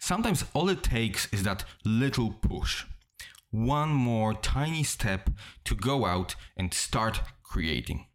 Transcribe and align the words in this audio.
Sometimes 0.00 0.44
all 0.54 0.70
it 0.70 0.82
takes 0.82 1.28
is 1.32 1.42
that 1.42 1.64
little 1.84 2.32
push. 2.32 2.84
One 3.50 3.90
more 3.90 4.32
tiny 4.32 4.82
step 4.82 5.30
to 5.64 5.74
go 5.74 6.06
out 6.06 6.34
and 6.56 6.72
start 6.72 7.20
creating. 7.42 8.06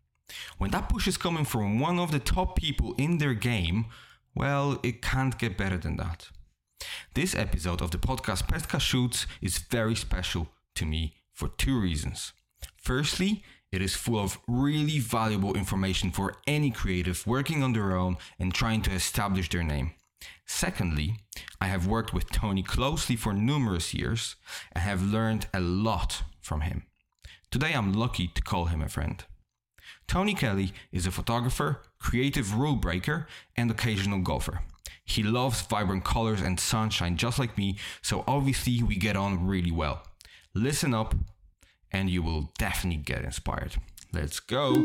When 0.57 0.71
that 0.71 0.89
push 0.89 1.07
is 1.07 1.15
coming 1.17 1.45
from 1.45 1.79
one 1.79 1.99
of 1.99 2.11
the 2.11 2.19
top 2.19 2.55
people 2.55 2.95
in 2.97 3.19
their 3.19 3.35
game, 3.35 3.85
well, 4.33 4.79
it 4.81 5.01
can't 5.03 5.37
get 5.37 5.57
better 5.57 5.77
than 5.77 5.97
that. 5.97 6.29
This 7.13 7.35
episode 7.35 7.81
of 7.81 7.91
the 7.91 7.99
podcast 7.99 8.47
Pestka 8.47 8.81
Shoots 8.81 9.27
is 9.39 9.59
very 9.59 9.95
special 9.95 10.49
to 10.73 10.85
me 10.85 11.13
for 11.33 11.49
two 11.49 11.79
reasons. 11.79 12.33
Firstly, 12.81 13.43
it 13.71 13.81
is 13.81 13.95
full 13.95 14.19
of 14.19 14.39
really 14.47 14.99
valuable 14.99 15.53
information 15.53 16.09
for 16.11 16.35
any 16.47 16.71
creative 16.71 17.25
working 17.27 17.61
on 17.61 17.73
their 17.73 17.95
own 17.95 18.17
and 18.39 18.53
trying 18.53 18.81
to 18.83 18.91
establish 18.91 19.49
their 19.49 19.63
name. 19.63 19.91
Secondly, 20.45 21.17
I 21.59 21.67
have 21.67 21.87
worked 21.87 22.13
with 22.13 22.31
Tony 22.31 22.63
closely 22.63 23.15
for 23.15 23.33
numerous 23.33 23.93
years 23.93 24.35
and 24.71 24.83
have 24.83 25.01
learned 25.01 25.47
a 25.53 25.59
lot 25.59 26.23
from 26.41 26.61
him. 26.61 26.83
Today 27.51 27.73
I'm 27.73 27.93
lucky 27.93 28.27
to 28.27 28.41
call 28.41 28.65
him 28.65 28.81
a 28.81 28.89
friend. 28.89 29.23
Tony 30.07 30.33
Kelly 30.33 30.73
is 30.91 31.05
a 31.07 31.11
photographer, 31.11 31.81
creative 31.99 32.55
rule 32.55 32.75
breaker, 32.75 33.27
and 33.55 33.71
occasional 33.71 34.19
golfer. 34.19 34.61
He 35.03 35.23
loves 35.23 35.61
vibrant 35.61 36.03
colors 36.03 36.41
and 36.41 36.59
sunshine 36.59 37.17
just 37.17 37.39
like 37.39 37.57
me, 37.57 37.77
so 38.01 38.23
obviously 38.27 38.81
we 38.83 38.95
get 38.95 39.15
on 39.15 39.45
really 39.45 39.71
well. 39.71 40.03
Listen 40.53 40.93
up, 40.93 41.15
and 41.91 42.09
you 42.09 42.23
will 42.23 42.51
definitely 42.57 43.01
get 43.01 43.23
inspired. 43.23 43.75
Let's 44.11 44.39
go! 44.39 44.83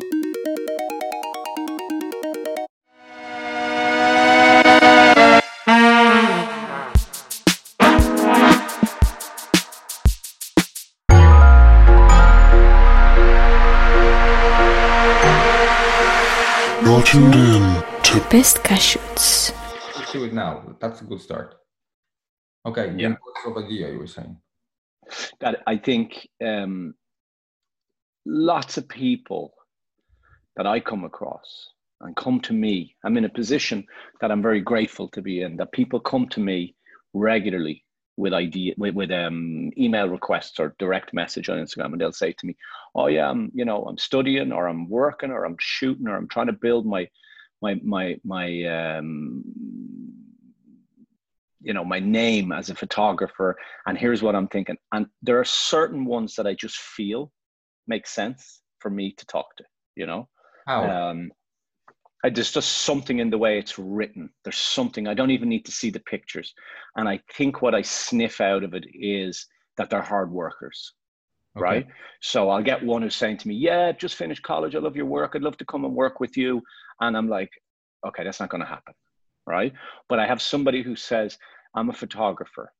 In 18.32 18.42
to 18.42 18.60
Pestka 18.60 18.78
Shoots. 18.78 19.52
Let's 19.96 20.12
do 20.12 20.24
it 20.24 20.32
now. 20.32 20.76
That's 20.80 21.00
a 21.00 21.04
good 21.04 21.20
start. 21.20 21.56
Okay, 22.66 22.94
Yeah. 22.96 23.08
importance 23.08 23.46
of 23.46 23.64
idea, 23.64 23.90
you 23.90 23.98
were 23.98 24.06
saying. 24.06 24.36
that 25.40 25.62
I 25.66 25.76
think 25.76 26.28
um, 26.44 26.94
lots 28.26 28.78
of 28.78 28.88
people 28.88 29.52
that 30.56 30.66
I 30.66 30.78
come 30.78 31.04
across 31.04 31.70
and 32.00 32.14
come 32.14 32.40
to 32.42 32.52
me, 32.52 32.94
I'm 33.04 33.16
in 33.16 33.24
a 33.24 33.28
position 33.28 33.84
that 34.20 34.30
I'm 34.30 34.42
very 34.42 34.60
grateful 34.60 35.08
to 35.08 35.22
be 35.22 35.42
in. 35.42 35.56
That 35.56 35.72
people 35.72 35.98
come 36.00 36.28
to 36.28 36.40
me 36.40 36.76
regularly 37.12 37.84
with 38.16 38.32
idea 38.34 38.74
with, 38.76 38.94
with 38.94 39.10
um, 39.10 39.70
email 39.76 40.08
requests 40.08 40.60
or 40.60 40.76
direct 40.78 41.12
message 41.12 41.48
on 41.48 41.58
Instagram, 41.58 41.92
and 41.92 42.00
they'll 42.00 42.12
say 42.12 42.32
to 42.32 42.46
me, 42.46 42.54
"Oh 42.94 43.08
yeah, 43.08 43.28
I'm 43.30 43.50
you 43.54 43.64
know 43.64 43.84
I'm 43.84 43.98
studying 43.98 44.52
or 44.52 44.68
I'm 44.68 44.88
working 44.88 45.30
or 45.32 45.44
I'm 45.44 45.56
shooting 45.58 46.06
or 46.06 46.16
I'm 46.16 46.28
trying 46.28 46.46
to 46.48 46.52
build 46.52 46.86
my 46.86 47.08
my 47.62 47.74
my 47.82 48.16
my 48.24 48.64
um, 48.64 49.44
you 51.60 51.74
know 51.74 51.84
my 51.84 52.00
name 52.00 52.52
as 52.52 52.70
a 52.70 52.74
photographer 52.74 53.56
and 53.86 53.98
here's 53.98 54.22
what 54.22 54.34
i'm 54.34 54.48
thinking. 54.48 54.76
And 54.92 55.06
there 55.22 55.38
are 55.38 55.44
certain 55.44 56.04
ones 56.04 56.34
that 56.36 56.46
i 56.46 56.54
just 56.54 56.78
feel 56.78 57.30
make 57.86 58.06
sense 58.06 58.62
for 58.78 58.90
me 58.90 59.12
to 59.12 59.26
talk 59.26 59.56
to 59.56 59.64
you 59.96 60.06
know? 60.06 60.28
How? 60.66 60.84
um 60.84 61.30
I, 62.22 62.28
there's 62.28 62.52
just 62.52 62.70
something 62.80 63.18
in 63.18 63.30
the 63.30 63.38
way 63.38 63.58
it's 63.58 63.78
written. 63.78 64.28
There's 64.44 64.58
something 64.58 65.06
i 65.08 65.14
don't 65.14 65.30
even 65.30 65.48
need 65.48 65.64
to 65.66 65.72
see 65.72 65.90
the 65.90 66.00
pictures. 66.00 66.54
And 66.96 67.08
i 67.08 67.20
think 67.34 67.62
what 67.62 67.74
i 67.74 67.82
sniff 67.82 68.40
out 68.40 68.64
of 68.64 68.74
it 68.74 68.86
is 68.94 69.46
that 69.76 69.90
they're 69.90 70.02
hard 70.02 70.30
workers 70.30 70.94
Okay. 71.56 71.62
right? 71.62 71.86
So 72.20 72.48
i'll 72.50 72.62
get 72.62 72.82
one 72.82 73.02
who's 73.02 73.16
saying 73.16 73.38
to 73.38 73.48
me 73.48 73.54
yeah 73.54 73.92
just 73.92 74.16
finished 74.16 74.42
college. 74.42 74.74
I 74.74 74.78
love 74.78 74.96
your 74.96 75.06
work. 75.06 75.32
I'd 75.34 75.42
love 75.42 75.58
to 75.58 75.64
come 75.64 75.84
and 75.84 75.94
work 75.94 76.20
with 76.20 76.36
you 76.36 76.62
and 77.00 77.16
i'm 77.16 77.28
like 77.28 77.50
okay 78.06 78.24
that's 78.24 78.40
not 78.40 78.50
going 78.50 78.60
to 78.62 78.66
happen 78.66 78.94
right? 79.46 79.72
But 80.08 80.18
i 80.18 80.26
have 80.26 80.40
somebody 80.42 80.82
who 80.82 80.96
says 80.96 81.38
i'm 81.74 81.90
a 81.90 81.92
photographer. 81.92 82.72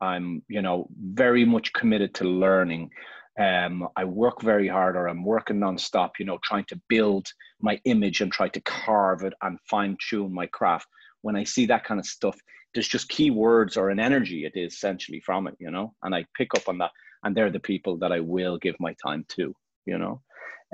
I'm 0.00 0.42
you 0.48 0.62
know 0.62 0.88
very 1.00 1.44
much 1.44 1.72
committed 1.72 2.14
to 2.14 2.24
learning. 2.24 2.90
Um, 3.38 3.88
i 3.96 4.04
work 4.04 4.42
very 4.42 4.66
hard 4.66 4.96
or 4.96 5.08
i'm 5.08 5.24
working 5.24 5.58
nonstop 5.60 6.10
you 6.18 6.26
know 6.26 6.38
trying 6.42 6.64
to 6.70 6.80
build 6.88 7.26
my 7.60 7.80
image 7.84 8.20
and 8.20 8.32
try 8.32 8.48
to 8.48 8.60
carve 8.62 9.22
it 9.22 9.34
and 9.42 9.58
fine 9.70 9.96
tune 10.08 10.32
my 10.34 10.46
craft. 10.46 10.88
When 11.22 11.36
i 11.36 11.44
see 11.44 11.66
that 11.66 11.84
kind 11.84 12.00
of 12.00 12.06
stuff 12.06 12.36
there's 12.74 12.88
just 12.88 13.08
key 13.08 13.30
words 13.30 13.76
or 13.76 13.90
an 13.90 14.00
energy 14.00 14.44
it 14.44 14.54
is 14.56 14.74
essentially 14.74 15.20
from 15.20 15.46
it 15.48 15.56
you 15.60 15.70
know? 15.70 15.94
And 16.02 16.14
i 16.14 16.24
pick 16.36 16.50
up 16.56 16.68
on 16.68 16.78
that 16.78 16.92
and 17.22 17.36
they're 17.36 17.50
the 17.56 17.60
people 17.72 17.96
that 17.98 18.12
i 18.12 18.20
will 18.20 18.56
give 18.58 18.76
my 18.80 18.94
time 19.06 19.24
to 19.36 19.54
you 19.86 19.98
know? 20.02 20.20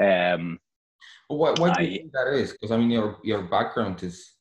Um 0.09 0.59
But 1.28 1.37
why, 1.37 1.50
why 1.59 1.72
do 1.75 1.82
you 1.84 1.91
I- 1.94 1.97
think 1.98 2.12
that 2.12 2.28
is? 2.34 2.53
Because 2.53 2.70
I 2.70 2.76
mean, 2.76 2.91
your 2.91 3.19
your 3.25 3.42
background 3.42 4.03
is, 4.03 4.34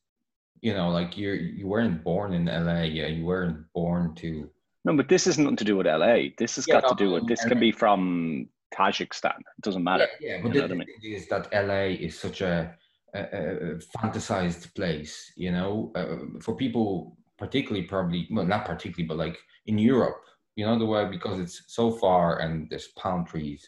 you 0.60 0.74
know, 0.74 0.88
like 0.90 1.16
you 1.16 1.32
you 1.32 1.66
weren't 1.66 2.04
born 2.04 2.32
in 2.34 2.46
LA. 2.46 2.82
Yeah, 2.82 3.06
you 3.06 3.24
weren't 3.24 3.64
born 3.72 4.14
to. 4.16 4.50
No, 4.84 4.94
but 4.96 5.08
this 5.08 5.26
is 5.26 5.38
nothing 5.38 5.56
to 5.56 5.64
do 5.64 5.76
with 5.78 5.86
LA. 5.86 6.28
This 6.36 6.56
has 6.56 6.66
Yeah, 6.68 6.80
got 6.80 6.88
to 6.88 6.94
do 7.04 7.10
with 7.12 7.26
this 7.26 7.42
can 7.44 7.58
be 7.58 7.72
from 7.72 8.48
Tajikistan. 8.74 9.38
It 9.38 9.62
doesn't 9.62 9.82
matter. 9.84 10.06
Yeah, 10.20 10.36
yeah. 10.36 10.42
But 10.42 10.48
You 10.48 10.60
the 10.62 10.68
know 10.68 10.74
what 10.76 10.82
I 10.82 11.00
thing 11.00 11.12
is 11.12 11.28
that 11.28 11.48
LA 11.52 11.84
is 12.06 12.18
such 12.18 12.42
a, 12.42 12.76
a, 13.14 13.20
a 13.20 13.74
fantasized 13.96 14.74
place. 14.74 15.32
You 15.36 15.52
know, 15.52 15.92
uh, 15.94 16.38
for 16.40 16.54
people, 16.54 17.16
particularly 17.38 17.86
probably 17.86 18.28
well, 18.30 18.44
not 18.46 18.66
particularly, 18.66 19.06
but 19.08 19.16
like 19.16 19.38
in 19.66 19.78
Europe, 19.78 20.20
you 20.56 20.66
know, 20.66 20.78
the 20.78 20.84
way 20.86 21.06
because 21.08 21.38
it's 21.40 21.62
so 21.68 21.90
far 21.90 22.40
and 22.40 22.68
there's 22.68 22.88
palm 22.88 23.24
trees, 23.24 23.66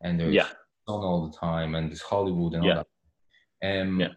and 0.00 0.18
there's 0.18 0.34
Yeah. 0.34 0.48
Sun 0.86 1.00
all 1.04 1.28
the 1.28 1.36
time, 1.36 1.74
and 1.74 1.90
there's 1.90 2.02
Hollywood 2.02 2.54
and 2.54 2.62
all 2.62 2.68
Yeah. 2.68 2.82
that. 3.62 3.80
Um, 3.82 4.00
Yeah. 4.00 4.08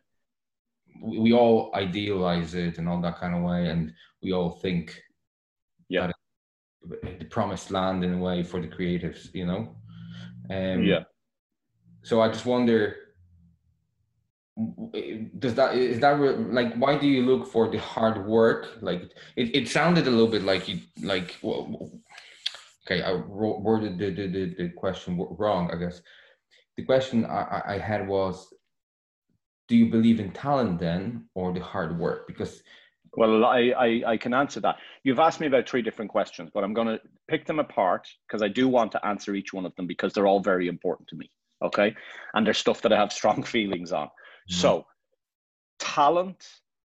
we, 1.01 1.19
we 1.19 1.33
all 1.33 1.72
idealize 1.73 2.53
it 2.53 2.78
and 2.78 2.88
all 2.89 3.01
that 3.01 3.17
kind 3.17 3.35
of 3.35 3.44
way, 3.44 3.69
and 3.69 3.94
we 4.22 4.33
all 4.33 4.50
think 4.50 5.01
Yeah. 5.89 6.11
the 7.19 7.25
promised 7.25 7.72
land 7.72 8.03
in 8.03 8.13
a 8.13 8.17
way 8.17 8.44
for 8.44 8.61
the 8.61 8.67
creatives, 8.67 9.33
you 9.33 9.45
know. 9.45 9.75
Um, 10.50 10.83
Yeah. 10.83 11.03
So 12.03 12.22
I 12.22 12.29
just 12.29 12.45
wonder, 12.45 12.95
does 15.38 15.55
that 15.55 15.75
is 15.75 15.99
that 15.99 16.17
like 16.53 16.73
why 16.75 16.97
do 16.97 17.05
you 17.05 17.23
look 17.23 17.47
for 17.47 17.69
the 17.69 17.79
hard 17.79 18.25
work? 18.25 18.78
Like 18.81 19.01
it, 19.35 19.55
it 19.55 19.67
sounded 19.67 20.07
a 20.07 20.09
little 20.09 20.28
bit 20.29 20.44
like 20.44 20.67
you 20.69 20.79
like 21.01 21.38
well, 21.41 21.91
okay, 22.85 23.01
I 23.03 23.13
worded 23.13 23.97
the, 23.99 24.09
the, 24.11 24.28
the, 24.28 24.55
the 24.57 24.69
question 24.69 25.17
wrong, 25.38 25.69
I 25.72 25.75
guess. 25.75 26.01
The 26.77 26.83
question 26.83 27.25
I, 27.25 27.61
I- 27.65 27.77
had 27.79 28.07
was, 28.07 28.53
do 29.67 29.75
you 29.75 29.89
believe 29.89 30.19
in 30.19 30.31
talent 30.31 30.79
then 30.79 31.27
or 31.35 31.51
the 31.51 31.59
hard 31.59 31.99
work? 31.99 32.27
Because 32.27 32.61
Well, 33.17 33.43
I, 33.45 33.73
I 33.77 33.89
I 34.13 34.17
can 34.17 34.33
answer 34.33 34.59
that. 34.61 34.77
You've 35.03 35.19
asked 35.19 35.39
me 35.39 35.47
about 35.47 35.67
three 35.67 35.81
different 35.81 36.11
questions, 36.11 36.51
but 36.53 36.63
I'm 36.63 36.73
going 36.73 36.87
to 36.87 36.99
pick 37.27 37.45
them 37.45 37.59
apart 37.59 38.07
because 38.25 38.41
I 38.43 38.47
do 38.47 38.67
want 38.69 38.91
to 38.93 39.05
answer 39.05 39.35
each 39.35 39.53
one 39.53 39.66
of 39.66 39.75
them 39.75 39.87
because 39.87 40.13
they're 40.13 40.27
all 40.27 40.39
very 40.39 40.67
important 40.67 41.09
to 41.09 41.16
me. 41.16 41.29
Okay, 41.61 41.95
and 42.33 42.45
they're 42.45 42.53
stuff 42.53 42.81
that 42.83 42.93
I 42.93 42.97
have 42.97 43.11
strong 43.11 43.43
feelings 43.55 43.91
on. 43.91 44.07
Mm-hmm. 44.07 44.61
So, 44.61 44.85
talent, 45.79 46.47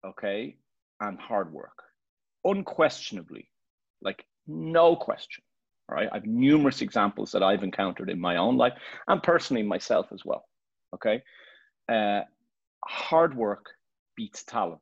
okay, 0.03 0.57
and 0.99 1.19
hard 1.19 1.53
work, 1.53 1.83
unquestionably, 2.43 3.49
like 4.01 4.25
no 4.47 4.95
question. 4.95 5.43
Right, 5.89 6.09
I've 6.11 6.25
numerous 6.25 6.81
examples 6.81 7.31
that 7.31 7.43
I've 7.43 7.63
encountered 7.63 8.09
in 8.09 8.19
my 8.19 8.35
own 8.35 8.57
life 8.57 8.73
and 9.07 9.23
personally 9.23 9.63
myself 9.63 10.07
as 10.11 10.25
well. 10.25 10.45
Okay, 10.93 11.23
uh, 11.89 12.21
hard 12.85 13.35
work 13.37 13.67
beats 14.15 14.43
talent. 14.43 14.81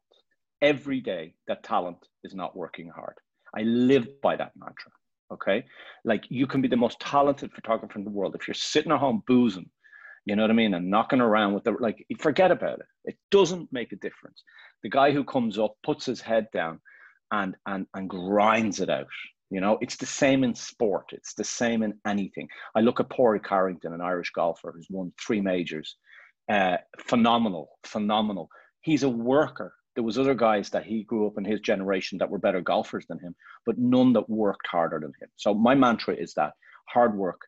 Every 0.62 1.02
day, 1.02 1.36
that 1.48 1.64
talent 1.64 1.98
is 2.24 2.34
not 2.34 2.56
working 2.56 2.90
hard. 2.90 3.16
I 3.56 3.62
live 3.62 4.08
by 4.22 4.36
that 4.36 4.54
mantra. 4.56 4.92
Okay, 5.32 5.66
like 6.06 6.24
you 6.30 6.48
can 6.48 6.62
be 6.62 6.68
the 6.68 6.76
most 6.76 7.00
talented 7.00 7.52
photographer 7.54 8.00
in 8.00 8.06
the 8.06 8.10
world 8.10 8.36
if 8.36 8.48
you're 8.48 8.56
sitting 8.56 8.92
at 8.92 9.00
home 9.00 9.22
boozing 9.28 9.70
you 10.26 10.36
know 10.36 10.42
what 10.42 10.52
I 10.52 10.56
mean? 10.56 10.74
And 10.74 10.90
knocking 10.90 11.22
around 11.22 11.54
with 11.54 11.64
the 11.64 11.76
like, 11.80 12.06
forget 12.20 12.52
about 12.52 12.80
it. 12.80 12.86
It 13.06 13.18
doesn't 13.30 13.72
make 13.72 13.92
a 13.92 13.98
difference. 13.98 14.44
The 14.82 14.90
guy 14.90 15.12
who 15.12 15.24
comes 15.24 15.60
up, 15.60 15.76
puts 15.84 16.06
his 16.06 16.20
head 16.20 16.48
down, 16.52 16.80
and 17.32 17.56
and 17.68 17.86
and 17.94 18.10
grinds 18.10 18.80
it 18.80 18.90
out. 18.90 19.08
You 19.52 19.62
know, 19.62 19.78
it's 19.82 19.96
the 19.96 20.06
same 20.06 20.44
in 20.44 20.56
sport. 20.56 21.12
It's 21.12 21.34
the 21.34 21.44
same 21.44 21.84
in 21.84 21.94
anything. 22.06 22.48
I 22.76 22.82
look 22.82 23.00
at 23.00 23.10
Padraig 23.10 23.48
Harrington, 23.48 23.94
an 23.94 24.02
Irish 24.02 24.32
golfer 24.32 24.72
who's 24.76 24.88
won 24.90 25.14
three 25.22 25.42
majors. 25.42 25.96
Uh, 26.52 26.78
phenomenal, 27.00 27.70
phenomenal. 27.84 28.50
He's 28.82 29.04
a 29.04 29.10
worker. 29.10 29.74
There 29.96 30.04
was 30.04 30.20
other 30.20 30.36
guys 30.36 30.70
that 30.72 30.86
he 30.86 31.04
grew 31.04 31.28
up 31.28 31.38
in 31.38 31.46
his 31.46 31.62
generation 31.62 32.18
that 32.18 32.30
were 32.30 32.40
better 32.40 32.62
golfers 32.62 33.06
than 33.08 33.20
him, 33.20 33.36
but 33.66 33.78
none 33.78 34.14
that 34.14 34.30
worked 34.30 34.68
harder 34.68 35.00
than 35.00 35.14
him. 35.22 35.30
So 35.38 35.54
my 35.54 35.74
mantra 35.74 36.16
is 36.16 36.34
that 36.34 36.54
hard 36.88 37.16
work 37.16 37.42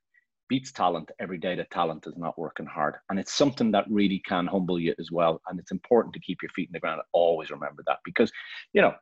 beats 0.50 0.72
talent 0.72 1.12
every 1.20 1.38
day 1.38 1.56
that 1.56 1.70
talent 1.72 2.08
is 2.08 2.16
not 2.18 2.40
working 2.40 2.66
hard. 2.66 2.96
And 3.10 3.20
it's 3.20 3.34
something 3.34 3.72
that 3.72 3.86
really 3.90 4.22
can 4.26 4.48
humble 4.48 4.80
you 4.80 4.96
as 5.00 5.12
well. 5.12 5.42
And 5.50 5.60
it's 5.60 5.72
important 5.72 6.14
to 6.14 6.22
keep 6.22 6.42
your 6.42 6.52
feet 6.52 6.70
in 6.70 6.74
the 6.74 6.80
ground. 6.80 7.02
Always 7.12 7.52
remember 7.52 7.84
that 7.88 7.98
because, 8.06 8.32
you 8.74 8.82
know, 8.82 8.94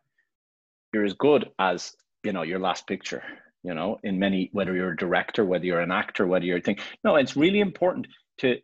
you're 0.93 1.05
as 1.05 1.13
good 1.13 1.51
as 1.59 1.93
you 2.25 2.33
know 2.33 2.41
your 2.41 2.59
last 2.59 2.87
picture 2.87 3.23
you 3.63 3.73
know 3.73 3.99
in 4.03 4.19
many 4.19 4.49
whether 4.51 4.75
you're 4.75 4.91
a 4.91 4.97
director 4.97 5.45
whether 5.45 5.65
you're 5.65 5.81
an 5.81 5.91
actor 5.91 6.27
whether 6.27 6.45
you're 6.45 6.57
a 6.57 6.61
thing. 6.61 6.77
No 7.03 7.15
it's 7.15 7.37
really 7.37 7.59
important 7.59 8.07
to 8.39 8.57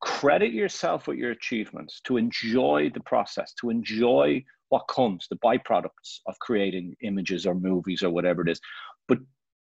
credit 0.00 0.52
yourself 0.52 1.06
with 1.06 1.18
your 1.18 1.32
achievements 1.32 2.00
to 2.04 2.16
enjoy 2.16 2.90
the 2.94 3.00
process 3.00 3.52
to 3.60 3.70
enjoy 3.70 4.42
what 4.70 4.86
comes 4.88 5.26
the 5.28 5.36
byproducts 5.36 6.20
of 6.26 6.38
creating 6.38 6.94
images 7.02 7.44
or 7.44 7.54
movies 7.54 8.02
or 8.02 8.10
whatever 8.10 8.40
it 8.42 8.48
is. 8.48 8.60
But 9.08 9.18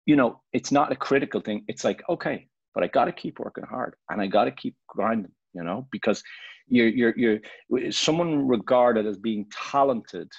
you 0.05 0.17
know 0.17 0.43
it's 0.53 0.73
not 0.73 0.93
a 0.93 0.97
critical 0.97 1.41
thing. 1.41 1.65
It's 1.69 1.85
like 1.85 2.03
okay 2.09 2.49
but 2.79 2.85
i 2.85 2.87
got 2.87 3.07
to 3.07 3.13
keep 3.13 3.41
working 3.41 3.65
hard 3.65 3.97
and 4.09 4.21
i 4.21 4.27
got 4.27 4.45
to 4.45 4.53
keep 4.53 4.77
grinding 4.87 5.33
you 5.53 5.65
know 5.65 5.89
because 5.91 6.23
you're 6.69 6.89
you're 6.89 7.15
you're 7.17 7.91
someone 7.91 8.47
regarded 8.47 9.05
as 9.05 9.19
being 9.19 9.47
talented 9.51 10.31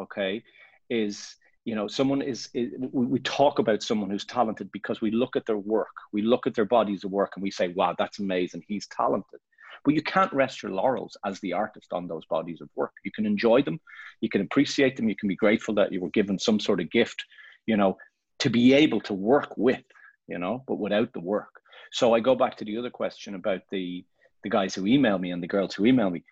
okay 0.00 0.42
is 0.90 1.34
you 1.68 1.74
know 1.74 1.86
someone 1.86 2.22
is, 2.22 2.48
is 2.54 2.72
we, 2.78 3.04
we 3.04 3.18
talk 3.18 3.58
about 3.58 3.82
someone 3.82 4.08
who's 4.08 4.24
talented 4.24 4.72
because 4.72 5.02
we 5.02 5.10
look 5.10 5.36
at 5.36 5.44
their 5.44 5.58
work 5.58 5.94
we 6.12 6.22
look 6.22 6.46
at 6.46 6.54
their 6.54 6.64
bodies 6.64 7.04
of 7.04 7.10
work 7.10 7.32
and 7.36 7.42
we 7.42 7.50
say 7.50 7.68
wow 7.68 7.94
that's 7.98 8.18
amazing 8.18 8.62
he's 8.66 8.86
talented. 8.86 9.40
But 9.84 9.94
you 9.94 10.02
can't 10.02 10.32
rest 10.32 10.62
your 10.62 10.72
laurels 10.72 11.16
as 11.24 11.38
the 11.40 11.52
artist 11.52 11.92
on 11.92 12.08
those 12.08 12.26
bodies 12.26 12.60
of 12.60 12.68
work. 12.74 12.92
You 13.04 13.12
can 13.12 13.26
enjoy 13.26 13.62
them 13.62 13.78
you 14.22 14.30
can 14.30 14.40
appreciate 14.40 14.96
them 14.96 15.10
you 15.10 15.16
can 15.20 15.28
be 15.28 15.36
grateful 15.36 15.74
that 15.74 15.92
you 15.92 16.00
were 16.00 16.18
given 16.18 16.38
some 16.38 16.58
sort 16.58 16.80
of 16.80 16.90
gift 16.90 17.22
you 17.66 17.76
know 17.76 17.98
to 18.38 18.48
be 18.48 18.72
able 18.72 19.02
to 19.02 19.12
work 19.12 19.50
with 19.58 19.84
you 20.26 20.38
know 20.38 20.64
but 20.66 20.78
without 20.84 21.12
the 21.12 21.20
work. 21.34 21.52
So 21.92 22.14
i 22.14 22.20
go 22.20 22.34
back 22.34 22.56
to 22.56 22.64
the 22.64 22.78
other 22.78 22.94
question 23.02 23.34
about 23.34 23.60
the 23.70 24.06
the 24.42 24.54
guys 24.58 24.74
who 24.74 24.86
email 24.86 25.18
me 25.18 25.32
and 25.32 25.42
the 25.42 25.54
girls 25.56 25.74
who 25.74 25.84
email 25.84 26.08
me 26.08 26.22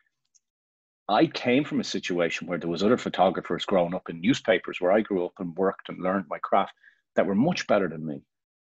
I 1.08 1.26
came 1.26 1.64
from 1.64 1.80
a 1.80 1.84
situation 1.84 2.48
where 2.48 2.58
there 2.58 2.70
was 2.70 2.82
other 2.82 2.96
photographers 2.96 3.64
growing 3.64 3.94
up 3.94 4.08
in 4.08 4.20
newspapers 4.20 4.80
where 4.80 4.92
I 4.92 5.00
grew 5.02 5.24
up 5.24 5.34
and 5.38 5.56
worked 5.56 5.88
and 5.88 6.02
learned 6.02 6.26
my 6.28 6.38
craft 6.38 6.72
that 7.14 7.26
were 7.26 7.34
much 7.34 7.66
better 7.66 7.88
than 7.88 8.04
me, 8.04 8.22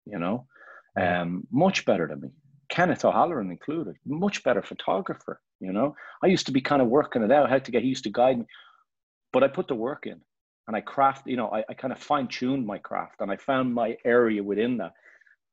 you 0.05 0.19
know, 0.19 0.45
um, 0.99 1.45
much 1.51 1.85
better 1.85 2.07
than 2.07 2.21
me. 2.21 2.29
Kenneth 2.69 3.03
O'Halloran 3.03 3.51
included, 3.51 3.95
much 4.05 4.43
better 4.43 4.61
photographer, 4.61 5.41
you 5.59 5.73
know. 5.73 5.95
I 6.23 6.27
used 6.27 6.45
to 6.45 6.51
be 6.51 6.61
kind 6.61 6.81
of 6.81 6.87
working 6.87 7.23
it 7.23 7.31
out, 7.31 7.49
how 7.49 7.59
to 7.59 7.71
get, 7.71 7.81
he 7.81 7.89
used 7.89 8.05
to 8.05 8.11
guide 8.11 8.39
me, 8.39 8.45
but 9.33 9.43
I 9.43 9.47
put 9.49 9.67
the 9.67 9.75
work 9.75 10.05
in 10.05 10.21
and 10.67 10.77
I 10.77 10.81
craft, 10.81 11.27
you 11.27 11.35
know, 11.35 11.49
I, 11.49 11.63
I 11.67 11.73
kind 11.73 11.91
of 11.91 11.99
fine 11.99 12.27
tuned 12.27 12.65
my 12.65 12.77
craft 12.77 13.15
and 13.19 13.31
I 13.31 13.35
found 13.35 13.73
my 13.73 13.97
area 14.05 14.41
within 14.43 14.77
that 14.77 14.93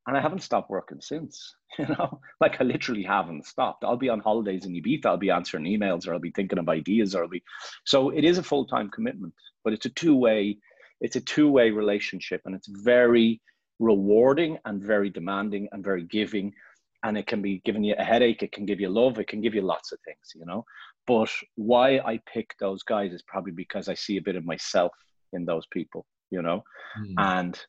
and 0.06 0.16
I 0.16 0.20
haven't 0.20 0.42
stopped 0.42 0.70
working 0.70 1.00
since. 1.00 1.54
You 1.78 1.88
know, 1.88 2.22
like 2.40 2.58
I 2.58 2.64
literally 2.64 3.02
haven't 3.02 3.44
stopped. 3.44 3.84
I'll 3.84 3.98
be 3.98 4.08
on 4.08 4.20
holidays 4.20 4.64
in 4.64 4.72
Ibiza. 4.72 5.04
I'll 5.04 5.18
be 5.18 5.28
answering 5.28 5.64
emails, 5.64 6.08
or 6.08 6.14
I'll 6.14 6.18
be 6.18 6.30
thinking 6.30 6.58
of 6.58 6.70
ideas, 6.70 7.14
or 7.14 7.24
I'll 7.24 7.28
be. 7.28 7.42
So 7.84 8.08
it 8.08 8.24
is 8.24 8.38
a 8.38 8.42
full 8.42 8.64
time 8.64 8.88
commitment, 8.88 9.34
but 9.62 9.74
it's 9.74 9.84
a 9.84 9.90
two 9.90 10.16
way. 10.16 10.56
It's 11.02 11.16
a 11.16 11.20
two 11.20 11.50
way 11.50 11.72
relationship, 11.72 12.40
and 12.46 12.54
it's 12.54 12.66
very 12.66 13.42
rewarding 13.78 14.56
and 14.64 14.82
very 14.82 15.10
demanding 15.10 15.68
and 15.72 15.84
very 15.84 16.04
giving. 16.04 16.54
And 17.02 17.18
it 17.18 17.26
can 17.26 17.42
be 17.42 17.60
giving 17.66 17.84
you 17.84 17.94
a 17.98 18.04
headache. 18.04 18.42
It 18.42 18.52
can 18.52 18.64
give 18.64 18.80
you 18.80 18.88
love. 18.88 19.18
It 19.18 19.28
can 19.28 19.42
give 19.42 19.54
you 19.54 19.60
lots 19.60 19.92
of 19.92 19.98
things. 20.06 20.32
You 20.34 20.46
know, 20.46 20.64
but 21.06 21.28
why 21.56 21.98
I 21.98 22.20
pick 22.24 22.54
those 22.58 22.82
guys 22.84 23.12
is 23.12 23.20
probably 23.20 23.52
because 23.52 23.86
I 23.90 23.94
see 23.94 24.16
a 24.16 24.22
bit 24.22 24.36
of 24.36 24.46
myself 24.46 24.92
in 25.34 25.44
those 25.44 25.66
people. 25.66 26.06
You 26.30 26.40
know, 26.40 26.64
mm. 26.98 27.12
and 27.18 27.60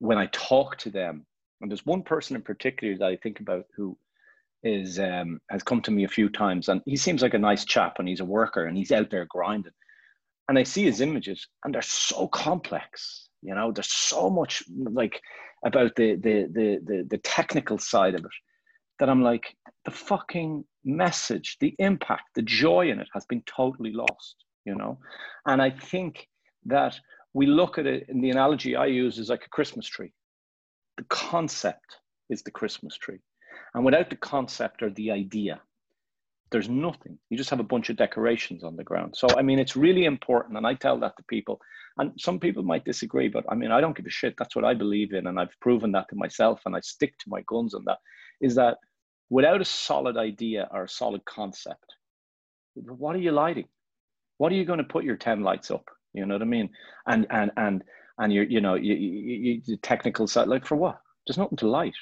when 0.00 0.18
I 0.18 0.26
talk 0.32 0.78
to 0.78 0.90
them 0.90 1.26
and 1.62 1.70
there's 1.70 1.86
one 1.86 2.02
person 2.02 2.36
in 2.36 2.42
particular 2.42 2.98
that 2.98 3.06
I 3.06 3.16
think 3.16 3.40
about 3.40 3.66
who 3.74 3.96
is 4.64 4.98
um, 4.98 5.40
has 5.48 5.62
come 5.62 5.80
to 5.82 5.90
me 5.90 6.04
a 6.04 6.08
few 6.08 6.28
times, 6.28 6.68
and 6.68 6.82
he 6.84 6.96
seems 6.96 7.22
like 7.22 7.34
a 7.34 7.38
nice 7.38 7.64
chap, 7.64 7.98
and 7.98 8.08
he's 8.08 8.20
a 8.20 8.24
worker, 8.24 8.66
and 8.66 8.76
he's 8.76 8.92
out 8.92 9.10
there 9.10 9.26
grinding. 9.28 9.72
And 10.48 10.58
I 10.58 10.64
see 10.64 10.84
his 10.84 11.00
images, 11.00 11.46
and 11.64 11.72
they're 11.72 11.82
so 11.82 12.28
complex. 12.28 13.28
You 13.42 13.54
know, 13.54 13.72
there's 13.72 13.92
so 13.92 14.28
much 14.28 14.62
like 14.76 15.20
about 15.64 15.94
the 15.96 16.16
the 16.16 16.48
the 16.52 16.80
the, 16.84 17.06
the 17.08 17.18
technical 17.18 17.78
side 17.78 18.14
of 18.14 18.24
it 18.24 18.30
that 18.98 19.08
I'm 19.08 19.22
like, 19.22 19.56
the 19.84 19.90
fucking 19.90 20.64
message, 20.84 21.56
the 21.60 21.74
impact, 21.78 22.22
the 22.34 22.42
joy 22.42 22.90
in 22.90 23.00
it 23.00 23.08
has 23.14 23.24
been 23.26 23.42
totally 23.46 23.92
lost. 23.92 24.36
You 24.64 24.74
know, 24.74 24.98
and 25.46 25.62
I 25.62 25.70
think 25.70 26.28
that 26.66 26.98
we 27.34 27.46
look 27.46 27.78
at 27.78 27.86
it 27.86 28.08
in 28.08 28.20
the 28.20 28.30
analogy 28.30 28.76
I 28.76 28.86
use 28.86 29.18
is 29.18 29.28
like 29.28 29.44
a 29.46 29.48
Christmas 29.48 29.86
tree 29.86 30.12
the 31.02 31.16
concept 31.16 31.96
is 32.30 32.42
the 32.42 32.50
Christmas 32.52 32.96
tree. 32.96 33.18
And 33.74 33.84
without 33.84 34.08
the 34.08 34.16
concept 34.16 34.82
or 34.82 34.90
the 34.90 35.10
idea, 35.10 35.60
there's 36.52 36.68
nothing. 36.68 37.18
You 37.28 37.36
just 37.36 37.50
have 37.50 37.58
a 37.58 37.64
bunch 37.64 37.90
of 37.90 37.96
decorations 37.96 38.62
on 38.62 38.76
the 38.76 38.84
ground. 38.84 39.16
So, 39.16 39.26
I 39.36 39.42
mean, 39.42 39.58
it's 39.58 39.74
really 39.74 40.04
important. 40.04 40.56
And 40.56 40.64
I 40.66 40.74
tell 40.74 41.00
that 41.00 41.16
to 41.16 41.24
people. 41.24 41.60
And 41.98 42.12
some 42.20 42.38
people 42.38 42.62
might 42.62 42.84
disagree, 42.84 43.28
but 43.28 43.44
I 43.48 43.56
mean, 43.56 43.72
I 43.72 43.80
don't 43.80 43.96
give 43.96 44.06
a 44.06 44.10
shit. 44.10 44.34
That's 44.38 44.54
what 44.54 44.64
I 44.64 44.74
believe 44.74 45.12
in. 45.12 45.26
And 45.26 45.40
I've 45.40 45.58
proven 45.60 45.90
that 45.92 46.08
to 46.10 46.14
myself. 46.14 46.60
And 46.66 46.76
I 46.76 46.80
stick 46.80 47.18
to 47.18 47.28
my 47.30 47.42
guns 47.48 47.74
on 47.74 47.84
that 47.86 47.98
is 48.40 48.54
that 48.54 48.78
without 49.28 49.60
a 49.60 49.64
solid 49.64 50.16
idea 50.16 50.68
or 50.70 50.84
a 50.84 50.88
solid 50.88 51.24
concept, 51.24 51.96
what 52.74 53.16
are 53.16 53.20
you 53.20 53.32
lighting? 53.32 53.66
What 54.38 54.52
are 54.52 54.56
you 54.56 54.64
going 54.64 54.78
to 54.78 54.84
put 54.84 55.04
your 55.04 55.16
10 55.16 55.42
lights 55.42 55.72
up? 55.72 55.88
You 56.14 56.26
know 56.26 56.34
what 56.34 56.42
I 56.42 56.46
mean? 56.46 56.70
And, 57.06 57.26
and, 57.30 57.50
and, 57.56 57.82
and 58.18 58.32
you're 58.32 58.44
you 58.44 58.60
know 58.60 58.74
you, 58.74 58.94
you, 58.94 59.34
you 59.36 59.62
the 59.66 59.76
technical 59.78 60.26
side 60.26 60.48
like 60.48 60.66
for 60.66 60.76
what? 60.76 60.98
There's 61.26 61.38
nothing 61.38 61.58
to 61.58 61.68
light. 61.68 61.94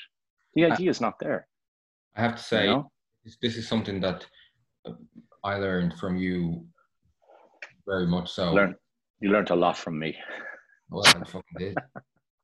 The 0.55 0.65
idea 0.65 0.89
I, 0.89 0.91
is 0.91 1.01
not 1.01 1.19
there 1.21 1.47
i 2.17 2.21
have 2.21 2.37
to 2.37 2.43
say 2.43 2.65
you 2.65 2.71
know? 2.71 2.91
this, 3.25 3.37
this 3.43 3.57
is 3.57 3.69
something 3.69 4.01
that 4.01 4.27
uh, 4.87 4.93
i 5.45 5.55
learned 5.57 5.95
from 5.95 6.17
you 6.17 6.65
very 7.87 8.07
much 8.07 8.31
so. 8.31 8.53
Learn, 8.53 8.77
you 9.21 9.31
learned 9.31 9.51
a 9.51 9.55
lot 9.55 9.77
from 9.77 9.99
me. 9.99 10.17
Well 10.93 11.05
i 11.07 11.12
fucking 11.25 11.57
did 11.57 11.77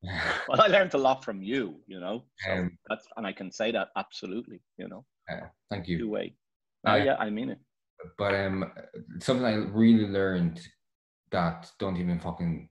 well 0.48 0.60
i 0.60 0.68
learned 0.68 0.94
a 0.94 0.98
lot 0.98 1.24
from 1.24 1.42
you 1.42 1.80
you 1.88 1.98
know? 1.98 2.22
So 2.44 2.52
um, 2.52 2.78
that's 2.88 3.08
and 3.16 3.26
i 3.26 3.32
can 3.32 3.50
say 3.50 3.72
that 3.72 3.88
absolutely 3.96 4.60
you 4.78 4.88
know? 4.88 5.04
Uh, 5.28 5.48
thank 5.68 5.88
you. 5.88 5.98
Two 5.98 6.10
way 6.10 6.36
oh 6.86 6.92
uh, 6.92 6.94
yeah 6.94 7.16
i 7.18 7.28
mean 7.28 7.50
it. 7.50 7.58
but 8.16 8.32
um 8.36 8.70
something 9.18 9.44
i 9.44 9.54
really 9.54 10.06
learned 10.06 10.60
that 11.32 11.68
don't 11.80 11.96
even 11.96 12.20
fucking 12.20 12.68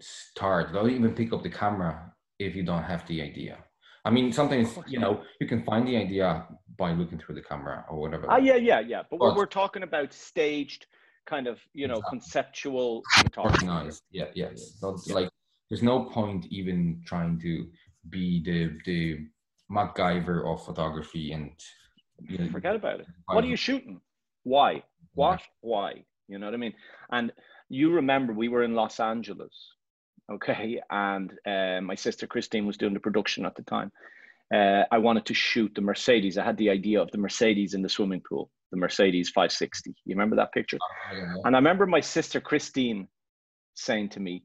start. 0.00 0.72
Don't 0.72 0.90
even 0.90 1.14
pick 1.14 1.32
up 1.32 1.42
the 1.42 1.50
camera 1.50 2.12
if 2.38 2.56
you 2.56 2.62
don't 2.62 2.82
have 2.82 3.06
the 3.06 3.22
idea. 3.22 3.58
I 4.04 4.10
mean, 4.10 4.32
sometimes 4.32 4.78
you 4.86 4.98
know 4.98 5.22
you 5.40 5.46
can 5.46 5.62
find 5.62 5.86
the 5.86 5.96
idea 5.96 6.46
by 6.78 6.92
looking 6.92 7.18
through 7.18 7.34
the 7.34 7.42
camera 7.42 7.84
or 7.90 8.00
whatever. 8.00 8.26
Ah, 8.28 8.38
yeah, 8.38 8.56
yeah, 8.56 8.80
yeah. 8.80 9.02
But, 9.10 9.20
but 9.20 9.36
we're 9.36 9.46
talking 9.46 9.82
about 9.82 10.12
staged, 10.12 10.86
kind 11.26 11.46
of, 11.46 11.58
you 11.74 11.86
know, 11.86 11.96
exactly. 11.96 12.18
conceptual. 12.18 13.02
Organized. 13.36 14.02
Yeah, 14.10 14.24
yes. 14.34 14.78
Yeah. 14.82 14.92
yeah. 15.06 15.14
Like, 15.14 15.30
there's 15.68 15.82
no 15.82 16.04
point 16.04 16.46
even 16.50 17.02
trying 17.04 17.38
to 17.40 17.66
be 18.08 18.42
the 18.42 18.78
the 18.86 19.26
MacGyver 19.70 20.52
of 20.52 20.64
photography 20.64 21.32
and. 21.32 21.52
You 22.28 22.36
know, 22.38 22.50
Forget 22.50 22.76
about 22.76 23.00
it. 23.00 23.06
What 23.26 23.44
are 23.44 23.46
you 23.46 23.56
shooting? 23.56 24.00
Why? 24.42 24.82
What? 25.14 25.40
Yeah. 25.40 25.46
Why? 25.62 26.04
You 26.28 26.38
know 26.38 26.46
what 26.46 26.54
I 26.54 26.58
mean? 26.58 26.74
And 27.10 27.32
you 27.70 27.90
remember 27.90 28.34
we 28.34 28.48
were 28.48 28.62
in 28.62 28.74
Los 28.74 29.00
Angeles 29.00 29.54
okay 30.30 30.80
and 30.90 31.32
uh, 31.46 31.80
my 31.80 31.94
sister 31.94 32.26
christine 32.26 32.66
was 32.66 32.76
doing 32.76 32.94
the 32.94 33.00
production 33.00 33.44
at 33.44 33.54
the 33.54 33.62
time. 33.62 33.90
Uh, 34.52 34.84
i 34.90 34.98
wanted 34.98 35.24
to 35.26 35.34
shoot 35.34 35.72
the 35.74 35.80
mercedes. 35.80 36.36
I 36.38 36.44
had 36.44 36.56
the 36.56 36.70
idea 36.70 37.00
of 37.00 37.10
the 37.10 37.18
mercedes 37.18 37.74
in 37.74 37.82
the 37.82 37.88
swimming 37.88 38.22
pool 38.28 38.50
the 38.70 38.78
mercedes 38.78 39.30
560 39.30 39.94
you 40.04 40.14
remember 40.14 40.36
that 40.36 40.52
picture? 40.52 40.78
Oh, 40.80 41.16
yeah. 41.16 41.34
and 41.44 41.54
i 41.56 41.58
remember 41.58 41.86
my 41.86 42.00
sister 42.00 42.40
christine 42.40 43.08
saying 43.74 44.10
to 44.10 44.20
me 44.20 44.44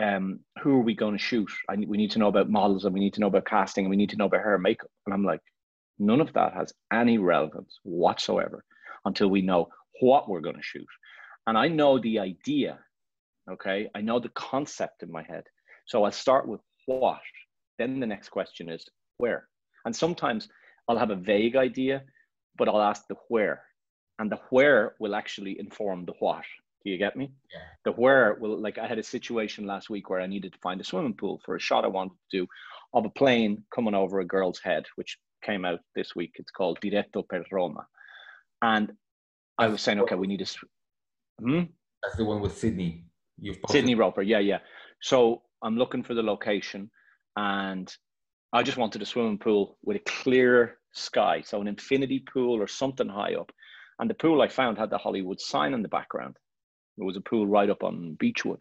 um, 0.00 0.40
who 0.62 0.76
are 0.76 0.82
we 0.82 0.94
going 0.94 1.16
to 1.16 1.22
shoot? 1.22 1.50
I, 1.68 1.74
we 1.74 1.96
need 1.96 2.12
to 2.12 2.18
know 2.18 2.28
about 2.28 2.48
models 2.48 2.84
and 2.84 2.94
we 2.94 3.00
need 3.00 3.14
to 3.14 3.20
know 3.20 3.26
about 3.26 3.46
casting 3.46 3.84
and 3.84 3.90
we 3.90 3.96
need 3.96 4.10
to 4.10 4.16
know 4.16 4.26
about 4.26 4.42
hair 4.42 4.54
and 4.54 4.62
makeup. 4.62 4.90
And 5.06 5.14
i'm 5.14 5.24
like 5.24 5.40
none 5.98 6.20
of 6.20 6.32
that 6.34 6.54
has 6.54 6.72
any 6.92 7.18
relevance 7.18 7.78
whatsoever 7.82 8.64
until 9.04 9.28
we 9.28 9.42
know 9.42 9.68
what 10.00 10.28
we're 10.28 10.40
going 10.40 10.56
to 10.56 10.62
shoot. 10.62 10.86
And 11.46 11.58
i 11.58 11.68
know 11.68 11.98
the 11.98 12.20
idea 12.20 12.78
Okay. 13.50 13.88
I 13.94 14.00
know 14.00 14.18
the 14.18 14.30
concept 14.30 15.02
in 15.02 15.10
my 15.10 15.22
head. 15.22 15.44
So 15.86 16.04
I'll 16.04 16.12
start 16.12 16.46
with 16.46 16.60
what. 16.86 17.20
Then 17.78 18.00
the 18.00 18.06
next 18.06 18.28
question 18.28 18.68
is 18.68 18.84
where. 19.18 19.48
And 19.84 19.94
sometimes 19.94 20.48
I'll 20.88 20.98
have 20.98 21.10
a 21.10 21.16
vague 21.16 21.56
idea, 21.56 22.02
but 22.56 22.68
I'll 22.68 22.82
ask 22.82 23.06
the 23.08 23.16
where. 23.28 23.62
And 24.18 24.30
the 24.30 24.40
where 24.50 24.94
will 24.98 25.14
actually 25.14 25.58
inform 25.60 26.04
the 26.04 26.14
what. 26.18 26.44
Do 26.84 26.90
you 26.90 26.98
get 26.98 27.16
me? 27.16 27.32
Yeah. 27.52 27.60
The 27.84 27.92
where 27.92 28.36
will, 28.40 28.60
like, 28.60 28.78
I 28.78 28.86
had 28.86 28.98
a 28.98 29.02
situation 29.02 29.66
last 29.66 29.90
week 29.90 30.10
where 30.10 30.20
I 30.20 30.26
needed 30.26 30.52
to 30.52 30.58
find 30.60 30.80
a 30.80 30.84
swimming 30.84 31.14
pool 31.14 31.40
for 31.44 31.56
a 31.56 31.60
shot 31.60 31.84
I 31.84 31.88
wanted 31.88 32.12
to 32.30 32.38
do 32.38 32.46
of 32.94 33.04
a 33.04 33.10
plane 33.10 33.64
coming 33.74 33.94
over 33.94 34.20
a 34.20 34.24
girl's 34.24 34.60
head, 34.60 34.84
which 34.96 35.18
came 35.42 35.64
out 35.64 35.80
this 35.94 36.14
week. 36.14 36.32
It's 36.36 36.50
called 36.50 36.78
Diretto 36.80 37.22
per 37.22 37.44
Roma. 37.50 37.86
And 38.62 38.92
I 39.58 39.66
was 39.68 39.82
saying, 39.82 40.00
okay, 40.00 40.14
we 40.14 40.26
need 40.26 40.42
a. 40.42 40.46
Hmm? 41.40 41.64
That's 42.02 42.16
the 42.16 42.24
one 42.24 42.40
with 42.40 42.56
Sydney. 42.56 43.07
You've 43.40 43.58
Sydney 43.68 43.94
Roper, 43.94 44.22
yeah, 44.22 44.40
yeah. 44.40 44.58
So 45.00 45.42
I'm 45.62 45.76
looking 45.76 46.02
for 46.02 46.14
the 46.14 46.22
location, 46.22 46.90
and 47.36 47.92
I 48.52 48.62
just 48.62 48.78
wanted 48.78 49.02
a 49.02 49.06
swimming 49.06 49.38
pool 49.38 49.78
with 49.82 49.96
a 49.96 50.00
clear 50.00 50.78
sky, 50.92 51.42
so 51.44 51.60
an 51.60 51.68
infinity 51.68 52.24
pool 52.32 52.60
or 52.60 52.66
something 52.66 53.08
high 53.08 53.34
up. 53.34 53.52
And 53.98 54.08
the 54.08 54.14
pool 54.14 54.42
I 54.42 54.48
found 54.48 54.78
had 54.78 54.90
the 54.90 54.98
Hollywood 54.98 55.40
sign 55.40 55.74
in 55.74 55.82
the 55.82 55.88
background. 55.88 56.36
It 56.96 57.04
was 57.04 57.16
a 57.16 57.20
pool 57.20 57.46
right 57.46 57.70
up 57.70 57.82
on 57.82 58.16
Beachwood. 58.22 58.58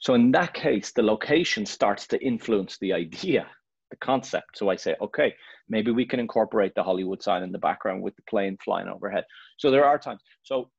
So 0.00 0.14
in 0.14 0.30
that 0.32 0.54
case, 0.54 0.92
the 0.92 1.02
location 1.02 1.66
starts 1.66 2.06
to 2.08 2.24
influence 2.24 2.78
the 2.78 2.92
idea, 2.92 3.46
the 3.90 3.96
concept. 3.96 4.56
So 4.56 4.68
I 4.68 4.76
say, 4.76 4.94
okay, 5.00 5.34
maybe 5.68 5.90
we 5.90 6.06
can 6.06 6.20
incorporate 6.20 6.74
the 6.74 6.84
Hollywood 6.84 7.22
sign 7.22 7.42
in 7.42 7.50
the 7.50 7.58
background 7.58 8.02
with 8.02 8.14
the 8.16 8.22
plane 8.28 8.56
flying 8.64 8.88
overhead. 8.88 9.24
So 9.58 9.70
there 9.70 9.84
are 9.84 9.98
times. 9.98 10.20
So 10.42 10.70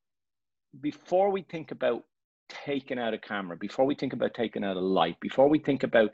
before 0.80 1.32
we 1.32 1.42
think 1.42 1.72
about 1.72 2.04
taking 2.50 3.00
out 3.00 3.14
a 3.14 3.18
camera, 3.18 3.58
before 3.58 3.86
we 3.86 3.96
think 3.96 4.14
about 4.14 4.34
taking 4.34 4.64
out 4.64 4.78
a 4.78 4.82
light, 4.82 5.20
before 5.20 5.50
we 5.50 5.60
think 5.60 5.84
about 5.84 6.10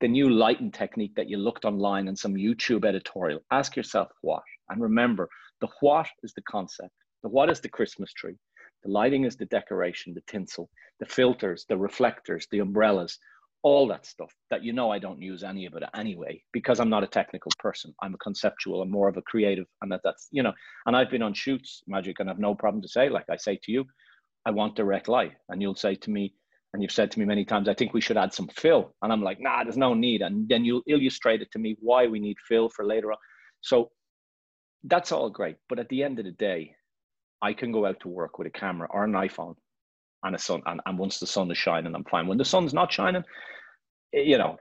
the 0.00 0.08
new 0.08 0.30
lighting 0.30 0.70
technique 0.70 1.14
that 1.16 1.28
you 1.28 1.36
looked 1.36 1.64
online 1.64 2.08
in 2.08 2.16
some 2.16 2.34
YouTube 2.34 2.84
editorial, 2.84 3.40
ask 3.50 3.76
yourself 3.76 4.08
what. 4.20 4.42
And 4.68 4.80
remember, 4.80 5.28
the 5.60 5.68
what 5.80 6.06
is 6.22 6.32
the 6.34 6.42
concept. 6.42 6.92
The 7.22 7.28
what 7.28 7.50
is 7.50 7.60
the 7.60 7.68
Christmas 7.68 8.12
tree. 8.12 8.36
The 8.84 8.90
lighting 8.90 9.24
is 9.24 9.36
the 9.36 9.46
decoration, 9.46 10.14
the 10.14 10.22
tinsel, 10.28 10.70
the 11.00 11.06
filters, 11.06 11.64
the 11.68 11.76
reflectors, 11.76 12.46
the 12.52 12.60
umbrellas, 12.60 13.18
all 13.62 13.88
that 13.88 14.06
stuff 14.06 14.32
that 14.50 14.62
you 14.62 14.72
know 14.72 14.90
I 14.90 15.00
don't 15.00 15.20
use 15.20 15.42
any 15.42 15.66
of 15.66 15.74
it 15.74 15.82
anyway 15.96 16.40
because 16.52 16.78
I'm 16.78 16.88
not 16.88 17.02
a 17.02 17.08
technical 17.08 17.50
person. 17.58 17.92
I'm 18.00 18.14
a 18.14 18.18
conceptual. 18.18 18.82
I'm 18.82 18.90
more 18.90 19.08
of 19.08 19.16
a 19.16 19.22
creative, 19.22 19.66
and 19.82 19.90
that 19.90 20.00
that's 20.04 20.28
you 20.30 20.42
know. 20.42 20.52
And 20.86 20.96
I've 20.96 21.10
been 21.10 21.22
on 21.22 21.34
shoots, 21.34 21.82
magic, 21.88 22.20
and 22.20 22.30
I've 22.30 22.38
no 22.38 22.54
problem 22.54 22.82
to 22.82 22.88
say, 22.88 23.08
like 23.08 23.26
I 23.28 23.36
say 23.36 23.58
to 23.64 23.72
you, 23.72 23.84
I 24.46 24.50
want 24.50 24.76
direct 24.76 25.08
light, 25.08 25.32
and 25.48 25.60
you'll 25.60 25.74
say 25.74 25.94
to 25.96 26.10
me, 26.10 26.34
and 26.72 26.82
you've 26.82 26.92
said 26.92 27.10
to 27.10 27.18
me 27.18 27.24
many 27.24 27.44
times, 27.44 27.68
I 27.68 27.74
think 27.74 27.94
we 27.94 28.00
should 28.00 28.16
add 28.16 28.32
some 28.32 28.48
fill, 28.48 28.94
and 29.02 29.12
I'm 29.12 29.22
like, 29.22 29.40
nah, 29.40 29.64
there's 29.64 29.76
no 29.76 29.94
need, 29.94 30.22
and 30.22 30.48
then 30.48 30.64
you'll 30.64 30.82
illustrate 30.86 31.42
it 31.42 31.50
to 31.52 31.58
me 31.58 31.76
why 31.80 32.06
we 32.06 32.20
need 32.20 32.36
fill 32.46 32.68
for 32.68 32.84
later 32.84 33.12
on. 33.12 33.18
So 33.60 33.90
that's 34.84 35.12
all 35.12 35.30
great, 35.30 35.56
but 35.68 35.78
at 35.78 35.88
the 35.88 36.02
end 36.02 36.18
of 36.18 36.24
the 36.24 36.32
day, 36.32 36.74
I 37.40 37.52
can 37.52 37.72
go 37.72 37.86
out 37.86 38.00
to 38.00 38.08
work 38.08 38.38
with 38.38 38.48
a 38.48 38.50
camera 38.50 38.88
or 38.90 39.04
an 39.04 39.12
iPhone 39.12 39.54
and 40.24 40.34
a 40.34 40.38
sun, 40.38 40.62
and, 40.66 40.80
and 40.86 40.98
once 40.98 41.18
the 41.18 41.26
sun 41.26 41.50
is 41.50 41.58
shining, 41.58 41.94
I'm 41.94 42.04
fine. 42.04 42.26
When 42.26 42.38
the 42.38 42.44
sun's 42.44 42.74
not 42.74 42.92
shining, 42.92 43.24
it, 44.12 44.26
you 44.26 44.38
know, 44.38 44.58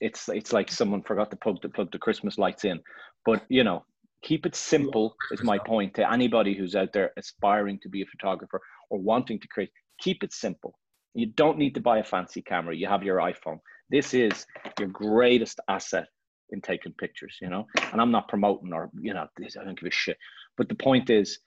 it's 0.00 0.28
it's 0.28 0.52
like 0.52 0.70
someone 0.70 1.02
forgot 1.02 1.30
to 1.30 1.36
plug 1.36 1.60
the 1.62 1.68
plug 1.68 1.90
the 1.90 1.98
Christmas 1.98 2.38
lights 2.38 2.64
in. 2.64 2.80
But 3.24 3.42
you 3.48 3.64
know, 3.64 3.84
keep 4.22 4.46
it 4.46 4.54
simple 4.54 5.14
is 5.32 5.42
my 5.42 5.58
point 5.58 5.94
to 5.94 6.12
anybody 6.12 6.54
who's 6.54 6.76
out 6.76 6.92
there 6.92 7.12
aspiring 7.16 7.78
to 7.82 7.88
be 7.88 8.02
a 8.02 8.06
photographer 8.06 8.60
or 8.90 8.98
wanting 8.98 9.40
to 9.40 9.48
create. 9.48 9.70
Keep 10.00 10.22
it 10.22 10.32
simple. 10.32 10.78
You 11.14 11.26
don't 11.26 11.58
need 11.58 11.74
to 11.74 11.80
buy 11.80 11.98
a 11.98 12.04
fancy 12.04 12.42
camera. 12.42 12.76
You 12.76 12.86
have 12.86 13.02
your 13.02 13.18
iPhone. 13.18 13.58
This 13.90 14.14
is 14.14 14.46
your 14.78 14.88
greatest 14.88 15.60
asset 15.68 16.06
in 16.50 16.60
taking 16.60 16.92
pictures, 16.92 17.36
you 17.40 17.48
know. 17.48 17.66
And 17.92 18.00
I'm 18.00 18.10
not 18.10 18.28
promoting 18.28 18.72
or 18.72 18.90
you 19.00 19.14
know, 19.14 19.26
I 19.40 19.64
don't 19.64 19.78
give 19.78 19.88
a 19.88 19.90
shit. 19.90 20.16
But 20.56 20.68
the 20.68 20.74
point 20.74 21.10
is, 21.10 21.38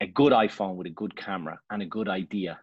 a 0.00 0.06
good 0.06 0.32
iPhone 0.32 0.76
with 0.76 0.86
a 0.86 0.90
good 0.90 1.16
camera 1.16 1.58
and 1.70 1.82
a 1.82 1.86
good 1.86 2.08
idea, 2.08 2.58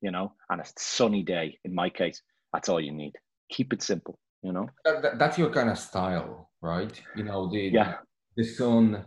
you 0.00 0.10
know, 0.10 0.32
and 0.50 0.60
a 0.60 0.64
sunny 0.78 1.22
day. 1.22 1.58
In 1.64 1.74
my 1.74 1.90
case, 1.90 2.22
that's 2.52 2.68
all 2.68 2.80
you 2.80 2.92
need. 2.92 3.12
Keep 3.50 3.72
it 3.72 3.82
simple, 3.82 4.18
you 4.42 4.52
know. 4.52 4.68
That, 4.84 5.02
that, 5.02 5.18
that's 5.18 5.38
your 5.38 5.50
kind 5.50 5.70
of 5.70 5.78
style, 5.78 6.50
right? 6.60 7.00
You 7.16 7.24
know, 7.24 7.50
the 7.50 7.70
yeah. 7.72 7.94
the 8.36 8.44
sun, 8.44 9.04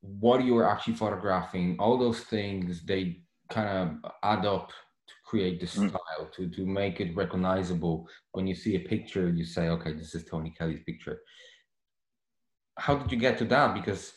what 0.00 0.44
you're 0.44 0.68
actually 0.68 0.94
photographing, 0.94 1.76
all 1.78 1.98
those 1.98 2.20
things 2.20 2.84
they 2.84 3.22
kind 3.48 3.68
of 4.04 4.12
add 4.22 4.44
up 4.46 4.68
to 5.08 5.14
create 5.24 5.60
the 5.60 5.66
Mm. 5.66 5.88
style 5.88 6.26
to 6.34 6.48
to 6.50 6.66
make 6.66 7.00
it 7.00 7.14
recognizable. 7.16 8.08
When 8.32 8.46
you 8.46 8.54
see 8.54 8.76
a 8.76 8.80
picture, 8.88 9.28
you 9.28 9.44
say, 9.44 9.68
okay, 9.68 9.92
this 9.92 10.14
is 10.14 10.24
Tony 10.24 10.50
Kelly's 10.50 10.82
picture. 10.84 11.20
How 12.78 12.96
did 12.96 13.10
you 13.12 13.18
get 13.18 13.38
to 13.38 13.44
that? 13.46 13.74
Because 13.74 14.14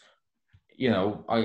you 0.75 0.89
know, 0.89 1.25
I 1.29 1.39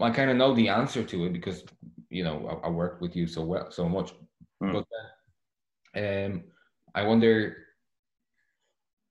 I 0.00 0.10
kind 0.10 0.30
of 0.30 0.36
know 0.36 0.54
the 0.54 0.68
answer 0.68 1.02
to 1.04 1.24
it 1.26 1.32
because 1.32 1.64
you 2.10 2.24
know 2.24 2.36
I, 2.48 2.66
I 2.66 2.70
work 2.70 3.00
with 3.00 3.16
you 3.16 3.26
so 3.26 3.42
well 3.44 3.70
so 3.70 3.88
much. 3.88 4.12
Mm. 4.62 4.72
But 4.72 4.84
then, 5.94 6.32
um, 6.32 6.42
I 6.94 7.02
wonder 7.02 7.56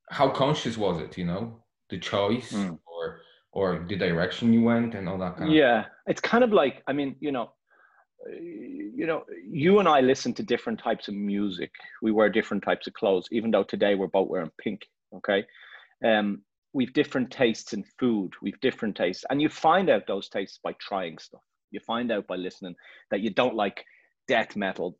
how 0.10 0.30
conscious 0.30 0.78
was 0.78 1.02
it? 1.02 1.18
You 1.18 1.26
know, 1.26 1.64
the 1.90 1.98
choice 2.00 2.54
Mm. 2.54 2.80
or 2.86 3.22
or 3.52 3.86
the 3.88 3.96
direction 3.96 4.54
you 4.54 4.64
went 4.64 4.96
and 4.96 5.08
all 5.08 5.18
that 5.20 5.38
kind 5.38 5.50
of. 5.50 5.56
yeah 5.56 5.86
it's 6.08 6.20
kind 6.22 6.44
of 6.44 6.52
like 6.52 6.82
i 6.88 6.94
mean 6.94 7.16
you 7.20 7.32
know 7.32 7.52
you 8.30 9.06
know 9.06 9.24
you 9.50 9.80
and 9.80 9.88
i 9.88 10.00
listen 10.00 10.34
to 10.34 10.44
different 10.44 10.80
types 10.80 11.08
of 11.08 11.14
music. 11.14 11.72
We 12.02 12.12
wear 12.12 12.30
different 12.30 12.64
types 12.64 12.88
of 12.88 12.94
clothes 12.94 13.28
even 13.32 13.52
though 13.52 13.64
today 13.64 13.96
we're 13.96 14.08
both 14.08 14.30
wearing 14.30 14.52
pink 14.58 14.82
okay? 15.16 15.46
Um 16.04 16.42
we've 16.76 16.94
different 16.94 17.30
tastes 17.30 17.74
in 17.74 17.84
food. 18.00 18.32
We've 18.42 18.60
different 18.62 18.96
tastes 18.96 19.26
and 19.30 19.42
you 19.42 19.50
find 19.50 19.90
out 19.90 20.08
those 20.08 20.30
tastes 20.30 20.60
by 20.64 20.74
trying 20.80 21.18
stuff. 21.20 21.42
You 21.72 21.80
find 21.82 22.12
out 22.12 22.28
by 22.28 22.36
listening 22.36 22.76
that 23.12 23.22
you 23.22 23.30
don't 23.30 23.56
like 23.56 23.84
death 24.28 24.56
metal 24.56 24.98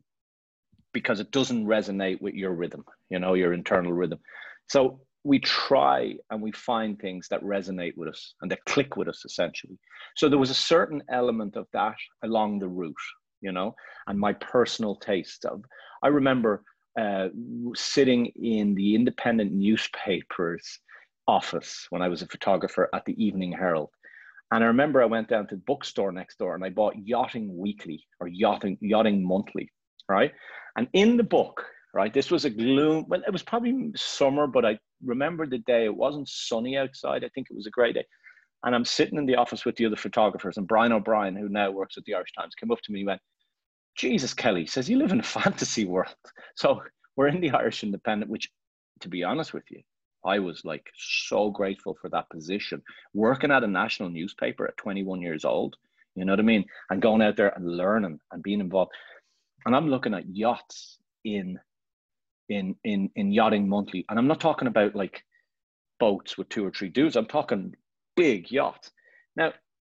because 0.92 1.18
it 1.18 1.32
doesn't 1.32 1.66
resonate 1.66 2.20
with 2.20 2.34
your 2.34 2.52
rhythm 2.52 2.84
you 3.10 3.18
know 3.18 3.34
your 3.34 3.52
internal 3.52 3.92
rhythm. 3.92 4.18
So 4.68 5.00
we 5.24 5.38
try 5.38 6.14
and 6.30 6.40
we 6.42 6.52
find 6.52 6.98
things 6.98 7.26
that 7.30 7.42
resonate 7.42 7.96
with 7.96 8.08
us 8.08 8.34
and 8.42 8.50
that 8.50 8.64
click 8.66 8.96
with 8.96 9.08
us 9.08 9.24
essentially. 9.24 9.78
So 10.16 10.28
there 10.28 10.38
was 10.38 10.50
a 10.50 10.54
certain 10.54 11.02
element 11.10 11.56
of 11.56 11.66
that 11.72 11.96
along 12.22 12.58
the 12.58 12.68
route 12.68 12.94
you 13.40 13.52
know 13.52 13.74
and 14.06 14.18
my 14.18 14.32
personal 14.32 14.96
taste 14.96 15.44
of 15.44 15.62
i 16.02 16.08
remember 16.08 16.62
uh, 16.98 17.28
sitting 17.74 18.26
in 18.36 18.74
the 18.74 18.94
independent 18.94 19.52
newspapers 19.52 20.80
office 21.28 21.86
when 21.90 22.00
i 22.00 22.08
was 22.08 22.22
a 22.22 22.26
photographer 22.28 22.88
at 22.94 23.04
the 23.04 23.24
evening 23.24 23.52
herald. 23.52 23.90
And 24.52 24.64
i 24.64 24.66
remember 24.68 25.02
i 25.02 25.06
went 25.06 25.28
down 25.28 25.46
to 25.48 25.56
the 25.56 25.62
bookstore 25.66 26.12
next 26.12 26.38
door 26.38 26.54
and 26.54 26.64
i 26.64 26.70
bought 26.70 26.94
yachting 26.96 27.56
weekly 27.56 28.04
or 28.20 28.28
yachting 28.28 28.78
yachting 28.80 29.26
monthly 29.26 29.70
right? 30.08 30.32
And 30.76 30.88
in 30.92 31.16
the 31.16 31.22
book 31.22 31.64
right? 31.94 32.12
This 32.12 32.30
was 32.30 32.44
a 32.44 32.50
gloom. 32.50 33.06
Well 33.08 33.22
it 33.26 33.32
was 33.32 33.42
probably 33.42 33.92
summer 33.96 34.46
but 34.46 34.64
i 34.64 34.78
remember 35.04 35.46
the 35.46 35.58
day 35.58 35.84
it 35.84 35.96
wasn't 35.96 36.28
sunny 36.28 36.76
outside. 36.76 37.24
I 37.24 37.28
think 37.28 37.46
it 37.50 37.56
was 37.56 37.66
a 37.66 37.70
great 37.70 37.94
day. 37.94 38.04
And 38.64 38.74
i'm 38.74 38.84
sitting 38.84 39.18
in 39.18 39.26
the 39.26 39.36
office 39.36 39.64
with 39.64 39.76
the 39.76 39.86
other 39.86 39.96
photographers 39.96 40.56
and 40.56 40.66
brian 40.66 40.92
o'brien 40.92 41.36
who 41.36 41.48
now 41.48 41.70
works 41.70 41.96
at 41.96 42.04
the 42.04 42.14
irish 42.14 42.32
times 42.32 42.54
came 42.54 42.70
up 42.70 42.80
to 42.82 42.92
me 42.92 43.00
and 43.00 43.06
went 43.08 43.20
jesus 43.96 44.32
kelly 44.34 44.66
says 44.66 44.88
you 44.88 44.98
live 44.98 45.12
in 45.12 45.20
a 45.20 45.22
fantasy 45.38 45.84
world. 45.84 46.14
So 46.56 46.82
we're 47.16 47.28
in 47.28 47.40
the 47.40 47.50
irish 47.50 47.84
independent 47.84 48.30
which 48.30 48.50
to 49.00 49.08
be 49.08 49.22
honest 49.22 49.54
with 49.54 49.64
you 49.70 49.80
i 50.24 50.38
was 50.38 50.64
like 50.64 50.86
so 50.96 51.50
grateful 51.50 51.96
for 52.00 52.08
that 52.10 52.28
position. 52.30 52.82
Working 53.12 53.50
at 53.52 53.64
a 53.64 53.68
national 53.68 54.08
newspaper 54.08 54.66
at 54.66 54.76
21 54.78 55.20
years 55.20 55.44
old 55.44 55.76
you 56.16 56.24
know 56.24 56.32
what 56.32 56.40
i 56.40 56.42
mean? 56.42 56.64
And 56.90 57.02
going 57.02 57.22
out 57.22 57.36
there 57.36 57.52
and 57.56 57.76
learning 57.76 58.18
and 58.32 58.42
being 58.42 58.60
involved. 58.60 58.92
And 59.66 59.76
i'm 59.76 59.88
looking 59.88 60.14
at 60.14 60.34
yachts 60.34 60.98
in 61.24 61.58
in 62.48 62.76
in 62.84 63.10
in 63.16 63.32
yachting 63.32 63.68
monthly. 63.68 64.04
And 64.08 64.18
i'm 64.18 64.26
not 64.26 64.40
talking 64.40 64.68
about 64.68 64.94
like 64.94 65.22
boats 66.00 66.36
with 66.36 66.48
two 66.48 66.64
or 66.64 66.70
three 66.70 66.88
dudes. 66.88 67.16
I'm 67.16 67.26
talking 67.26 67.74
big 68.16 68.50
yachts. 68.50 68.90
Now 69.36 69.52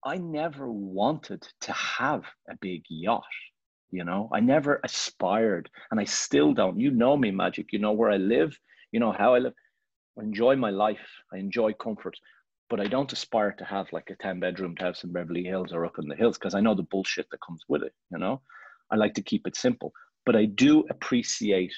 i 0.04 0.18
never 0.18 0.72
wanted 0.72 1.48
to 1.62 1.72
have 1.74 2.24
a 2.50 2.56
big 2.62 2.84
yacht 2.90 3.24
you 3.92 4.04
know? 4.04 4.30
I 4.34 4.40
never 4.42 4.82
aspired 4.84 5.70
and 5.90 6.00
i 6.00 6.04
still 6.04 6.54
don't. 6.54 6.80
You 6.80 6.92
know 6.92 7.16
me 7.16 7.32
magic. 7.32 7.72
You 7.72 7.80
know 7.80 7.94
where 7.94 8.12
i 8.12 8.18
live. 8.18 8.58
You 8.92 9.00
know 9.00 9.12
how 9.12 9.36
i 9.36 9.40
live. 9.40 9.54
I 10.20 10.24
enjoy 10.24 10.56
my 10.56 10.70
life. 10.70 11.08
I 11.34 11.38
enjoy 11.38 11.74
comfort. 11.74 12.16
But 12.70 12.80
i 12.80 12.88
don't 12.88 13.14
aspire 13.14 13.54
to 13.54 13.66
have 13.66 13.88
like 13.94 14.10
a 14.10 14.16
10 14.16 14.40
bedroom 14.40 14.76
house 14.80 15.04
in 15.04 15.14
beverly 15.14 15.44
hills 15.44 15.72
or 15.72 15.86
up 15.86 16.00
in 16.00 16.08
the 16.08 16.16
hills 16.16 16.38
because 16.38 16.56
i 16.56 16.62
know 16.62 16.76
the 16.76 16.90
bullshit 16.92 17.28
that 17.30 17.46
comes 17.46 17.62
with 17.70 17.84
it 17.84 17.94
you 18.12 18.18
know? 18.18 18.42
I 18.92 18.96
like 18.98 19.14
to 19.16 19.22
keep 19.22 19.48
it 19.48 19.56
simple. 19.56 19.92
But 20.26 20.36
i 20.36 20.46
do 20.46 20.84
appreciate 20.90 21.74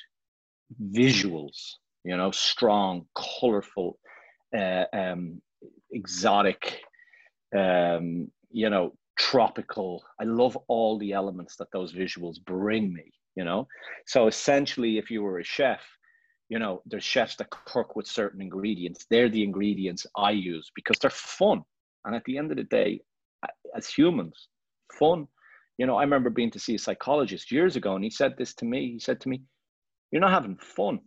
visuals, 0.91 1.73
you 2.03 2.15
know, 2.15 2.31
strong, 2.31 3.05
colorful, 3.15 3.99
uh, 4.57 4.85
um, 4.93 5.41
exotic, 5.91 6.81
um, 7.55 8.31
you 8.51 8.69
know, 8.69 8.93
tropical. 9.17 10.03
I 10.19 10.25
love 10.25 10.57
all 10.67 10.97
the 10.97 11.13
elements 11.13 11.55
that 11.57 11.71
those 11.71 11.93
visuals 11.93 12.37
bring 12.45 12.93
me, 12.93 13.11
you 13.35 13.43
know. 13.43 13.67
So 14.05 14.27
essentially, 14.27 14.97
if 14.97 15.09
you 15.09 15.21
were 15.23 15.39
a 15.39 15.43
chef, 15.43 15.81
you 16.49 16.59
know, 16.59 16.81
there's 16.85 17.03
chefs 17.03 17.35
that 17.37 17.49
cook 17.49 17.95
with 17.95 18.07
certain 18.07 18.41
ingredients. 18.41 19.05
They're 19.09 19.29
the 19.29 19.43
ingredients 19.43 20.05
I 20.15 20.31
use 20.31 20.71
because 20.75 20.97
they're 20.99 21.09
fun. 21.09 21.63
And 22.05 22.15
at 22.15 22.23
the 22.23 22.37
end 22.37 22.51
of 22.51 22.57
the 22.57 22.63
day, 22.63 23.01
as 23.75 23.87
humans, 23.87 24.47
fun. 24.97 25.27
You 25.77 25.85
know, 25.85 25.97
I 25.97 26.03
remember 26.03 26.29
being 26.29 26.51
to 26.51 26.59
see 26.59 26.75
a 26.75 26.79
psychologist 26.79 27.51
years 27.51 27.75
ago, 27.75 27.95
and 27.95 28.03
he 28.03 28.09
said 28.09 28.35
this 28.37 28.53
to 28.55 28.65
me. 28.65 28.93
He 28.93 28.99
said 28.99 29.19
to 29.21 29.29
me, 29.29 29.41
you're 30.11 30.21
not 30.21 30.31
having 30.31 30.57
fun. 30.57 30.99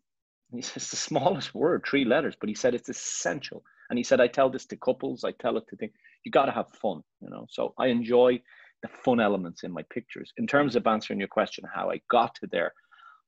And 0.50 0.58
he 0.58 0.62
says 0.62 0.90
the 0.90 0.96
smallest 0.96 1.54
word, 1.54 1.84
three 1.86 2.04
letters, 2.04 2.36
but 2.38 2.48
he 2.48 2.54
said 2.54 2.74
it's 2.74 2.88
essential. 2.88 3.62
And 3.88 3.98
he 3.98 4.04
said, 4.04 4.20
I 4.20 4.28
tell 4.28 4.50
this 4.50 4.66
to 4.66 4.76
couples, 4.76 5.24
I 5.24 5.32
tell 5.32 5.56
it 5.56 5.64
to 5.68 5.76
things. 5.76 5.92
You 6.24 6.30
got 6.30 6.46
to 6.46 6.52
have 6.52 6.70
fun, 6.70 7.02
you 7.20 7.30
know. 7.30 7.46
So 7.50 7.74
I 7.78 7.86
enjoy 7.86 8.40
the 8.82 8.88
fun 8.88 9.20
elements 9.20 9.62
in 9.62 9.72
my 9.72 9.82
pictures. 9.90 10.32
In 10.36 10.46
terms 10.46 10.76
of 10.76 10.86
answering 10.86 11.18
your 11.18 11.28
question, 11.28 11.64
how 11.72 11.90
I 11.90 12.00
got 12.08 12.34
to 12.36 12.46
there, 12.50 12.72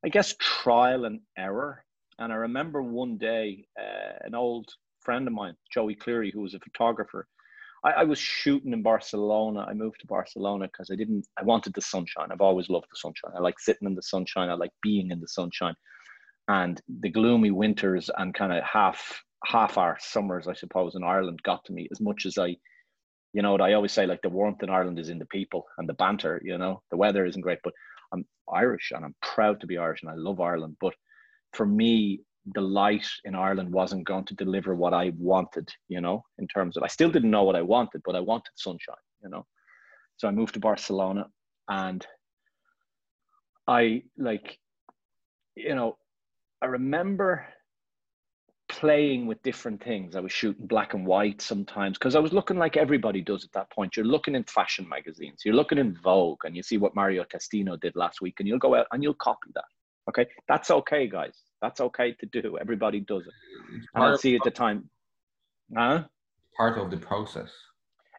I 0.05 0.09
guess 0.09 0.35
trial 0.39 1.05
and 1.05 1.21
error. 1.37 1.85
And 2.19 2.33
I 2.33 2.37
remember 2.37 2.83
one 2.83 3.19
day, 3.19 3.67
uh, 3.79 4.19
an 4.23 4.35
old 4.35 4.69
friend 5.01 5.27
of 5.27 5.33
mine, 5.35 5.57
Joey 5.73 5.95
Cleary, 5.95 6.31
who 6.31 6.41
was 6.41 6.55
a 6.55 6.61
photographer, 6.61 7.27
I, 7.85 7.91
I 7.91 8.05
was 8.05 8.19
shooting 8.19 8.73
in 8.73 8.83
Barcelona. 8.83 9.67
I 9.69 9.75
moved 9.75 10.01
to 10.01 10.07
Barcelona 10.07 10.67
because 10.67 10.91
I 10.91 10.97
didn't. 10.97 11.27
I 11.39 11.45
wanted 11.45 11.75
the 11.75 11.81
sunshine. 11.81 12.29
I've 12.31 12.41
always 12.41 12.69
loved 12.69 12.87
the 12.91 12.97
sunshine. 12.97 13.33
I 13.37 13.41
like 13.41 13.59
sitting 13.59 13.87
in 13.87 13.95
the 13.95 14.03
sunshine. 14.03 14.49
I 14.49 14.55
like 14.55 14.73
being 14.83 15.11
in 15.11 15.21
the 15.21 15.29
sunshine, 15.29 15.75
and 16.49 16.81
the 17.01 17.11
gloomy 17.11 17.51
winters 17.51 18.11
and 18.17 18.35
kind 18.35 18.53
of 18.53 18.63
half 18.65 19.23
half 19.45 19.77
our 19.77 19.97
summers, 20.01 20.47
I 20.47 20.55
suppose, 20.55 20.95
in 20.95 21.03
Ireland 21.03 21.43
got 21.43 21.65
to 21.65 21.73
me 21.73 21.89
as 21.91 22.01
much 22.01 22.27
as 22.27 22.39
I. 22.39 22.57
You 23.35 23.41
know, 23.41 23.57
I 23.57 23.73
always 23.73 23.93
say 23.93 24.07
like 24.07 24.21
the 24.21 24.29
warmth 24.29 24.63
in 24.63 24.69
Ireland 24.69 24.99
is 24.99 25.09
in 25.09 25.19
the 25.19 25.27
people 25.27 25.65
and 25.79 25.89
the 25.89 25.95
banter. 25.95 26.41
You 26.45 26.59
know, 26.59 26.83
the 26.91 26.99
weather 26.99 27.25
isn't 27.25 27.41
great, 27.41 27.61
but 27.65 27.73
I'm 28.13 28.27
Irish 28.53 28.93
and 28.95 29.05
I'm 29.05 29.15
proud 29.23 29.61
to 29.61 29.67
be 29.67 29.79
Irish 29.79 30.03
and 30.03 30.11
I 30.11 30.15
love 30.17 30.39
Ireland. 30.39 30.77
But 30.81 30.93
for 31.55 31.65
me, 31.65 32.21
the 32.55 32.61
light 32.61 33.07
in 33.25 33.35
Ireland 33.35 33.73
wasn't 33.73 34.05
going 34.05 34.25
to 34.25 34.35
deliver 34.35 34.75
what 34.75 34.95
I 34.95 35.13
wanted, 35.19 35.69
you 35.89 36.01
know, 36.01 36.25
in 36.39 36.49
terms 36.49 36.77
of 36.77 36.83
I 36.83 36.89
still 36.89 37.11
didn't 37.11 37.31
know 37.31 37.45
what 37.45 37.57
I 37.57 37.63
wanted, 37.63 38.03
but 38.05 38.17
I 38.17 38.21
wanted 38.21 38.53
sunshine, 38.57 38.97
you 39.23 39.31
know. 39.31 39.47
So 40.17 40.29
I 40.29 40.33
moved 40.33 40.55
to 40.55 40.61
Barcelona 40.61 41.27
and 41.69 42.07
I 43.69 44.03
like, 44.19 44.59
you 45.55 45.75
know, 45.75 45.97
I 46.61 46.67
remember 46.67 47.47
playing 48.69 49.27
with 49.27 49.43
different 49.43 49.83
things. 49.83 50.17
I 50.17 50.21
was 50.21 50.33
shooting 50.33 50.67
black 50.67 50.95
and 50.95 51.07
white 51.07 51.43
sometimes 51.43 51.99
because 51.99 52.17
I 52.17 52.21
was 52.21 52.33
looking 52.33 52.57
like 52.57 52.77
everybody 52.77 53.21
does 53.21 53.45
at 53.45 53.53
that 53.53 53.71
point. 53.71 53.97
You're 53.97 54.07
looking 54.07 54.35
in 54.35 54.45
fashion 54.45 54.89
magazines, 54.89 55.43
you're 55.45 55.55
looking 55.55 55.79
in 55.79 55.95
Vogue, 56.03 56.45
and 56.45 56.57
you 56.57 56.63
see 56.63 56.79
what 56.79 56.97
Mario 56.97 57.25
Testino 57.25 57.79
did 57.79 57.95
last 57.95 58.21
week, 58.21 58.37
and 58.39 58.49
you'll 58.49 58.59
go 58.59 58.75
out 58.75 58.87
and 58.93 59.03
you'll 59.03 59.15
copy 59.15 59.51
that. 59.55 59.65
Okay, 60.09 60.27
that's 60.49 60.71
okay, 60.71 61.07
guys. 61.07 61.37
That's 61.63 61.81
okay 61.81 62.13
to 62.13 62.27
do. 62.27 62.59
Everybody 62.61 63.01
does 63.01 63.23
it. 63.23 63.33
And 63.95 64.05
I 64.05 64.17
see 64.17 64.35
at 64.35 64.43
the 64.43 64.51
time, 64.51 64.91
huh? 65.75 66.05
Part 66.57 66.77
of 66.77 66.91
the 66.91 66.99
process. 66.99 67.51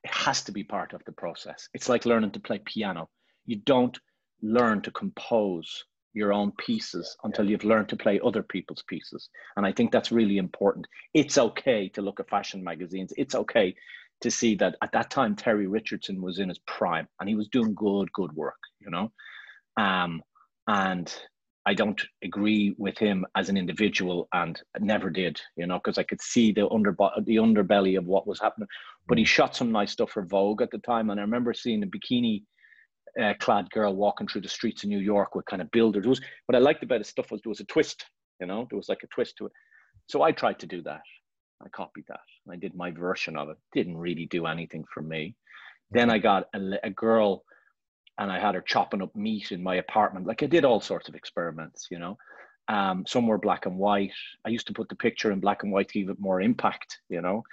It 0.03 0.11
has 0.11 0.43
to 0.43 0.51
be 0.51 0.63
part 0.63 0.93
of 0.93 1.01
the 1.05 1.11
process. 1.11 1.69
It's 1.73 1.89
like 1.89 2.05
learning 2.05 2.31
to 2.31 2.39
play 2.39 2.59
piano. 2.65 3.09
You 3.45 3.57
don't 3.57 3.97
learn 4.41 4.81
to 4.81 4.91
compose 4.91 5.83
your 6.13 6.31
own 6.31 6.51
pieces 6.57 7.17
until 7.23 7.49
you've 7.49 7.63
learned 7.63 7.89
to 7.89 7.97
play 7.97 8.19
other 8.23 8.43
people's 8.43 8.83
pieces. 8.87 9.29
And 9.57 9.65
I 9.65 9.71
think 9.71 9.91
that's 9.91 10.11
really 10.11 10.37
important. 10.37 10.87
It's 11.13 11.37
okay 11.37 11.89
to 11.89 12.01
look 12.01 12.19
at 12.19 12.29
fashion 12.29 12.63
magazines. 12.63 13.13
It's 13.17 13.35
okay 13.35 13.75
to 14.21 14.31
see 14.31 14.55
that 14.55 14.77
at 14.81 14.91
that 14.93 15.09
time 15.09 15.35
Terry 15.35 15.67
Richardson 15.67 16.21
was 16.21 16.39
in 16.39 16.49
his 16.49 16.59
prime 16.59 17.07
and 17.19 17.27
he 17.27 17.35
was 17.35 17.49
doing 17.49 17.73
good, 17.75 18.11
good 18.13 18.31
work, 18.33 18.59
you 18.79 18.89
know. 18.89 19.11
Um, 19.75 20.21
and 20.67 21.13
I 21.65 21.73
don't 21.73 22.01
agree 22.23 22.75
with 22.77 22.97
him 22.97 23.25
as 23.35 23.47
an 23.47 23.55
individual 23.55 24.27
and 24.33 24.61
never 24.79 25.09
did, 25.09 25.39
you 25.55 25.65
know, 25.65 25.77
because 25.77 25.97
I 25.97 26.03
could 26.03 26.21
see 26.21 26.51
the 26.51 26.67
under 26.69 26.91
the 27.25 27.37
underbelly 27.37 27.97
of 27.97 28.05
what 28.05 28.27
was 28.27 28.39
happening. 28.41 28.67
But 29.07 29.17
he 29.17 29.23
shot 29.23 29.55
some 29.55 29.71
nice 29.71 29.91
stuff 29.91 30.11
for 30.11 30.25
Vogue 30.25 30.61
at 30.61 30.71
the 30.71 30.79
time, 30.79 31.09
and 31.09 31.19
I 31.19 31.23
remember 31.23 31.53
seeing 31.53 31.83
a 31.83 31.87
bikini 31.87 32.43
uh, 33.21 33.33
clad 33.39 33.69
girl 33.69 33.95
walking 33.95 34.27
through 34.27 34.41
the 34.41 34.49
streets 34.49 34.83
of 34.83 34.89
New 34.89 34.99
York 34.99 35.35
with 35.35 35.45
kind 35.45 35.61
of 35.61 35.71
builders. 35.71 36.05
Was, 36.05 36.21
what 36.47 36.55
I 36.55 36.59
liked 36.59 36.83
about 36.83 36.99
his 36.99 37.07
stuff 37.07 37.31
was 37.31 37.41
there 37.43 37.49
was 37.49 37.59
a 37.59 37.65
twist, 37.65 38.05
you 38.41 38.47
know, 38.47 38.67
there 38.69 38.77
was 38.77 38.89
like 38.89 39.03
a 39.03 39.07
twist 39.07 39.35
to 39.37 39.45
it. 39.45 39.51
So 40.07 40.21
I 40.21 40.31
tried 40.31 40.59
to 40.59 40.67
do 40.67 40.81
that. 40.83 41.01
I 41.63 41.69
copied 41.69 42.05
that. 42.09 42.19
I 42.51 42.57
did 42.57 42.75
my 42.75 42.91
version 42.91 43.37
of 43.37 43.49
it. 43.49 43.57
Didn't 43.73 43.97
really 43.97 44.25
do 44.25 44.47
anything 44.47 44.83
for 44.93 45.01
me. 45.01 45.35
Then 45.91 46.09
I 46.09 46.17
got 46.17 46.47
a, 46.53 46.59
a 46.83 46.89
girl 46.89 47.43
and 48.17 48.31
I 48.31 48.39
had 48.39 48.55
her 48.55 48.61
chopping 48.61 49.01
up 49.01 49.15
meat 49.15 49.51
in 49.51 49.63
my 49.63 49.75
apartment. 49.75 50.27
Like 50.27 50.43
I 50.43 50.47
did 50.47 50.65
all 50.65 50.81
sorts 50.81 51.09
of 51.09 51.15
experiments, 51.15 51.87
you 51.89 51.99
know. 51.99 52.17
Um, 52.67 53.05
some 53.07 53.27
were 53.27 53.37
black 53.37 53.65
and 53.65 53.77
white. 53.77 54.13
I 54.45 54.49
used 54.49 54.67
to 54.67 54.73
put 54.73 54.89
the 54.89 54.95
picture 54.95 55.31
in 55.31 55.39
black 55.39 55.63
and 55.63 55.71
white 55.71 55.89
to 55.89 55.99
give 55.99 56.09
it 56.09 56.19
more 56.19 56.41
impact, 56.41 56.99
you 57.09 57.21
know. 57.21 57.43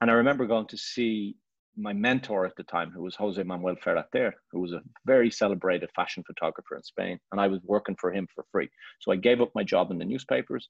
And 0.00 0.10
I 0.10 0.14
remember 0.14 0.46
going 0.46 0.66
to 0.68 0.76
see 0.76 1.36
my 1.76 1.92
mentor 1.92 2.44
at 2.44 2.54
the 2.56 2.64
time, 2.64 2.90
who 2.90 3.02
was 3.02 3.14
Jose 3.16 3.42
Manuel 3.42 3.76
Ferrater, 3.76 4.32
who 4.50 4.60
was 4.60 4.72
a 4.72 4.82
very 5.06 5.30
celebrated 5.30 5.90
fashion 5.96 6.22
photographer 6.26 6.76
in 6.76 6.82
Spain, 6.82 7.18
and 7.30 7.40
I 7.40 7.48
was 7.48 7.60
working 7.64 7.96
for 7.96 8.12
him 8.12 8.28
for 8.34 8.44
free. 8.52 8.68
So 9.00 9.10
I 9.10 9.16
gave 9.16 9.40
up 9.40 9.50
my 9.54 9.64
job 9.64 9.90
in 9.90 9.98
the 9.98 10.04
newspapers, 10.04 10.68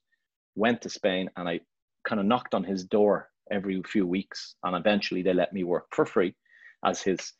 went 0.55 0.81
to 0.83 0.89
Spain, 0.89 1.29
and 1.35 1.47
I 1.47 1.59
kind 2.07 2.21
of 2.21 2.25
knocked 2.25 2.53
on 2.53 2.63
his 2.63 2.85
door 2.85 3.29
every 3.51 3.81
few 3.83 4.07
weeks, 4.07 4.55
and 4.63 4.75
eventually 4.75 5.21
they 5.21 5.33
let 5.33 5.51
me 5.51 5.63
work 5.63 5.87
for 5.91 6.05
free 6.05 6.35
as 6.85 7.01
his 7.01 7.33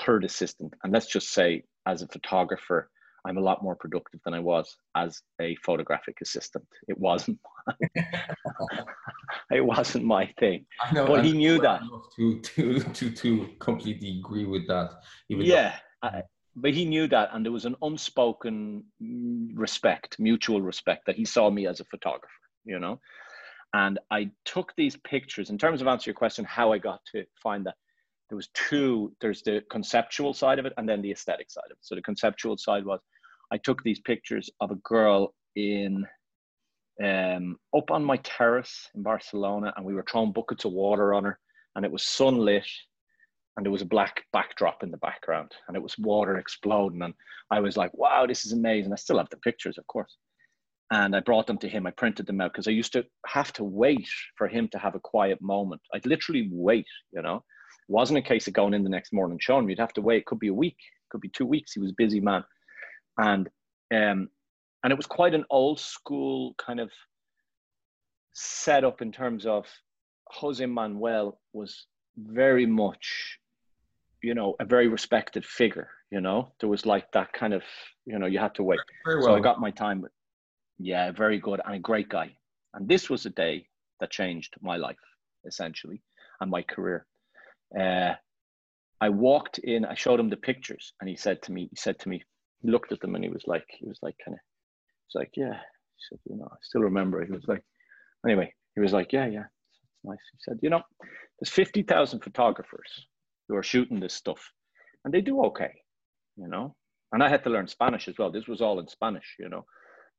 third 0.00 0.24
assistant. 0.24 0.74
And 0.82 0.92
let's 0.92 1.06
just 1.06 1.32
say, 1.32 1.64
as 1.86 2.02
a 2.02 2.08
photographer, 2.08 2.90
I'm 3.26 3.38
a 3.38 3.40
lot 3.40 3.62
more 3.62 3.74
productive 3.74 4.20
than 4.24 4.34
I 4.34 4.40
was 4.40 4.76
as 4.94 5.22
a 5.40 5.56
photographic 5.64 6.18
assistant. 6.20 6.66
It 6.88 6.98
wasn't. 6.98 7.38
it 9.50 9.64
wasn't 9.64 10.04
my 10.04 10.30
thing. 10.38 10.66
Know, 10.92 11.06
but 11.06 11.24
he 11.24 11.32
knew 11.32 11.58
that. 11.60 11.80
To 12.16 12.40
to 12.40 12.80
to 12.80 13.10
to 13.10 13.48
completely 13.58 14.18
agree 14.18 14.44
with 14.44 14.66
that. 14.68 14.90
yeah, 15.28 15.76
I, 16.02 16.22
but 16.54 16.74
he 16.74 16.84
knew 16.84 17.08
that, 17.08 17.30
and 17.32 17.44
there 17.44 17.52
was 17.52 17.64
an 17.64 17.76
unspoken 17.82 18.84
mm, 19.02 19.48
respect, 19.54 20.18
mutual 20.18 20.60
respect, 20.60 21.06
that 21.06 21.16
he 21.16 21.24
saw 21.24 21.50
me 21.50 21.66
as 21.66 21.80
a 21.80 21.84
photographer. 21.84 22.28
You 22.66 22.78
know, 22.78 23.00
and 23.72 23.98
I 24.10 24.30
took 24.44 24.74
these 24.76 24.96
pictures. 24.98 25.48
In 25.48 25.56
terms 25.56 25.80
of 25.80 25.88
answer 25.88 26.10
your 26.10 26.14
question, 26.14 26.44
how 26.44 26.72
I 26.72 26.78
got 26.78 27.00
to 27.12 27.24
find 27.42 27.64
that 27.66 27.76
there 28.28 28.36
was 28.36 28.48
two 28.54 29.12
there's 29.20 29.42
the 29.42 29.62
conceptual 29.70 30.32
side 30.32 30.58
of 30.58 30.66
it 30.66 30.72
and 30.76 30.88
then 30.88 31.02
the 31.02 31.10
aesthetic 31.10 31.50
side 31.50 31.64
of 31.66 31.72
it. 31.72 31.78
So 31.82 31.94
the 31.94 32.02
conceptual 32.02 32.56
side 32.56 32.84
was 32.84 33.00
i 33.52 33.58
took 33.58 33.82
these 33.82 34.00
pictures 34.00 34.50
of 34.60 34.70
a 34.70 34.76
girl 34.76 35.34
in 35.56 36.06
um, 37.02 37.56
up 37.76 37.90
on 37.90 38.04
my 38.04 38.16
terrace 38.18 38.88
in 38.94 39.02
barcelona 39.02 39.72
and 39.76 39.84
we 39.84 39.94
were 39.94 40.04
throwing 40.08 40.32
buckets 40.32 40.64
of 40.64 40.72
water 40.72 41.12
on 41.12 41.24
her 41.24 41.38
and 41.76 41.84
it 41.84 41.92
was 41.92 42.04
sunlit 42.04 42.66
and 43.56 43.64
there 43.64 43.72
was 43.72 43.82
a 43.82 43.86
black 43.86 44.24
backdrop 44.32 44.82
in 44.82 44.90
the 44.90 44.96
background 44.98 45.52
and 45.68 45.76
it 45.76 45.82
was 45.82 45.98
water 45.98 46.36
exploding 46.38 47.02
and 47.02 47.14
i 47.50 47.60
was 47.60 47.76
like 47.76 47.92
wow 47.94 48.26
this 48.26 48.46
is 48.46 48.52
amazing. 48.52 48.92
I 48.92 48.96
still 48.96 49.18
have 49.18 49.30
the 49.30 49.36
pictures 49.38 49.78
of 49.78 49.86
course. 49.86 50.16
And 50.90 51.16
i 51.16 51.20
brought 51.20 51.46
them 51.46 51.58
to 51.58 51.68
him. 51.68 51.86
I 51.86 51.90
printed 51.90 52.26
them 52.26 52.40
out 52.40 52.52
because 52.52 52.68
i 52.68 52.72
used 52.72 52.92
to 52.92 53.04
have 53.26 53.52
to 53.54 53.64
wait 53.64 54.08
for 54.36 54.46
him 54.46 54.68
to 54.68 54.78
have 54.78 54.94
a 54.94 55.00
quiet 55.00 55.40
moment. 55.42 55.82
I'd 55.92 56.06
literally 56.06 56.48
wait 56.52 56.86
you 57.12 57.22
know 57.22 57.42
it 57.88 57.92
wasn't 57.92 58.18
a 58.18 58.22
case 58.22 58.46
of 58.46 58.54
going 58.54 58.74
in 58.74 58.84
the 58.84 58.90
next 58.90 59.12
morning 59.12 59.38
showing 59.40 59.64
him. 59.64 59.70
You'd 59.70 59.78
have 59.78 59.92
to 59.94 60.00
wait. 60.00 60.18
It 60.18 60.26
could 60.26 60.38
be 60.38 60.48
a 60.48 60.54
week, 60.54 60.76
it 60.78 61.10
could 61.10 61.20
be 61.20 61.28
two 61.28 61.46
weeks. 61.46 61.72
He 61.72 61.80
was 61.80 61.90
a 61.90 61.96
busy 61.96 62.20
man. 62.20 62.44
And 63.18 63.48
um, 63.94 64.28
and 64.82 64.92
it 64.92 64.96
was 64.96 65.06
quite 65.06 65.34
an 65.34 65.44
old 65.50 65.80
school 65.80 66.54
kind 66.58 66.80
of 66.80 66.90
setup 68.34 69.00
in 69.00 69.12
terms 69.12 69.46
of 69.46 69.66
Jose 70.28 70.64
Manuel 70.64 71.40
was 71.52 71.86
very 72.16 72.66
much, 72.66 73.38
you 74.22 74.34
know, 74.34 74.56
a 74.60 74.64
very 74.64 74.88
respected 74.88 75.44
figure. 75.44 75.88
You 76.10 76.20
know, 76.20 76.52
there 76.60 76.68
was 76.68 76.86
like 76.86 77.10
that 77.12 77.32
kind 77.32 77.54
of, 77.54 77.62
you 78.04 78.18
know, 78.18 78.26
you 78.26 78.38
had 78.38 78.54
to 78.56 78.62
wait. 78.62 78.80
Very 79.04 79.18
Well. 79.18 79.28
So 79.28 79.36
I 79.36 79.40
got 79.40 79.60
my 79.60 79.70
time. 79.70 80.04
Yeah, 80.78 81.12
very 81.12 81.38
good 81.38 81.60
and 81.64 81.76
a 81.76 81.78
great 81.78 82.08
guy. 82.08 82.36
And 82.74 82.88
this 82.88 83.08
was 83.08 83.26
a 83.26 83.30
day 83.30 83.68
that 84.00 84.10
changed 84.10 84.54
my 84.60 84.76
life 84.76 84.96
essentially 85.46 86.02
and 86.40 86.50
my 86.50 86.62
career 86.62 87.06
uh, 87.78 88.14
I 89.00 89.08
walked 89.08 89.58
in, 89.58 89.84
I 89.84 89.94
showed 89.94 90.20
him 90.20 90.30
the 90.30 90.36
pictures, 90.36 90.92
and 91.00 91.08
he 91.08 91.16
said 91.16 91.42
to 91.42 91.52
me, 91.52 91.68
he 91.70 91.76
said 91.76 91.98
to 92.00 92.08
me, 92.08 92.22
he 92.60 92.70
looked 92.70 92.92
at 92.92 93.00
them 93.00 93.14
and 93.14 93.24
he 93.24 93.30
was 93.30 93.44
like, 93.46 93.66
he 93.68 93.86
was 93.86 93.98
like, 94.02 94.16
kind 94.24 94.34
of, 94.34 94.40
he's 95.06 95.18
like, 95.18 95.32
yeah. 95.36 95.54
He 95.96 96.02
said, 96.08 96.18
you 96.24 96.36
know, 96.36 96.48
I 96.50 96.56
still 96.62 96.82
remember. 96.82 97.24
He 97.24 97.32
was 97.32 97.44
like, 97.46 97.62
anyway, 98.26 98.52
he 98.74 98.80
was 98.80 98.92
like, 98.92 99.12
yeah, 99.12 99.26
yeah, 99.26 99.44
it's 99.44 100.04
nice. 100.04 100.18
He 100.32 100.38
said, 100.40 100.58
you 100.62 100.70
know, 100.70 100.82
there's 101.38 101.50
50,000 101.50 102.20
photographers 102.20 103.06
who 103.48 103.56
are 103.56 103.62
shooting 103.62 104.00
this 104.00 104.14
stuff, 104.14 104.40
and 105.04 105.12
they 105.12 105.20
do 105.20 105.44
okay, 105.44 105.72
you 106.36 106.48
know. 106.48 106.74
And 107.12 107.22
I 107.22 107.28
had 107.28 107.44
to 107.44 107.50
learn 107.50 107.68
Spanish 107.68 108.08
as 108.08 108.16
well. 108.18 108.32
This 108.32 108.48
was 108.48 108.60
all 108.60 108.80
in 108.80 108.88
Spanish, 108.88 109.36
you 109.38 109.48
know. 109.48 109.64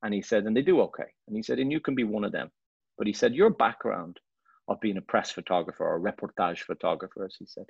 And 0.03 0.13
he 0.13 0.21
said, 0.21 0.45
and 0.45 0.55
they 0.55 0.61
do 0.61 0.81
okay. 0.81 1.11
And 1.27 1.35
he 1.35 1.43
said, 1.43 1.59
and 1.59 1.71
you 1.71 1.79
can 1.79 1.95
be 1.95 2.03
one 2.03 2.23
of 2.23 2.31
them. 2.31 2.49
But 2.97 3.07
he 3.07 3.13
said, 3.13 3.33
your 3.33 3.49
background 3.49 4.19
of 4.67 4.79
being 4.81 4.97
a 4.97 5.01
press 5.01 5.31
photographer 5.31 5.85
or 5.85 5.97
a 5.97 6.11
reportage 6.11 6.59
photographer, 6.59 7.25
as 7.25 7.35
he 7.37 7.45
said. 7.45 7.65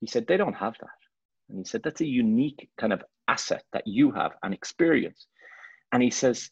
He 0.00 0.06
said, 0.06 0.26
they 0.26 0.36
don't 0.36 0.54
have 0.54 0.74
that. 0.80 0.88
And 1.48 1.58
he 1.58 1.64
said, 1.64 1.82
that's 1.84 2.00
a 2.00 2.06
unique 2.06 2.68
kind 2.80 2.92
of 2.92 3.02
asset 3.28 3.62
that 3.72 3.86
you 3.86 4.10
have 4.12 4.32
and 4.42 4.54
experience. 4.54 5.26
And 5.92 6.02
he 6.02 6.10
says, 6.10 6.50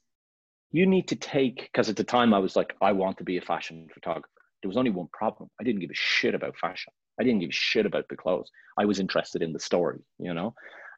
you 0.72 0.86
need 0.86 1.08
to 1.08 1.16
take, 1.16 1.62
because 1.62 1.88
at 1.88 1.96
the 1.96 2.04
time 2.04 2.32
I 2.32 2.38
was 2.38 2.54
like, 2.54 2.74
I 2.80 2.92
want 2.92 3.18
to 3.18 3.24
be 3.24 3.38
a 3.38 3.42
fashion 3.42 3.88
photographer. 3.92 4.28
There 4.62 4.68
was 4.68 4.76
only 4.76 4.90
one 4.90 5.08
problem. 5.12 5.48
I 5.60 5.64
didn't 5.64 5.80
give 5.80 5.90
a 5.90 5.94
shit 5.94 6.34
about 6.34 6.56
fashion. 6.58 6.92
I 7.18 7.24
didn't 7.24 7.40
give 7.40 7.50
a 7.50 7.52
shit 7.52 7.86
about 7.86 8.04
the 8.08 8.16
clothes. 8.16 8.50
I 8.78 8.84
was 8.84 9.00
interested 9.00 9.42
in 9.42 9.52
the 9.52 9.58
story, 9.58 9.98
you 10.18 10.34
know? 10.34 10.54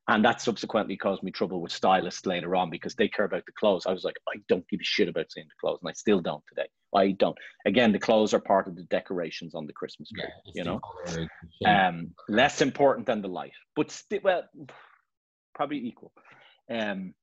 And 0.08 0.24
that 0.24 0.40
subsequently 0.40 0.96
caused 0.96 1.22
me 1.22 1.30
trouble 1.30 1.60
with 1.60 1.72
stylists 1.72 2.26
later 2.26 2.56
on 2.56 2.70
because 2.70 2.94
they 2.96 3.08
care 3.08 3.24
about 3.24 3.46
the 3.46 3.52
clothes. 3.52 3.86
I 3.86 3.92
was 3.92 4.04
like, 4.04 4.16
I 4.28 4.40
don't 4.48 4.68
give 4.68 4.80
a 4.80 4.84
shit 4.84 5.08
about 5.08 5.30
seeing 5.30 5.46
the 5.46 5.54
clothes. 5.60 5.78
And 5.80 5.88
I 5.88 5.92
still 5.92 6.20
don't 6.20 6.42
today. 6.48 6.68
I 6.94 7.12
don't. 7.12 7.36
Again, 7.66 7.92
the 7.92 7.98
clothes 7.98 8.34
are 8.34 8.40
part 8.40 8.68
of 8.68 8.76
the 8.76 8.82
decorations 8.84 9.54
on 9.54 9.66
the 9.66 9.72
Christmas 9.72 10.10
tree, 10.10 10.24
yeah, 10.46 10.52
you 10.54 10.64
know, 10.64 10.80
um, 11.66 12.14
less 12.28 12.60
important 12.60 13.06
than 13.06 13.22
the 13.22 13.28
light, 13.28 13.52
but 13.74 13.90
still, 13.90 14.20
well, 14.22 14.42
probably 15.54 15.78
equal. 15.78 16.12
Um, 16.70 17.14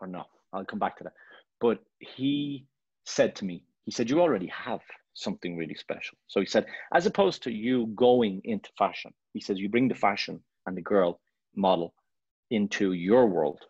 or 0.00 0.06
no, 0.06 0.24
I'll 0.52 0.64
come 0.64 0.78
back 0.78 0.98
to 0.98 1.04
that. 1.04 1.14
But 1.60 1.78
he 1.98 2.66
said 3.04 3.36
to 3.36 3.44
me, 3.44 3.64
he 3.84 3.90
said, 3.90 4.10
You 4.10 4.20
already 4.20 4.48
have 4.48 4.80
something 5.14 5.56
really 5.56 5.74
special. 5.74 6.18
So 6.26 6.40
he 6.40 6.46
said, 6.46 6.66
as 6.92 7.06
opposed 7.06 7.42
to 7.44 7.50
you 7.50 7.86
going 7.94 8.40
into 8.44 8.70
fashion, 8.76 9.12
he 9.32 9.40
says, 9.40 9.58
you 9.58 9.68
bring 9.68 9.88
the 9.88 9.94
fashion 9.94 10.42
and 10.66 10.76
the 10.76 10.82
girl 10.82 11.20
model 11.54 11.94
into 12.50 12.92
your 12.92 13.26
world. 13.26 13.60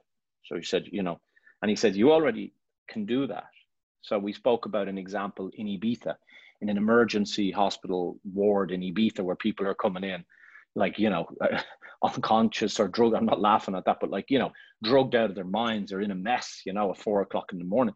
So 0.47 0.57
he 0.57 0.63
said, 0.63 0.85
you 0.91 1.03
know, 1.03 1.21
and 1.63 1.71
he 1.71 1.77
said, 1.77 1.95
you 1.95 2.13
already 2.13 2.53
can 2.89 3.07
do 3.07 3.27
that. 3.27 3.45
So 4.05 4.19
we 4.19 4.35
spoke 4.35 4.67
about 4.67 4.89
an 4.89 4.99
example 4.99 5.51
in 5.55 5.67
Ibiza, 5.67 6.15
in 6.61 6.69
an 6.69 6.77
emergency 6.77 7.51
hospital 7.51 8.19
ward 8.35 8.71
in 8.71 8.83
Ibiza 8.83 9.21
where 9.21 9.35
people 9.35 9.67
are 9.67 9.75
coming 9.75 10.05
in, 10.05 10.23
like, 10.75 10.99
you 10.99 11.09
know, 11.09 11.27
unconscious 12.05 12.79
or 12.79 12.87
drug. 12.87 13.15
I'm 13.15 13.25
not 13.25 13.41
laughing 13.41 13.75
at 13.75 13.87
that, 13.87 14.01
but 14.03 14.11
like, 14.11 14.27
you 14.29 14.39
know, 14.39 14.53
drugged 14.83 15.15
out 15.15 15.31
of 15.31 15.35
their 15.35 15.45
minds 15.45 15.91
or 15.91 16.03
in 16.03 16.11
a 16.11 16.15
mess, 16.15 16.61
you 16.67 16.75
know, 16.75 16.91
at 16.91 16.99
four 16.99 17.23
o'clock 17.23 17.53
in 17.53 17.59
the 17.59 17.65
morning. 17.65 17.95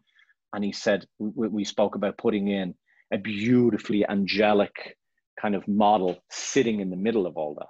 And 0.51 0.63
he 0.63 0.71
said, 0.71 1.05
we, 1.19 1.47
we 1.47 1.63
spoke 1.63 1.93
about 1.93 2.17
putting 2.17 2.47
in 2.47 2.73
a 3.13 3.19
beautifully 3.19 4.03
angelic 4.07 4.97
kind 5.39 5.53
of 5.53 5.67
model 5.67 6.23
sitting 6.31 6.79
in 6.79 6.89
the 6.89 6.95
middle 6.95 7.27
of 7.27 7.37
all 7.37 7.53
that. 7.53 7.69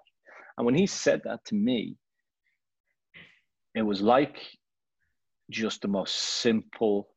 And 0.58 0.66
when 0.66 0.76
he 0.76 0.88
said 0.88 1.24
that 1.26 1.44
to 1.48 1.56
me, 1.56 1.98
it 3.76 3.82
was 3.82 4.02
like 4.02 4.40
just 5.50 5.82
the 5.82 5.90
most 5.90 6.16
simple, 6.16 7.10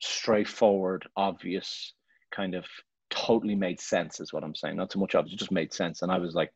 straightforward, 0.00 1.06
obvious 1.16 1.94
kind 2.32 2.54
of 2.54 2.64
totally 3.10 3.54
made 3.54 3.80
sense, 3.80 4.20
is 4.20 4.32
what 4.32 4.44
I'm 4.44 4.54
saying. 4.54 4.76
Not 4.76 4.92
so 4.92 4.98
much 4.98 5.14
obvious, 5.14 5.34
it 5.34 5.38
just 5.38 5.50
made 5.50 5.72
sense. 5.72 6.02
And 6.02 6.12
I 6.12 6.18
was 6.18 6.34
like, 6.34 6.52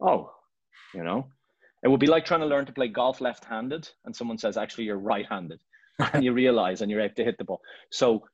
oh, 0.00 0.32
you 0.94 1.02
know, 1.02 1.28
it 1.82 1.88
would 1.88 2.00
be 2.00 2.06
like 2.06 2.24
trying 2.24 2.40
to 2.40 2.46
learn 2.46 2.66
to 2.66 2.72
play 2.72 2.88
golf 2.88 3.20
left 3.20 3.44
handed, 3.44 3.88
and 4.04 4.14
someone 4.14 4.38
says, 4.38 4.56
actually, 4.56 4.84
you're 4.84 4.98
right 4.98 5.26
handed. 5.28 5.60
and 6.12 6.24
you 6.24 6.32
realize 6.32 6.80
and 6.80 6.90
you're 6.90 7.00
able 7.00 7.14
to 7.14 7.24
hit 7.24 7.38
the 7.38 7.44
ball. 7.44 7.60
So 7.90 8.24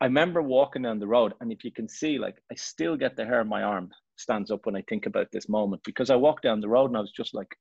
I 0.00 0.06
remember 0.06 0.42
walking 0.42 0.82
down 0.82 0.98
the 0.98 1.06
road, 1.06 1.34
and 1.40 1.52
if 1.52 1.64
you 1.64 1.70
can 1.70 1.88
see, 1.88 2.18
like 2.18 2.36
I 2.50 2.54
still 2.54 2.96
get 2.96 3.16
the 3.16 3.24
hair 3.24 3.40
on 3.40 3.48
my 3.48 3.62
arm 3.62 3.90
stands 4.16 4.50
up 4.50 4.64
when 4.64 4.76
I 4.76 4.82
think 4.88 5.06
about 5.06 5.28
this 5.32 5.48
moment 5.48 5.82
because 5.84 6.10
I 6.10 6.16
walked 6.16 6.42
down 6.42 6.60
the 6.60 6.68
road 6.68 6.86
and 6.86 6.96
I 6.96 7.00
was 7.00 7.12
just 7.12 7.34
like, 7.34 7.56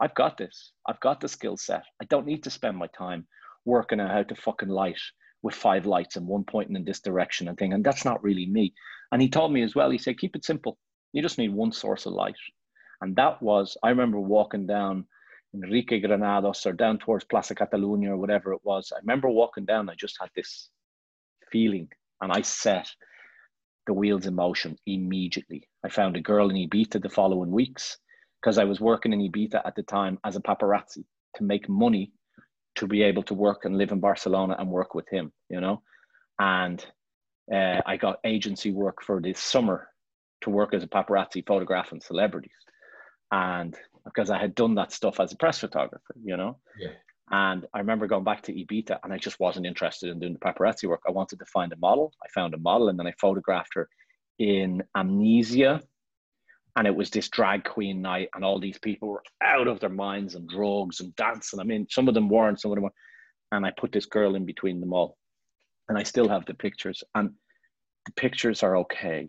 I've 0.00 0.14
got 0.14 0.36
this. 0.38 0.72
I've 0.86 1.00
got 1.00 1.20
the 1.20 1.28
skill 1.28 1.56
set. 1.56 1.82
I 2.00 2.04
don't 2.06 2.26
need 2.26 2.42
to 2.44 2.50
spend 2.50 2.76
my 2.76 2.86
time 2.96 3.26
working 3.64 4.00
out 4.00 4.10
how 4.10 4.22
to 4.22 4.34
fucking 4.34 4.68
light 4.68 5.00
with 5.42 5.54
five 5.54 5.86
lights 5.86 6.16
and 6.16 6.26
one 6.26 6.44
pointing 6.44 6.76
in 6.76 6.84
this 6.84 7.00
direction 7.00 7.48
and 7.48 7.56
thing. 7.58 7.72
And 7.72 7.84
that's 7.84 8.04
not 8.04 8.22
really 8.22 8.46
me. 8.46 8.74
And 9.12 9.20
he 9.22 9.28
told 9.28 9.52
me 9.52 9.62
as 9.62 9.74
well, 9.74 9.90
he 9.90 9.98
said, 9.98 10.18
keep 10.18 10.36
it 10.36 10.44
simple. 10.44 10.78
You 11.12 11.22
just 11.22 11.38
need 11.38 11.52
one 11.52 11.72
source 11.72 12.06
of 12.06 12.12
light. 12.12 12.36
And 13.00 13.16
that 13.16 13.42
was, 13.42 13.76
I 13.82 13.88
remember 13.88 14.20
walking 14.20 14.66
down 14.66 15.06
Enrique 15.54 16.00
Granados 16.00 16.66
or 16.66 16.72
down 16.72 16.98
towards 16.98 17.24
Plaza 17.24 17.54
Catalunya 17.54 18.10
or 18.10 18.16
whatever 18.16 18.52
it 18.52 18.60
was. 18.62 18.92
I 18.94 19.00
remember 19.00 19.28
walking 19.28 19.64
down, 19.64 19.88
I 19.88 19.94
just 19.94 20.16
had 20.20 20.30
this 20.36 20.68
feeling 21.50 21.88
and 22.20 22.30
I 22.30 22.42
set 22.42 22.88
the 23.86 23.94
wheels 23.94 24.26
in 24.26 24.34
motion 24.34 24.76
immediately. 24.86 25.68
I 25.84 25.88
found 25.88 26.16
a 26.16 26.20
girl 26.20 26.50
in 26.50 26.56
Ibiza 26.56 27.02
the 27.02 27.08
following 27.08 27.50
weeks 27.50 27.96
because 28.40 28.58
I 28.58 28.64
was 28.64 28.80
working 28.80 29.12
in 29.12 29.20
Ibiza 29.20 29.62
at 29.64 29.74
the 29.74 29.82
time 29.82 30.18
as 30.24 30.36
a 30.36 30.40
paparazzi 30.40 31.04
to 31.36 31.42
make 31.44 31.68
money 31.68 32.12
to 32.76 32.86
be 32.86 33.02
able 33.02 33.22
to 33.24 33.34
work 33.34 33.64
and 33.64 33.76
live 33.76 33.92
in 33.92 34.00
Barcelona 34.00 34.56
and 34.58 34.70
work 34.70 34.94
with 34.94 35.08
him, 35.08 35.32
you 35.48 35.60
know. 35.60 35.82
And 36.38 36.84
uh, 37.52 37.80
I 37.84 37.96
got 37.96 38.20
agency 38.24 38.70
work 38.70 39.02
for 39.02 39.20
this 39.20 39.38
summer 39.38 39.88
to 40.42 40.50
work 40.50 40.72
as 40.72 40.82
a 40.82 40.86
paparazzi 40.86 41.46
photographing 41.46 42.00
celebrities. 42.00 42.52
And 43.30 43.76
because 44.04 44.30
I 44.30 44.38
had 44.38 44.54
done 44.54 44.74
that 44.76 44.92
stuff 44.92 45.20
as 45.20 45.32
a 45.32 45.36
press 45.36 45.58
photographer, 45.58 46.14
you 46.22 46.36
know. 46.36 46.58
Yeah. 46.78 46.90
And 47.30 47.66
I 47.72 47.78
remember 47.78 48.08
going 48.08 48.24
back 48.24 48.42
to 48.42 48.52
Ibiza 48.52 48.98
and 49.04 49.12
I 49.12 49.18
just 49.18 49.38
wasn't 49.38 49.66
interested 49.66 50.10
in 50.10 50.18
doing 50.18 50.32
the 50.32 50.40
paparazzi 50.40 50.88
work. 50.88 51.02
I 51.06 51.12
wanted 51.12 51.38
to 51.38 51.44
find 51.46 51.72
a 51.72 51.76
model. 51.76 52.12
I 52.24 52.28
found 52.34 52.54
a 52.54 52.58
model 52.58 52.88
and 52.88 52.98
then 52.98 53.06
I 53.06 53.12
photographed 53.20 53.74
her 53.74 53.88
in 54.38 54.82
Amnesia. 54.96 55.80
And 56.76 56.86
it 56.86 56.94
was 56.94 57.10
this 57.10 57.28
drag 57.28 57.64
queen 57.64 58.00
night, 58.00 58.28
and 58.34 58.44
all 58.44 58.60
these 58.60 58.78
people 58.78 59.08
were 59.08 59.22
out 59.42 59.68
of 59.68 59.80
their 59.80 59.88
minds 59.90 60.34
and 60.34 60.48
drugs 60.48 61.00
and 61.00 61.14
dancing. 61.16 61.60
I 61.60 61.64
mean, 61.64 61.86
some 61.90 62.08
of 62.08 62.14
them 62.14 62.28
weren't, 62.28 62.60
some 62.60 62.70
of 62.70 62.76
them 62.76 62.84
were. 62.84 62.92
And 63.52 63.66
I 63.66 63.72
put 63.76 63.90
this 63.92 64.06
girl 64.06 64.36
in 64.36 64.44
between 64.46 64.80
them 64.80 64.92
all. 64.92 65.16
And 65.88 65.98
I 65.98 66.04
still 66.04 66.28
have 66.28 66.46
the 66.46 66.54
pictures. 66.54 67.02
And 67.14 67.30
the 68.06 68.12
pictures 68.12 68.62
are 68.62 68.76
okay, 68.78 69.28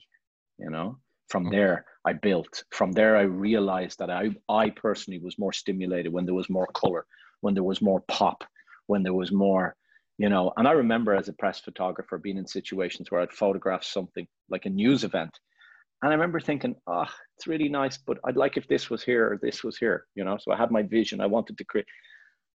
you 0.60 0.70
know. 0.70 0.98
From 1.30 1.48
Okay. 1.48 1.58
there, 1.58 1.86
I 2.06 2.14
built. 2.14 2.64
From 2.72 2.92
there, 2.92 3.18
I 3.18 3.22
realized 3.22 4.00
that 4.00 4.10
I, 4.12 4.36
I 4.50 4.70
personally 4.70 5.20
was 5.20 5.40
more 5.40 5.54
stimulated 5.54 6.12
when 6.12 6.26
there 6.26 6.36
was 6.36 6.50
more 6.50 6.68
color 6.68 7.06
when 7.42 7.54
there 7.54 7.64
was 7.64 7.82
more 7.82 8.02
pop, 8.08 8.44
when 8.88 9.04
there 9.04 9.14
was 9.14 9.32
more, 9.32 9.76
you 10.18 10.30
know. 10.30 10.54
And 10.58 10.68
I 10.68 10.72
remember 10.72 11.14
as 11.16 11.28
a 11.28 11.34
press 11.34 11.60
photographer 11.60 12.18
being 12.18 12.38
in 12.38 12.48
situations 12.48 13.12
where 13.12 13.22
I'd 13.22 13.34
photograph 13.34 13.84
something 13.84 14.28
like 14.50 14.66
a 14.66 14.70
news 14.70 15.04
event. 15.04 15.38
And 16.02 16.12
I 16.12 16.16
remember 16.16 16.40
thinking, 16.40 16.76
oh, 16.88 17.06
it's 17.38 17.48
really 17.48 17.70
nice, 17.70 17.98
but 17.98 18.18
I'd 18.26 18.38
like 18.38 18.58
if 18.58 18.68
this 18.68 18.90
was 18.90 19.04
here 19.04 19.34
or 19.34 19.40
this 19.42 19.64
was 19.64 19.78
here, 19.78 20.06
you 20.16 20.24
know. 20.24 20.38
So 20.40 20.52
I 20.52 20.58
had 20.58 20.72
my 20.72 20.82
vision, 20.82 21.22
I 21.22 21.28
wanted 21.28 21.58
to 21.58 21.64
create. 21.66 21.86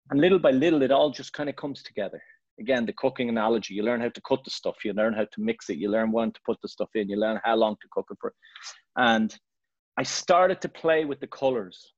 And 0.09 0.19
little 0.19 0.39
by 0.39 0.51
little, 0.51 0.81
it 0.81 0.91
all 0.91 1.09
just 1.11 1.33
kind 1.33 1.49
of 1.49 1.55
comes 1.55 1.83
together. 1.83 2.21
Again, 2.59 2.85
the 2.85 2.93
cooking 2.93 3.29
analogy, 3.29 3.73
you 3.73 3.83
learn 3.83 3.99
how 3.99 4.09
to 4.09 4.21
cut 4.21 4.43
the 4.45 4.51
stuff, 4.51 4.75
you 4.85 4.93
learn 4.93 5.13
how 5.13 5.25
to 5.25 5.41
mix 5.41 5.69
it, 5.69 5.77
you 5.77 5.89
learn 5.89 6.11
when 6.11 6.31
to 6.31 6.39
put 6.45 6.57
the 6.61 6.67
stuff 6.67 6.89
in, 6.95 7.09
you 7.09 7.17
learn 7.17 7.39
how 7.43 7.55
long 7.55 7.75
to 7.81 7.87
cook 7.91 8.07
it 8.11 8.17
for. 8.21 8.33
And 8.95 9.35
I 9.97 10.03
started 10.03 10.61
to 10.61 10.69
play 10.69 11.05
with 11.05 11.19
the 11.19 11.27
colors 11.27 11.93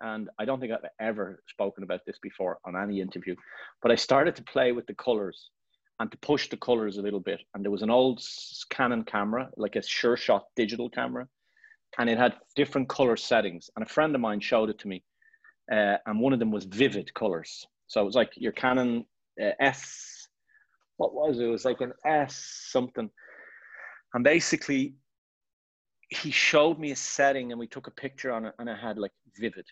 and 0.00 0.28
I 0.38 0.44
don't 0.44 0.60
think 0.60 0.72
I've 0.72 0.90
ever 1.00 1.42
spoken 1.48 1.84
about 1.84 2.00
this 2.06 2.18
before 2.20 2.58
on 2.64 2.76
any 2.76 3.00
interview, 3.00 3.36
but 3.80 3.90
I 3.90 3.94
started 3.94 4.36
to 4.36 4.42
play 4.42 4.72
with 4.72 4.86
the 4.86 4.94
colors 4.94 5.50
and 6.00 6.10
to 6.10 6.18
push 6.18 6.48
the 6.48 6.56
colors 6.56 6.98
a 6.98 7.02
little 7.02 7.20
bit. 7.20 7.40
And 7.54 7.64
there 7.64 7.70
was 7.70 7.82
an 7.82 7.90
old 7.90 8.22
Canon 8.70 9.04
camera, 9.04 9.50
like 9.56 9.76
a 9.76 9.82
sure 9.82 10.16
shot 10.16 10.46
digital 10.56 10.90
camera, 10.90 11.28
and 11.98 12.10
it 12.10 12.18
had 12.18 12.34
different 12.56 12.88
color 12.88 13.16
settings. 13.16 13.70
And 13.76 13.84
a 13.84 13.88
friend 13.88 14.14
of 14.14 14.20
mine 14.20 14.40
showed 14.40 14.70
it 14.70 14.78
to 14.80 14.88
me, 14.88 15.04
uh, 15.70 15.96
and 16.06 16.20
one 16.20 16.32
of 16.32 16.38
them 16.38 16.50
was 16.50 16.64
vivid 16.64 17.12
colors. 17.14 17.66
So 17.86 18.00
it 18.00 18.04
was 18.04 18.16
like 18.16 18.32
your 18.36 18.52
Canon 18.52 19.04
uh, 19.40 19.50
S, 19.60 20.28
what 20.96 21.14
was 21.14 21.38
it? 21.38 21.44
It 21.44 21.48
was 21.48 21.64
like 21.64 21.80
an 21.80 21.92
S 22.04 22.68
something. 22.70 23.10
And 24.14 24.24
basically, 24.24 24.94
he 26.08 26.30
showed 26.30 26.78
me 26.78 26.92
a 26.92 26.96
setting 26.96 27.50
and 27.50 27.58
we 27.58 27.66
took 27.66 27.86
a 27.86 27.90
picture 27.90 28.32
on 28.32 28.46
it 28.46 28.54
and 28.58 28.70
I 28.70 28.76
had 28.76 28.98
like 28.98 29.12
vivid 29.38 29.66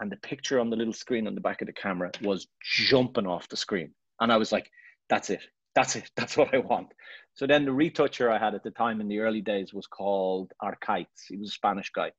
and 0.00 0.10
the 0.10 0.16
picture 0.16 0.58
on 0.58 0.70
the 0.70 0.76
little 0.76 0.92
screen 0.92 1.26
on 1.26 1.34
the 1.34 1.40
back 1.40 1.62
of 1.62 1.66
the 1.66 1.72
camera 1.72 2.10
was 2.22 2.48
jumping 2.62 3.26
off 3.26 3.48
the 3.48 3.56
screen. 3.56 3.92
And 4.20 4.32
I 4.32 4.36
was 4.36 4.50
like, 4.50 4.70
that's 5.08 5.30
it. 5.30 5.42
That's 5.74 5.96
it. 5.96 6.10
That's 6.16 6.36
what 6.36 6.54
I 6.54 6.58
want. 6.58 6.88
So 7.34 7.46
then 7.46 7.64
the 7.64 7.72
retoucher 7.72 8.30
I 8.30 8.38
had 8.38 8.54
at 8.54 8.62
the 8.62 8.70
time 8.70 9.00
in 9.00 9.08
the 9.08 9.20
early 9.20 9.40
days 9.40 9.74
was 9.74 9.86
called 9.86 10.52
Arcaites. 10.62 11.26
He 11.28 11.36
was 11.36 11.50
a 11.50 11.52
Spanish 11.52 11.90
guy. 11.90 12.12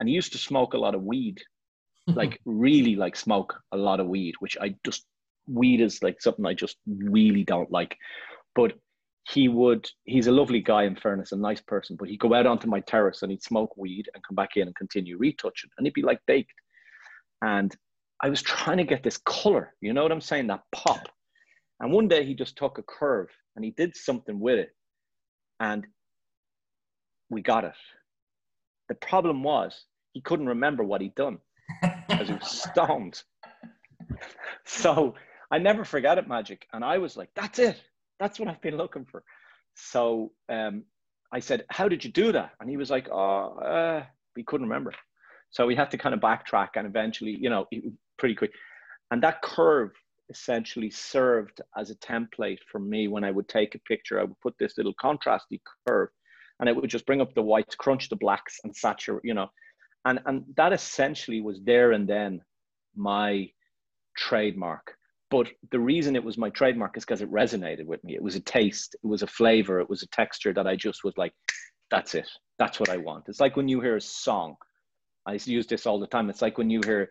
And 0.00 0.08
he 0.08 0.14
used 0.14 0.32
to 0.32 0.38
smoke 0.38 0.74
a 0.74 0.78
lot 0.78 0.94
of 0.94 1.02
weed, 1.02 1.42
like 2.06 2.40
really 2.44 2.96
like 2.96 3.16
smoke 3.16 3.54
a 3.72 3.76
lot 3.76 4.00
of 4.00 4.06
weed, 4.06 4.34
which 4.40 4.56
I 4.60 4.74
just, 4.84 5.04
weed 5.46 5.80
is 5.80 6.02
like 6.02 6.20
something 6.20 6.46
I 6.46 6.54
just 6.54 6.76
really 6.86 7.44
don't 7.44 7.70
like. 7.70 7.96
But 8.54 8.72
he 9.30 9.48
would, 9.48 9.88
he's 10.04 10.26
a 10.26 10.32
lovely 10.32 10.60
guy 10.60 10.84
in 10.84 10.96
fairness, 10.96 11.32
a 11.32 11.36
nice 11.36 11.60
person, 11.60 11.96
but 11.98 12.08
he'd 12.08 12.20
go 12.20 12.34
out 12.34 12.46
onto 12.46 12.68
my 12.68 12.80
terrace 12.80 13.22
and 13.22 13.30
he'd 13.30 13.42
smoke 13.42 13.76
weed 13.76 14.08
and 14.14 14.22
come 14.22 14.34
back 14.34 14.56
in 14.56 14.66
and 14.66 14.76
continue 14.76 15.16
retouching. 15.18 15.70
And 15.76 15.86
he'd 15.86 15.94
be 15.94 16.02
like 16.02 16.20
baked. 16.26 16.52
And 17.42 17.74
I 18.22 18.28
was 18.28 18.42
trying 18.42 18.78
to 18.78 18.84
get 18.84 19.02
this 19.02 19.18
color, 19.18 19.74
you 19.80 19.92
know 19.92 20.02
what 20.02 20.12
I'm 20.12 20.20
saying? 20.20 20.46
That 20.46 20.62
pop. 20.72 21.08
And 21.84 21.92
one 21.92 22.08
day 22.08 22.24
he 22.24 22.32
just 22.34 22.56
took 22.56 22.78
a 22.78 22.82
curve 22.82 23.28
and 23.54 23.64
he 23.64 23.70
did 23.70 23.94
something 23.94 24.40
with 24.40 24.58
it. 24.58 24.74
And 25.60 25.86
we 27.28 27.42
got 27.42 27.64
it. 27.64 27.74
The 28.88 28.94
problem 28.94 29.42
was 29.42 29.84
he 30.14 30.22
couldn't 30.22 30.46
remember 30.46 30.82
what 30.82 31.02
he'd 31.02 31.14
done 31.14 31.40
because 32.08 32.28
he 32.28 32.34
was 32.34 32.64
stoned. 32.72 33.22
So 34.64 35.14
I 35.50 35.58
never 35.58 35.84
forget 35.84 36.16
it, 36.16 36.26
Magic. 36.26 36.66
And 36.72 36.82
I 36.82 36.96
was 36.96 37.18
like, 37.18 37.28
that's 37.36 37.58
it. 37.58 37.78
That's 38.18 38.40
what 38.40 38.48
I've 38.48 38.62
been 38.62 38.78
looking 38.78 39.04
for. 39.04 39.22
So 39.74 40.32
um, 40.48 40.84
I 41.34 41.40
said, 41.40 41.66
How 41.68 41.86
did 41.86 42.02
you 42.02 42.10
do 42.10 42.32
that? 42.32 42.52
And 42.60 42.70
he 42.70 42.78
was 42.78 42.90
like, 42.90 43.10
Oh, 43.10 43.58
uh, 43.58 44.04
he 44.34 44.42
couldn't 44.42 44.68
remember. 44.68 44.94
So 45.50 45.66
we 45.66 45.76
had 45.76 45.90
to 45.90 45.98
kind 45.98 46.14
of 46.14 46.20
backtrack 46.22 46.70
and 46.76 46.86
eventually, 46.86 47.36
you 47.38 47.50
know, 47.50 47.66
pretty 48.18 48.36
quick. 48.36 48.52
And 49.10 49.22
that 49.22 49.42
curve 49.42 49.90
essentially 50.30 50.90
served 50.90 51.60
as 51.76 51.90
a 51.90 51.96
template 51.96 52.58
for 52.70 52.78
me 52.78 53.08
when 53.08 53.24
I 53.24 53.30
would 53.30 53.48
take 53.48 53.74
a 53.74 53.80
picture. 53.80 54.20
I 54.20 54.24
would 54.24 54.40
put 54.40 54.54
this 54.58 54.76
little 54.76 54.94
contrasty 54.94 55.60
curve 55.86 56.08
and 56.60 56.68
it 56.68 56.76
would 56.76 56.90
just 56.90 57.06
bring 57.06 57.20
up 57.20 57.34
the 57.34 57.42
whites, 57.42 57.74
crunch 57.74 58.08
the 58.08 58.16
blacks, 58.16 58.60
and 58.64 58.74
saturate, 58.74 59.24
you 59.24 59.34
know. 59.34 59.48
And, 60.04 60.20
and 60.26 60.44
that 60.56 60.72
essentially 60.72 61.40
was 61.40 61.60
there 61.64 61.92
and 61.92 62.08
then 62.08 62.40
my 62.94 63.48
trademark. 64.16 64.96
But 65.30 65.48
the 65.72 65.80
reason 65.80 66.14
it 66.14 66.24
was 66.24 66.38
my 66.38 66.50
trademark 66.50 66.96
is 66.96 67.04
because 67.04 67.22
it 67.22 67.32
resonated 67.32 67.86
with 67.86 68.04
me. 68.04 68.14
It 68.14 68.22
was 68.22 68.36
a 68.36 68.40
taste, 68.40 68.94
it 69.02 69.06
was 69.06 69.22
a 69.22 69.26
flavor, 69.26 69.80
it 69.80 69.90
was 69.90 70.02
a 70.02 70.08
texture 70.08 70.52
that 70.52 70.66
I 70.66 70.76
just 70.76 71.02
was 71.02 71.14
like, 71.16 71.32
that's 71.90 72.14
it. 72.14 72.28
That's 72.58 72.78
what 72.78 72.88
I 72.88 72.98
want. 72.98 73.24
It's 73.28 73.40
like 73.40 73.56
when 73.56 73.68
you 73.68 73.80
hear 73.80 73.96
a 73.96 74.00
song 74.00 74.56
I 75.26 75.38
use 75.44 75.66
this 75.66 75.86
all 75.86 75.98
the 75.98 76.06
time. 76.06 76.28
It's 76.28 76.42
like 76.42 76.58
when 76.58 76.70
you 76.70 76.80
hear, 76.84 77.10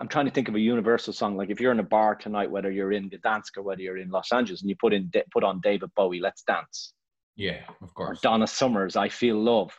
I'm 0.00 0.08
trying 0.08 0.24
to 0.26 0.30
think 0.32 0.48
of 0.48 0.54
a 0.54 0.60
universal 0.60 1.12
song. 1.12 1.36
Like 1.36 1.50
if 1.50 1.60
you're 1.60 1.72
in 1.72 1.80
a 1.80 1.84
bar 1.84 2.14
tonight, 2.14 2.50
whether 2.50 2.70
you're 2.70 2.92
in 2.92 3.10
Gdansk 3.10 3.56
or 3.58 3.62
whether 3.62 3.82
you're 3.82 3.98
in 3.98 4.10
Los 4.10 4.32
Angeles, 4.32 4.62
and 4.62 4.70
you 4.70 4.76
put 4.80 4.92
in 4.92 5.10
put 5.30 5.44
on 5.44 5.60
David 5.60 5.90
Bowie, 5.94 6.20
"Let's 6.20 6.42
Dance," 6.42 6.94
Yeah, 7.36 7.64
of 7.80 7.90
or 7.96 8.06
course. 8.06 8.20
Donna 8.20 8.46
Summers, 8.46 8.96
I 8.96 9.08
Feel 9.08 9.36
Love. 9.42 9.72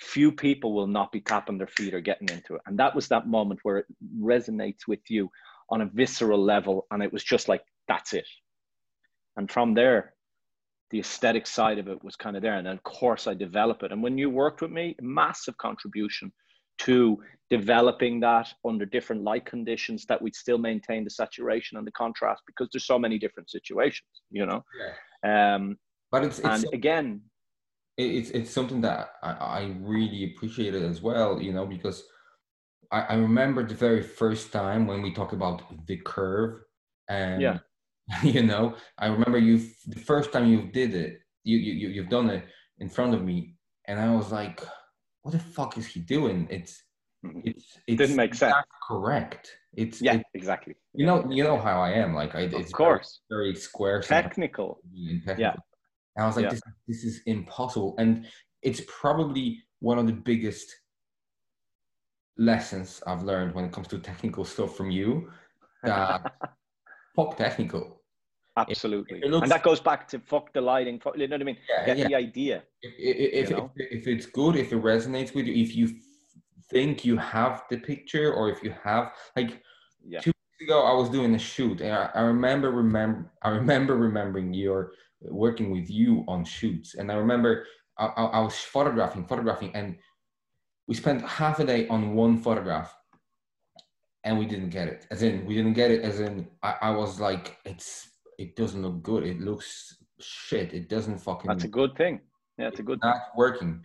Few 0.00 0.32
people 0.32 0.74
will 0.74 0.86
not 0.86 1.12
be 1.12 1.20
tapping 1.20 1.58
their 1.58 1.68
feet 1.68 1.94
or 1.94 2.00
getting 2.00 2.28
into 2.28 2.56
it. 2.56 2.62
And 2.66 2.78
that 2.78 2.94
was 2.94 3.08
that 3.08 3.28
moment 3.28 3.60
where 3.62 3.78
it 3.78 3.86
resonates 4.20 4.88
with 4.88 5.00
you 5.08 5.30
on 5.70 5.80
a 5.80 5.86
visceral 5.86 6.42
level. 6.42 6.86
And 6.90 7.02
it 7.02 7.12
was 7.12 7.22
just 7.22 7.48
like, 7.48 7.62
that's 7.86 8.12
it. 8.12 8.26
And 9.36 9.50
from 9.50 9.74
there, 9.74 10.14
the 10.90 11.00
aesthetic 11.00 11.46
side 11.46 11.78
of 11.78 11.88
it 11.88 12.02
was 12.02 12.16
kind 12.16 12.36
of 12.36 12.42
there. 12.42 12.56
And 12.56 12.66
then, 12.66 12.74
of 12.74 12.82
course, 12.82 13.26
I 13.26 13.34
develop 13.34 13.82
it. 13.82 13.92
And 13.92 14.02
when 14.02 14.18
you 14.18 14.30
worked 14.30 14.62
with 14.62 14.70
me, 14.70 14.96
massive 15.00 15.56
contribution 15.58 16.32
to 16.78 17.22
developing 17.50 18.20
that 18.20 18.52
under 18.64 18.84
different 18.86 19.22
light 19.22 19.44
conditions 19.44 20.04
that 20.06 20.20
we'd 20.20 20.34
still 20.34 20.58
maintain 20.58 21.04
the 21.04 21.10
saturation 21.10 21.76
and 21.78 21.86
the 21.86 21.92
contrast 21.92 22.42
because 22.46 22.68
there's 22.72 22.86
so 22.86 22.98
many 22.98 23.18
different 23.18 23.50
situations, 23.50 24.08
you 24.30 24.44
know? 24.46 24.64
Yeah. 24.80 25.54
Um, 25.54 25.78
But 26.10 26.24
it's, 26.24 26.38
it's 26.38 26.48
and 26.48 26.66
again, 26.72 27.20
it's 27.96 28.30
it's 28.30 28.50
something 28.50 28.80
that 28.80 29.10
I, 29.22 29.30
I 29.60 29.74
really 29.80 30.32
appreciated 30.34 30.82
as 30.82 31.00
well, 31.00 31.40
you 31.40 31.52
know, 31.52 31.66
because 31.66 32.02
I, 32.90 33.00
I 33.02 33.14
remember 33.14 33.64
the 33.66 33.74
very 33.74 34.02
first 34.02 34.52
time 34.52 34.86
when 34.86 35.00
we 35.02 35.12
talk 35.12 35.32
about 35.32 35.62
the 35.86 35.96
curve 35.98 36.62
and 37.08 37.40
Yeah. 37.42 37.58
you 38.22 38.42
know, 38.42 38.76
I 38.98 39.06
remember 39.06 39.38
you 39.38 39.58
the 39.86 39.98
first 40.00 40.32
time 40.32 40.46
you 40.46 40.70
did 40.72 40.94
it, 40.94 41.20
you 41.44 41.56
you 41.58 41.72
you- 41.80 41.92
you've 41.94 42.10
done 42.18 42.28
it 42.30 42.44
in 42.78 42.88
front 42.88 43.14
of 43.14 43.22
me, 43.22 43.56
and 43.88 43.98
I 44.00 44.10
was 44.14 44.30
like, 44.32 44.60
what 45.24 45.32
the 45.32 45.38
fuck 45.40 45.76
is 45.78 45.86
he 45.86 46.00
doing? 46.00 46.46
It's 46.50 46.82
Mhm. 47.24 47.40
it's 47.50 47.78
it 47.88 47.96
Didn't 47.96 48.16
make 48.16 48.34
sense. 48.34 48.54
correct. 48.88 49.44
It's 49.72 50.00
yeah, 50.02 50.16
it- 50.16 50.26
exactly. 50.34 50.74
you 50.92 51.06
know 51.06 51.18
you 51.30 51.42
know 51.42 51.58
how 51.58 51.80
I 51.80 51.90
am 51.92 52.14
like 52.14 52.34
I 52.34 52.42
it's 52.42 52.70
Of 52.70 52.72
course. 52.72 53.20
very, 53.30 53.44
very 53.46 53.54
square 53.56 54.00
Technical. 54.02 54.80
technical. 54.82 55.42
Yeah. 55.44 55.54
And 56.16 56.22
I 56.24 56.26
was 56.26 56.36
like, 56.36 56.44
Yeah. 56.44 56.50
this, 56.50 56.62
this 56.86 57.04
is 57.04 57.22
impossible. 57.26 57.94
And 57.98 58.26
it's 58.62 58.82
probably 59.00 59.46
one 59.80 59.98
of 59.98 60.06
the 60.06 60.12
biggest 60.30 60.68
lessons 62.36 63.02
I've 63.06 63.22
learned 63.22 63.54
when 63.54 63.64
it 63.64 63.72
comes 63.72 63.88
to 63.88 63.98
technical 63.98 64.44
stuff 64.44 64.76
from 64.76 64.90
you. 64.90 65.30
That 65.82 66.20
fuck 67.16 67.36
technical. 67.36 68.03
Absolutely. 68.56 69.18
it 69.18 69.30
looks- 69.30 69.42
and 69.42 69.50
that 69.52 69.62
goes 69.62 69.80
back 69.80 70.06
to 70.08 70.18
fuck 70.20 70.52
the 70.52 70.60
lighting. 70.60 71.00
Fuck, 71.00 71.16
you 71.18 71.26
know 71.26 71.34
what 71.34 71.40
I 71.42 71.44
mean? 71.44 71.58
Yeah, 71.68 71.86
Get 71.86 71.98
yeah. 71.98 72.08
the 72.08 72.14
idea. 72.14 72.62
If, 72.82 72.92
if, 72.98 73.50
You 73.50 73.56
know? 73.56 73.70
if, 73.76 74.00
if 74.00 74.06
it's 74.06 74.26
good, 74.26 74.56
if 74.56 74.72
it 74.72 74.80
resonates 74.82 75.34
with 75.34 75.46
you, 75.46 75.54
if 75.54 75.74
you 75.74 75.90
think 76.70 77.04
you 77.04 77.16
have 77.16 77.64
the 77.70 77.78
picture, 77.78 78.32
or 78.32 78.50
if 78.50 78.62
you 78.62 78.74
have 78.82 79.12
like 79.36 79.62
Yeah. 80.06 80.20
Two 80.20 80.30
weeks 80.32 80.60
ago, 80.62 80.82
I 80.84 80.92
was 80.94 81.08
doing 81.10 81.34
a 81.34 81.38
shoot, 81.38 81.80
and 81.80 81.92
I, 81.92 82.10
I 82.14 82.20
remember 82.20 82.70
remember 82.70 83.32
I 83.42 83.48
remember 83.50 83.96
remembering 83.96 84.54
your 84.54 84.92
working 85.22 85.70
with 85.70 85.88
you 85.90 86.24
on 86.28 86.44
shoots, 86.44 86.94
and 86.94 87.10
I 87.10 87.14
remember 87.16 87.66
I, 87.98 88.06
I, 88.06 88.24
I 88.24 88.40
was 88.40 88.56
photographing, 88.58 89.24
photographing, 89.26 89.74
and 89.74 89.96
we 90.86 90.94
spent 90.94 91.22
half 91.22 91.58
a 91.60 91.64
day 91.64 91.88
on 91.88 92.14
one 92.14 92.36
photograph, 92.38 92.94
and 94.24 94.38
we 94.38 94.46
didn't 94.46 94.70
get 94.70 94.86
it. 94.88 95.06
As 95.10 95.22
in, 95.22 95.44
we 95.46 95.54
didn't 95.54 95.72
get 95.74 95.90
it. 95.90 96.02
As 96.02 96.20
in, 96.20 96.46
I, 96.62 96.74
I 96.82 96.90
was 96.90 97.18
like, 97.20 97.56
it's 97.64 98.08
it 98.38 98.56
doesn't 98.56 98.82
look 98.82 99.02
good. 99.02 99.24
It 99.24 99.40
looks 99.40 99.96
shit. 100.20 100.72
It 100.72 100.88
doesn't 100.88 101.18
fucking 101.18 101.48
That's 101.48 101.64
a 101.64 101.68
good 101.68 101.96
thing. 101.96 102.20
Yeah, 102.58 102.68
it's 102.68 102.80
a 102.80 102.82
good 102.82 103.00
thing. 103.00 103.10
not 103.10 103.20
working. 103.36 103.82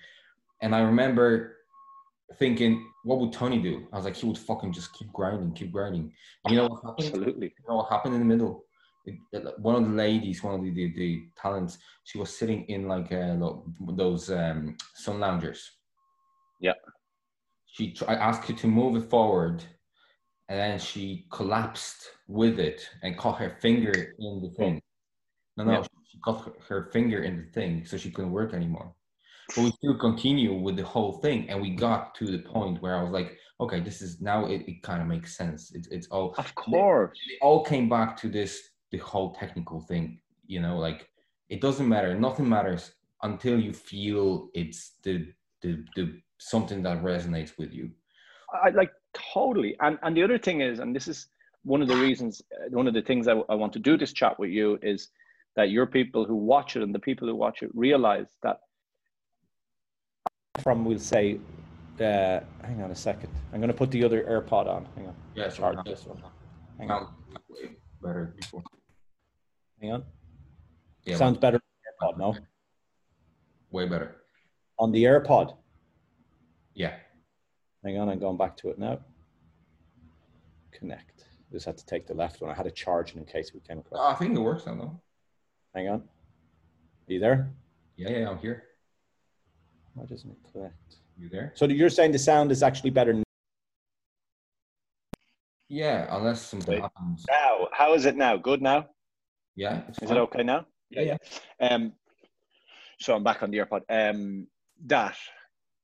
And 0.62 0.75
I 0.75 0.81
remember 0.81 1.57
thinking, 2.35 2.85
what 3.03 3.19
would 3.19 3.33
Tony 3.33 3.62
do? 3.62 3.88
I 3.91 3.95
was 3.95 4.05
like, 4.05 4.15
he 4.15 4.25
would 4.27 4.38
fucking 4.38 4.73
just 4.73 4.93
keep 4.93 5.12
grinding, 5.12 5.53
keep 5.53 5.71
grinding. 5.71 6.12
And 6.45 6.53
you 6.53 6.57
know 6.62 6.67
what 6.67 6.81
happened? 6.85 7.07
Absolutely. 7.07 7.47
You 7.47 7.63
know 7.69 7.75
what 7.77 7.89
happened 7.89 8.13
in 8.15 8.19
the 8.19 8.25
middle? 8.25 8.65
It- 9.05 9.17
it- 9.31 9.59
one 9.59 9.75
of 9.75 9.83
the 9.89 9.95
ladies, 9.95 10.43
one 10.43 10.55
of 10.55 10.62
the, 10.62 10.71
the, 10.71 10.93
the 10.93 11.23
talents, 11.41 11.77
she 12.03 12.17
was 12.17 12.35
sitting 12.38 12.65
in 12.65 12.88
like 12.88 13.12
uh, 13.12 13.35
those 13.95 14.29
um, 14.29 14.75
sun 14.95 15.19
loungers. 15.19 15.71
Yeah. 16.62 16.73
She, 17.65 17.95
I 18.07 18.15
asked 18.15 18.47
her 18.49 18.53
to 18.53 18.67
move 18.67 18.95
it 19.01 19.09
forward, 19.09 19.63
and 20.49 20.59
then 20.59 20.79
she 20.79 21.25
collapsed 21.31 22.09
with 22.27 22.59
it 22.59 22.89
and 23.03 23.17
caught 23.17 23.39
her 23.39 23.57
finger 23.62 24.15
in 24.19 24.41
the 24.41 24.49
thing. 24.57 24.81
No, 25.57 25.63
no, 25.63 25.71
Yeah. 25.73 25.83
she 26.12 26.19
caught 26.19 26.45
her, 26.45 26.53
her 26.67 26.89
finger 26.91 27.23
in 27.23 27.38
the 27.38 27.51
thing, 27.51 27.85
so 27.85 27.97
she 27.97 28.12
couldn't 28.12 28.31
work 28.31 28.53
anymore. 28.53 28.93
But 29.55 29.63
we 29.63 29.71
still 29.71 29.97
continue 29.97 30.53
with 30.53 30.75
the 30.75 30.83
whole 30.85 31.13
thing, 31.19 31.49
and 31.49 31.62
we 31.62 31.71
got 31.75 32.15
to 32.15 32.25
the 32.25 32.39
point 32.39 32.81
where 32.81 32.95
I 32.97 33.01
was 33.03 33.12
like, 33.12 33.38
okay, 33.62 33.79
this 33.79 34.01
is 34.01 34.21
now 34.21 34.45
it, 34.45 34.62
it 34.67 34.81
kind 34.83 35.01
of 35.01 35.07
makes 35.07 35.35
sense. 35.38 35.71
It's 35.73 35.88
it's 35.89 36.07
all 36.07 36.33
Of 36.38 36.53
course. 36.55 37.17
it 37.29 37.39
all 37.41 37.63
came 37.63 37.88
back 37.89 38.17
to 38.17 38.27
this 38.29 38.69
the 38.91 38.97
whole 38.97 39.33
technical 39.35 39.81
thing 39.81 40.19
you 40.47 40.59
know 40.59 40.79
like 40.79 41.07
it 41.49 41.62
doesn't 41.62 41.88
matter 41.88 42.17
nothing 42.17 42.49
matters 42.49 42.93
until 43.21 43.59
you 43.59 43.71
feel 43.71 44.49
it's 44.55 44.93
the 45.03 45.31
the, 45.62 45.85
the 45.95 46.19
something 46.39 46.81
that 46.81 47.03
resonates 47.03 47.55
with 47.59 47.71
you 47.71 47.91
I 48.65 48.69
like 48.69 48.89
totally. 49.13 49.75
And 49.79 49.97
and 50.03 50.15
the 50.15 50.23
other 50.23 50.37
thing 50.37 50.61
is, 50.61 50.79
and 50.79 50.95
this 50.95 51.07
is 51.07 51.27
one 51.63 51.81
of 51.81 51.87
the 51.87 51.95
reasons, 51.97 52.41
uh, 52.55 52.69
one 52.69 52.87
of 52.87 52.93
the 52.93 53.01
things 53.01 53.27
I, 53.27 53.33
I 53.49 53.55
want 53.55 53.73
to 53.73 53.79
do 53.79 53.97
this 53.97 54.13
chat 54.13 54.39
with 54.39 54.49
you 54.49 54.79
is 54.81 55.09
that 55.55 55.69
your 55.71 55.85
people 55.85 56.25
who 56.25 56.35
watch 56.35 56.75
it 56.75 56.83
and 56.83 56.93
the 56.95 56.99
people 56.99 57.27
who 57.27 57.35
watch 57.35 57.61
it 57.63 57.69
realize 57.73 58.27
that. 58.43 58.59
From 60.63 60.83
we'll 60.83 60.99
say, 60.99 61.39
uh, 61.99 62.39
hang 62.63 62.81
on 62.83 62.91
a 62.91 62.95
second. 62.95 63.29
I'm 63.53 63.59
going 63.59 63.69
to 63.71 63.73
put 63.77 63.91
the 63.91 64.03
other 64.03 64.23
AirPod 64.23 64.67
on. 64.67 64.87
Hang 64.95 65.07
on. 65.07 65.15
yeah 65.35 65.49
Charge 65.49 65.75
sure 65.75 65.83
this 65.85 66.05
one. 66.05 66.21
Hang 66.79 66.91
on. 66.91 67.07
Better 68.01 68.33
before 68.35 68.63
Hang 69.81 69.91
on. 69.93 70.03
yeah 71.05 71.15
Sounds 71.17 71.37
better. 71.37 71.57
on 71.57 71.61
the 71.83 72.07
AirPod, 72.07 72.17
no? 72.17 72.35
way 73.71 73.87
better 73.87 74.17
On 74.79 74.91
the 74.91 75.03
AirPod. 75.03 75.55
yeah 76.73 76.93
Hang 77.83 77.97
on, 77.97 78.09
I'm 78.09 78.19
going 78.19 78.37
back 78.37 78.57
to 78.57 78.69
it 78.69 78.77
now. 78.79 78.99
Connect. 80.71 81.25
Just 81.51 81.65
had 81.65 81.77
to 81.77 81.85
take 81.85 82.07
the 82.07 82.13
left 82.13 82.41
one. 82.41 82.51
I 82.51 82.53
had 82.53 82.67
it 82.67 82.75
charging 82.75 83.17
in 83.19 83.25
case 83.25 83.51
we 83.53 83.59
came 83.61 83.79
across. 83.79 84.13
i 84.13 84.17
think 84.19 84.35
it 84.35 84.39
works 84.39 84.65
now 84.65 84.75
though 84.75 85.01
Hang 85.73 85.87
on. 85.89 85.99
Are 86.01 87.13
you 87.13 87.19
there? 87.19 87.51
yeah 87.95 88.09
yeah 88.09 88.29
i'm 88.29 88.37
here 88.37 88.63
Why 89.93 90.05
doesn't 90.05 90.29
it 90.29 90.37
connect? 90.51 90.95
you 91.17 91.27
there 91.29 91.51
So 91.55 91.65
you're 91.65 91.89
saying 91.89 92.11
the 92.11 92.19
sound 92.19 92.51
is 92.51 92.63
actually 92.63 92.91
better 92.91 93.21
yeah 95.69 96.07
unless 96.15 96.41
something 96.41 96.73
Wait. 96.75 96.81
happens 96.81 97.25
now? 97.29 97.67
How 97.73 97.93
is 97.93 98.05
it 98.05 98.15
now? 98.15 98.37
Good 98.37 98.61
now? 98.61 98.87
yeah 99.55 99.81
Is 99.89 99.97
fine. 99.99 100.17
it 100.17 100.19
okay 100.21 100.43
now? 100.43 100.65
yeah 100.91 101.17
yeah 101.59 101.69
Um, 101.71 101.93
so 102.99 103.15
I'm 103.15 103.23
back 103.23 103.43
on 103.43 103.51
the 103.51 103.57
AirPod. 103.59 103.81
Um, 103.89 104.47
that 104.85 105.15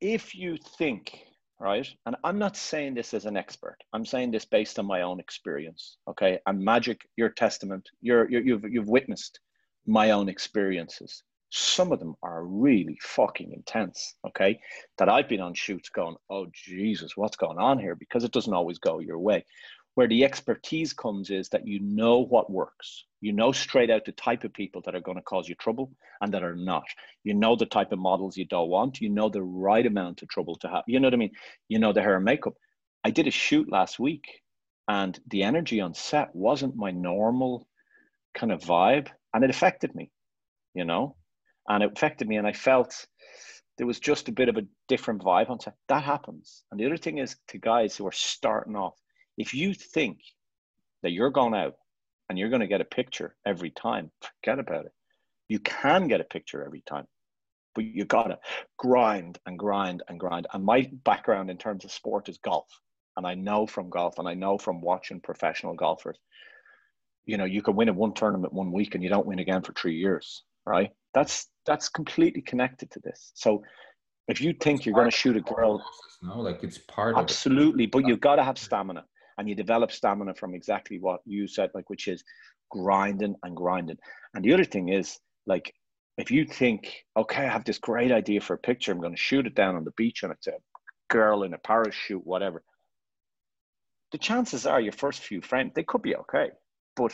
if 0.02 0.36
you 0.36 0.58
think 0.78 1.18
right, 1.60 1.88
and 2.06 2.16
I'm 2.24 2.38
not 2.38 2.58
saying 2.58 2.96
this 2.96 3.14
as 3.14 3.26
an 3.26 3.38
expert. 3.38 3.78
I'm 3.94 4.06
saying 4.06 4.32
this 4.32 4.46
based 4.46 4.78
on 4.80 4.86
my 4.86 5.02
own 5.02 5.20
experience. 5.20 5.98
Okay, 6.08 6.40
and 6.46 6.60
magic, 6.60 7.08
your 7.16 7.30
testament. 7.30 7.90
You're, 8.02 8.30
you're 8.30 8.42
you've 8.42 8.66
you've 8.66 8.90
witnessed 8.90 9.40
my 9.86 10.12
own 10.12 10.30
experiences. 10.30 11.24
Some 11.52 11.92
of 11.92 12.00
them 12.00 12.16
are 12.22 12.44
really 12.44 12.98
fucking 13.02 13.54
intense. 13.54 14.16
Okay, 14.28 14.60
that 14.98 15.10
I've 15.10 15.30
been 15.30 15.42
on 15.42 15.54
shoots 15.54 15.90
going, 15.90 16.16
oh 16.30 16.48
Jesus, 16.54 17.16
what's 17.16 17.38
going 17.38 17.58
on 17.58 17.80
here? 17.80 17.96
Because 17.96 18.24
it 18.24 18.32
doesn't 18.32 18.54
always 18.54 18.80
go 18.80 19.00
your 19.00 19.20
way. 19.20 19.46
Where 19.94 20.08
the 20.10 20.26
expertise 20.26 20.92
comes 20.92 21.30
is 21.30 21.48
that 21.50 21.66
you 21.66 21.80
know 21.80 22.20
what 22.20 22.52
works. 22.52 23.06
You 23.26 23.34
know 23.34 23.52
straight 23.52 23.90
out 23.90 24.06
the 24.06 24.12
type 24.12 24.44
of 24.44 24.54
people 24.54 24.84
that 24.86 24.94
are 24.94 25.02
going 25.02 25.18
to 25.18 25.24
cause 25.24 25.50
you 25.50 25.56
trouble 25.56 25.92
and 26.22 26.32
that 26.32 26.44
are 26.44 26.56
not. 26.56 26.84
You 27.24 27.34
know 27.34 27.56
the 27.56 27.66
type 27.66 27.92
of 27.92 27.98
models 27.98 28.38
you 28.38 28.46
don't 28.46 28.70
want. 28.70 29.02
You 29.02 29.10
know 29.10 29.30
the 29.30 29.42
right 29.42 29.84
amount 29.84 30.22
of 30.22 30.30
trouble 30.30 30.54
to 30.58 30.68
have. 30.68 30.84
You 30.86 31.00
know 31.00 31.08
what 31.08 31.16
I 31.16 31.18
mean? 31.18 31.32
You 31.68 31.80
know 31.80 31.92
the 31.92 32.04
hair 32.04 32.18
and 32.18 32.24
makeup. 32.24 32.54
I 33.04 33.10
did 33.10 33.26
a 33.26 33.32
shoot 33.32 33.68
last 33.68 33.98
week 33.98 34.26
and 34.88 35.20
the 35.28 35.42
energy 35.42 35.82
on 35.82 35.96
set 35.96 36.36
wasn't 36.36 36.76
my 36.76 36.92
normal 36.92 37.68
kind 38.36 38.52
of 38.52 38.62
vibe 38.62 39.08
and 39.34 39.44
it 39.44 39.50
affected 39.50 39.96
me, 39.96 40.12
you 40.76 40.86
know? 40.86 41.16
And 41.68 41.84
it 41.84 41.94
affected 41.94 42.28
me 42.28 42.36
and 42.36 42.46
I 42.46 42.54
felt 42.54 43.08
there 43.80 43.88
was 43.88 44.00
just 44.00 44.30
a 44.30 44.34
bit 44.34 44.50
of 44.50 44.58
a 44.58 44.68
different 44.88 45.24
vibe 45.24 45.50
on 45.50 45.60
set. 45.60 45.74
That 45.88 46.04
happens. 46.04 46.64
And 46.70 46.80
the 46.80 46.86
other 46.86 46.98
thing 46.98 47.18
is 47.18 47.36
to 47.48 47.58
guys 47.58 47.98
who 47.98 48.06
are 48.06 48.12
starting 48.12 48.76
off, 48.76 48.94
if 49.36 49.56
you 49.56 49.74
think 49.74 50.20
that 51.02 51.12
you're 51.12 51.32
going 51.32 51.56
out 51.56 51.74
and 52.30 52.38
you're 52.38 52.50
going 52.50 52.62
to 52.62 52.68
get 52.68 52.82
a 52.82 52.86
picture 52.86 53.36
every 53.46 53.72
time, 53.72 54.12
forget 54.22 54.60
about 54.60 54.86
it. 54.86 54.92
You 55.48 55.60
can 55.60 56.08
get 56.08 56.22
a 56.22 56.26
picture 56.26 56.64
every 56.66 56.82
time, 56.82 57.06
but 57.76 57.84
you 57.84 58.06
got 58.06 58.28
to 58.28 58.40
grind 58.78 59.38
and 59.46 59.60
grind 59.60 60.04
and 60.08 60.20
grind. 60.20 60.48
And 60.54 60.64
my 60.64 60.90
background 61.04 61.50
in 61.50 61.58
terms 61.58 61.86
of 61.86 61.92
sport 61.92 62.30
is 62.30 62.38
golf. 62.40 62.68
And 63.18 63.26
I 63.26 63.36
know 63.36 63.68
from 63.68 63.90
golf 63.90 64.20
and 64.20 64.28
I 64.28 64.34
know 64.34 64.58
from 64.58 64.82
watching 64.82 65.22
professional 65.22 65.76
golfers, 65.76 66.18
you 67.26 67.38
know, 67.38 67.46
you 67.46 67.62
can 67.62 67.76
win 67.76 67.90
in 67.90 67.96
one 67.96 68.14
tournament 68.14 68.54
one 68.54 68.72
week 68.72 68.96
and 68.96 69.04
you 69.04 69.10
don't 69.10 69.26
win 69.26 69.40
again 69.40 69.62
for 69.62 69.74
three 69.74 69.96
years, 69.96 70.44
right? 70.66 70.92
That's 71.14 71.48
that's 71.66 71.90
completely 71.90 72.42
connected 72.42 72.92
to 72.92 73.00
this. 73.00 73.32
So 73.36 73.64
if 74.28 74.42
you 74.42 74.54
think 74.54 74.86
you're 74.86 74.96
going 74.96 75.10
to 75.10 75.16
shoot 75.16 75.38
a 75.38 75.42
girl 75.42 75.84
no 76.22 76.42
like 76.42 76.64
it's 76.64 76.78
part 76.78 77.16
it 77.16 77.20
Absolutely, 77.20 77.86
but 77.86 78.06
you've 78.08 78.20
got 78.20 78.36
to 78.36 78.44
have 78.44 78.58
stamina, 78.58 79.06
and 79.38 79.50
you 79.50 79.56
develop 79.56 79.92
stamina 79.92 80.34
from 80.36 80.56
exactly 80.56 81.00
what 81.00 81.22
you 81.26 81.48
said, 81.48 81.72
like 81.74 81.90
which 81.90 82.08
is 82.08 82.24
grinding 82.72 83.36
and 83.44 83.56
grinding. 83.56 83.98
And 84.34 84.44
the 84.44 84.54
other 84.54 84.64
thing 84.64 84.90
is, 84.90 85.20
like, 85.46 85.74
if 86.18 86.32
you 86.32 86.46
think, 86.46 87.04
okay, 87.18 87.46
I 87.46 87.52
have 87.52 87.66
this 87.66 87.78
great 87.78 88.12
idea 88.12 88.40
for 88.42 88.54
a 88.54 88.58
picture, 88.58 88.92
I'm 88.92 89.02
going 89.02 89.16
to 89.16 89.22
shoot 89.22 89.46
it 89.46 89.56
down 89.56 89.76
on 89.76 89.84
the 89.84 89.92
beach 89.92 90.24
and 90.24 90.32
it's 90.32 90.48
a 90.48 90.54
girl 91.10 91.44
in 91.44 91.54
a 91.54 91.58
parachute, 91.58 92.26
whatever. 92.26 92.64
The 94.12 94.18
chances 94.18 94.66
are 94.66 94.80
your 94.80 94.94
first 94.94 95.22
few 95.22 95.42
frames, 95.42 95.74
they 95.76 95.84
could 95.84 96.02
be 96.02 96.16
okay, 96.16 96.52
but 96.96 97.12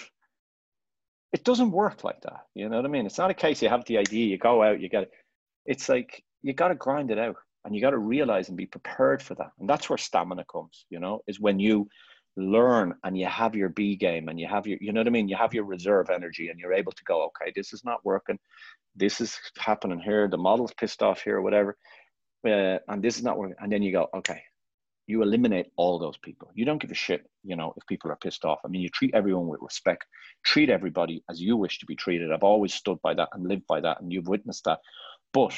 it 1.33 1.43
doesn't 1.43 1.71
work 1.71 2.03
like 2.03 2.21
that. 2.21 2.45
You 2.53 2.69
know 2.69 2.75
what 2.75 2.85
I 2.85 2.89
mean? 2.89 3.05
It's 3.05 3.17
not 3.17 3.31
a 3.31 3.35
case 3.35 3.61
you 3.61 3.69
have 3.69 3.85
the 3.85 3.97
idea, 3.97 4.27
you 4.27 4.37
go 4.37 4.61
out, 4.61 4.81
you 4.81 4.89
get 4.89 5.03
it. 5.03 5.11
It's 5.65 5.89
like 5.89 6.23
you 6.43 6.53
got 6.53 6.67
to 6.67 6.75
grind 6.75 7.09
it 7.09 7.17
out 7.17 7.37
and 7.65 7.75
you 7.75 7.81
got 7.81 7.91
to 7.91 7.97
realize 7.97 8.49
and 8.49 8.57
be 8.57 8.65
prepared 8.65 9.21
for 9.21 9.35
that. 9.35 9.51
And 9.59 9.69
that's 9.69 9.89
where 9.89 9.97
stamina 9.97 10.45
comes, 10.51 10.85
you 10.89 10.99
know, 10.99 11.21
is 11.27 11.39
when 11.39 11.59
you 11.59 11.87
learn 12.37 12.95
and 13.03 13.17
you 13.17 13.25
have 13.25 13.55
your 13.55 13.69
B 13.69 13.95
game 13.95 14.29
and 14.29 14.39
you 14.39 14.47
have 14.47 14.67
your, 14.67 14.77
you 14.81 14.93
know 14.93 15.01
what 15.01 15.07
I 15.07 15.11
mean? 15.11 15.27
You 15.27 15.35
have 15.35 15.53
your 15.53 15.65
reserve 15.65 16.09
energy 16.09 16.49
and 16.49 16.59
you're 16.59 16.73
able 16.73 16.91
to 16.93 17.03
go, 17.03 17.23
okay, 17.25 17.51
this 17.55 17.73
is 17.73 17.83
not 17.83 18.03
working. 18.05 18.39
This 18.95 19.21
is 19.21 19.37
happening 19.57 19.99
here. 19.99 20.27
The 20.27 20.37
model's 20.37 20.73
pissed 20.73 21.01
off 21.01 21.21
here, 21.21 21.37
or 21.37 21.41
whatever. 21.41 21.77
Uh, 22.45 22.79
and 22.87 23.01
this 23.03 23.17
is 23.17 23.23
not 23.23 23.37
working. 23.37 23.55
And 23.59 23.71
then 23.71 23.83
you 23.83 23.91
go, 23.91 24.07
okay, 24.15 24.41
you 25.07 25.21
eliminate 25.23 25.67
all 25.77 25.99
those 25.99 26.17
people. 26.17 26.49
You 26.55 26.65
don't 26.65 26.81
give 26.81 26.91
a 26.91 26.95
shit, 26.95 27.29
you 27.43 27.55
know, 27.55 27.73
if 27.77 27.85
people 27.87 28.11
are 28.11 28.17
pissed 28.17 28.45
off. 28.45 28.59
I 28.65 28.67
mean, 28.69 28.81
you 28.81 28.89
treat 28.89 29.13
everyone 29.13 29.47
with 29.47 29.61
respect, 29.61 30.05
treat 30.43 30.69
everybody 30.69 31.23
as 31.29 31.41
you 31.41 31.57
wish 31.57 31.79
to 31.79 31.85
be 31.85 31.95
treated. 31.95 32.31
I've 32.31 32.43
always 32.43 32.73
stood 32.73 33.01
by 33.01 33.13
that 33.15 33.29
and 33.33 33.47
lived 33.47 33.67
by 33.67 33.81
that, 33.81 34.01
and 34.01 34.11
you've 34.11 34.27
witnessed 34.27 34.65
that. 34.65 34.79
But 35.33 35.53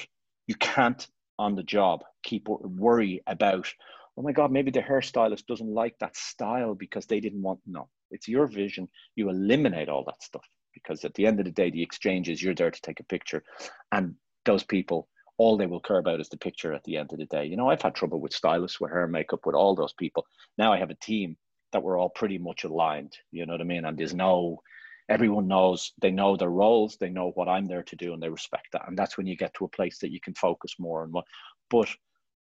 you 0.47 0.55
can't 0.55 1.05
on 1.39 1.55
the 1.55 1.63
job 1.63 2.03
keep 2.23 2.47
worry 2.47 3.21
about 3.27 3.71
oh 4.17 4.21
my 4.21 4.31
god 4.31 4.51
maybe 4.51 4.71
the 4.71 4.79
hairstylist 4.81 5.45
doesn't 5.45 5.73
like 5.73 5.95
that 5.99 6.15
style 6.15 6.75
because 6.75 7.05
they 7.05 7.19
didn't 7.19 7.41
want 7.41 7.59
no 7.65 7.87
it's 8.13 8.27
your 8.27 8.47
vision. 8.47 8.87
You 9.15 9.29
eliminate 9.29 9.89
all 9.89 10.03
that 10.05 10.23
stuff 10.23 10.47
because 10.73 11.03
at 11.03 11.13
the 11.15 11.25
end 11.25 11.39
of 11.39 11.45
the 11.45 11.51
day 11.51 11.69
the 11.69 11.83
exchange 11.83 12.29
is 12.29 12.41
you're 12.41 12.55
there 12.55 12.71
to 12.71 12.81
take 12.81 12.99
a 12.99 13.05
picture 13.05 13.43
and 13.91 14.15
those 14.45 14.63
people 14.63 15.09
all 15.39 15.57
they 15.57 15.65
will 15.65 15.79
care 15.79 15.97
about 15.97 16.19
is 16.19 16.29
the 16.29 16.37
picture 16.37 16.73
at 16.73 16.83
the 16.83 16.95
end 16.95 17.11
of 17.11 17.17
the 17.17 17.25
day. 17.25 17.45
You 17.45 17.57
know 17.57 17.69
i've 17.69 17.81
had 17.81 17.95
trouble 17.95 18.21
with 18.21 18.33
stylists 18.33 18.79
with 18.79 18.91
hair 18.91 19.03
and 19.03 19.11
makeup 19.11 19.45
with 19.45 19.55
all 19.55 19.75
those 19.75 19.93
people. 19.93 20.25
Now 20.57 20.71
i 20.71 20.77
have 20.77 20.91
a 20.91 20.95
team 20.95 21.35
that 21.71 21.81
we're 21.81 21.99
all 21.99 22.09
pretty 22.09 22.37
much 22.37 22.63
aligned 22.63 23.17
you 23.31 23.45
know 23.45 23.53
what 23.53 23.61
i 23.61 23.65
mean? 23.65 23.85
And 23.85 23.97
there's 23.97 24.13
no 24.13 24.61
everyone 25.09 25.47
knows 25.47 25.91
they 26.01 26.11
know 26.11 26.37
their 26.37 26.49
roles 26.49 26.95
they 26.97 27.09
know 27.09 27.31
what 27.31 27.49
i'm 27.49 27.65
there 27.65 27.83
to 27.83 27.95
do 27.97 28.13
and 28.13 28.21
they 28.21 28.29
respect 28.29 28.67
that. 28.73 28.87
And 28.87 28.97
that's 28.97 29.17
when 29.17 29.27
you 29.27 29.35
get 29.35 29.53
to 29.55 29.65
a 29.65 29.69
place 29.69 29.97
that 29.99 30.11
you 30.11 30.21
can 30.21 30.35
focus 30.35 30.75
more 30.79 31.03
and 31.03 31.11
more. 31.11 31.23
But 31.69 31.89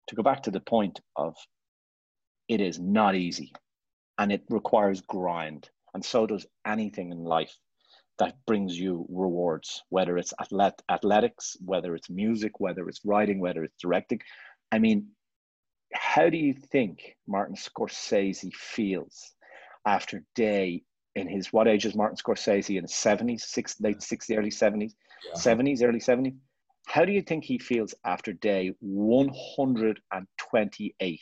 to 0.09 0.15
go 0.15 0.23
back 0.23 0.43
to 0.43 0.51
the 0.51 0.61
point 0.61 1.01
of 1.17 1.35
it 2.49 2.61
is 2.61 2.79
not 2.79 3.15
easy 3.15 3.53
and 4.19 4.33
it 4.33 4.45
requires 4.49 5.01
grind 5.01 5.69
and 5.95 6.05
so 6.05 6.27
does 6.27 6.47
anything 6.67 7.11
in 7.11 7.25
life 7.25 7.57
that 8.19 8.37
brings 8.47 8.79
you 8.79 9.07
rewards 9.09 9.83
whether 9.89 10.17
it's 10.19 10.33
athlet- 10.41 10.83
athletics 10.89 11.57
whether 11.65 11.95
it's 11.95 12.11
music 12.11 12.61
whether 12.61 12.89
it's 12.89 13.01
writing 13.05 13.41
whether 13.41 13.65
it's 13.65 13.81
directing. 13.81 14.21
I 14.71 14.79
mean 14.79 15.09
how 15.93 16.29
do 16.29 16.37
you 16.37 16.55
think 16.55 17.17
martin 17.27 17.57
scorsese 17.57 18.53
feels 18.53 19.33
after 19.87 20.25
day 20.35 20.83
in 21.15 21.29
his 21.29 21.53
what 21.53 21.69
age 21.69 21.87
is 21.87 21.95
Martin 21.95 22.17
Scorsese 22.17 22.77
in 22.77 22.83
his 22.85 22.95
seventies, 22.95 23.45
six 23.47 23.81
late 23.81 24.03
sixties, 24.03 24.37
early 24.37 24.51
seventies, 24.51 24.95
seventies, 25.35 25.83
early 25.83 26.01
seventies. 26.01 26.35
How 26.87 27.05
do 27.05 27.13
you 27.13 27.23
think 27.23 27.45
he 27.45 27.59
feels 27.59 27.95
after 28.05 28.33
day 28.33 28.73
one 28.81 29.31
hundred 29.57 30.01
and 30.13 30.27
twenty-eight 30.39 31.21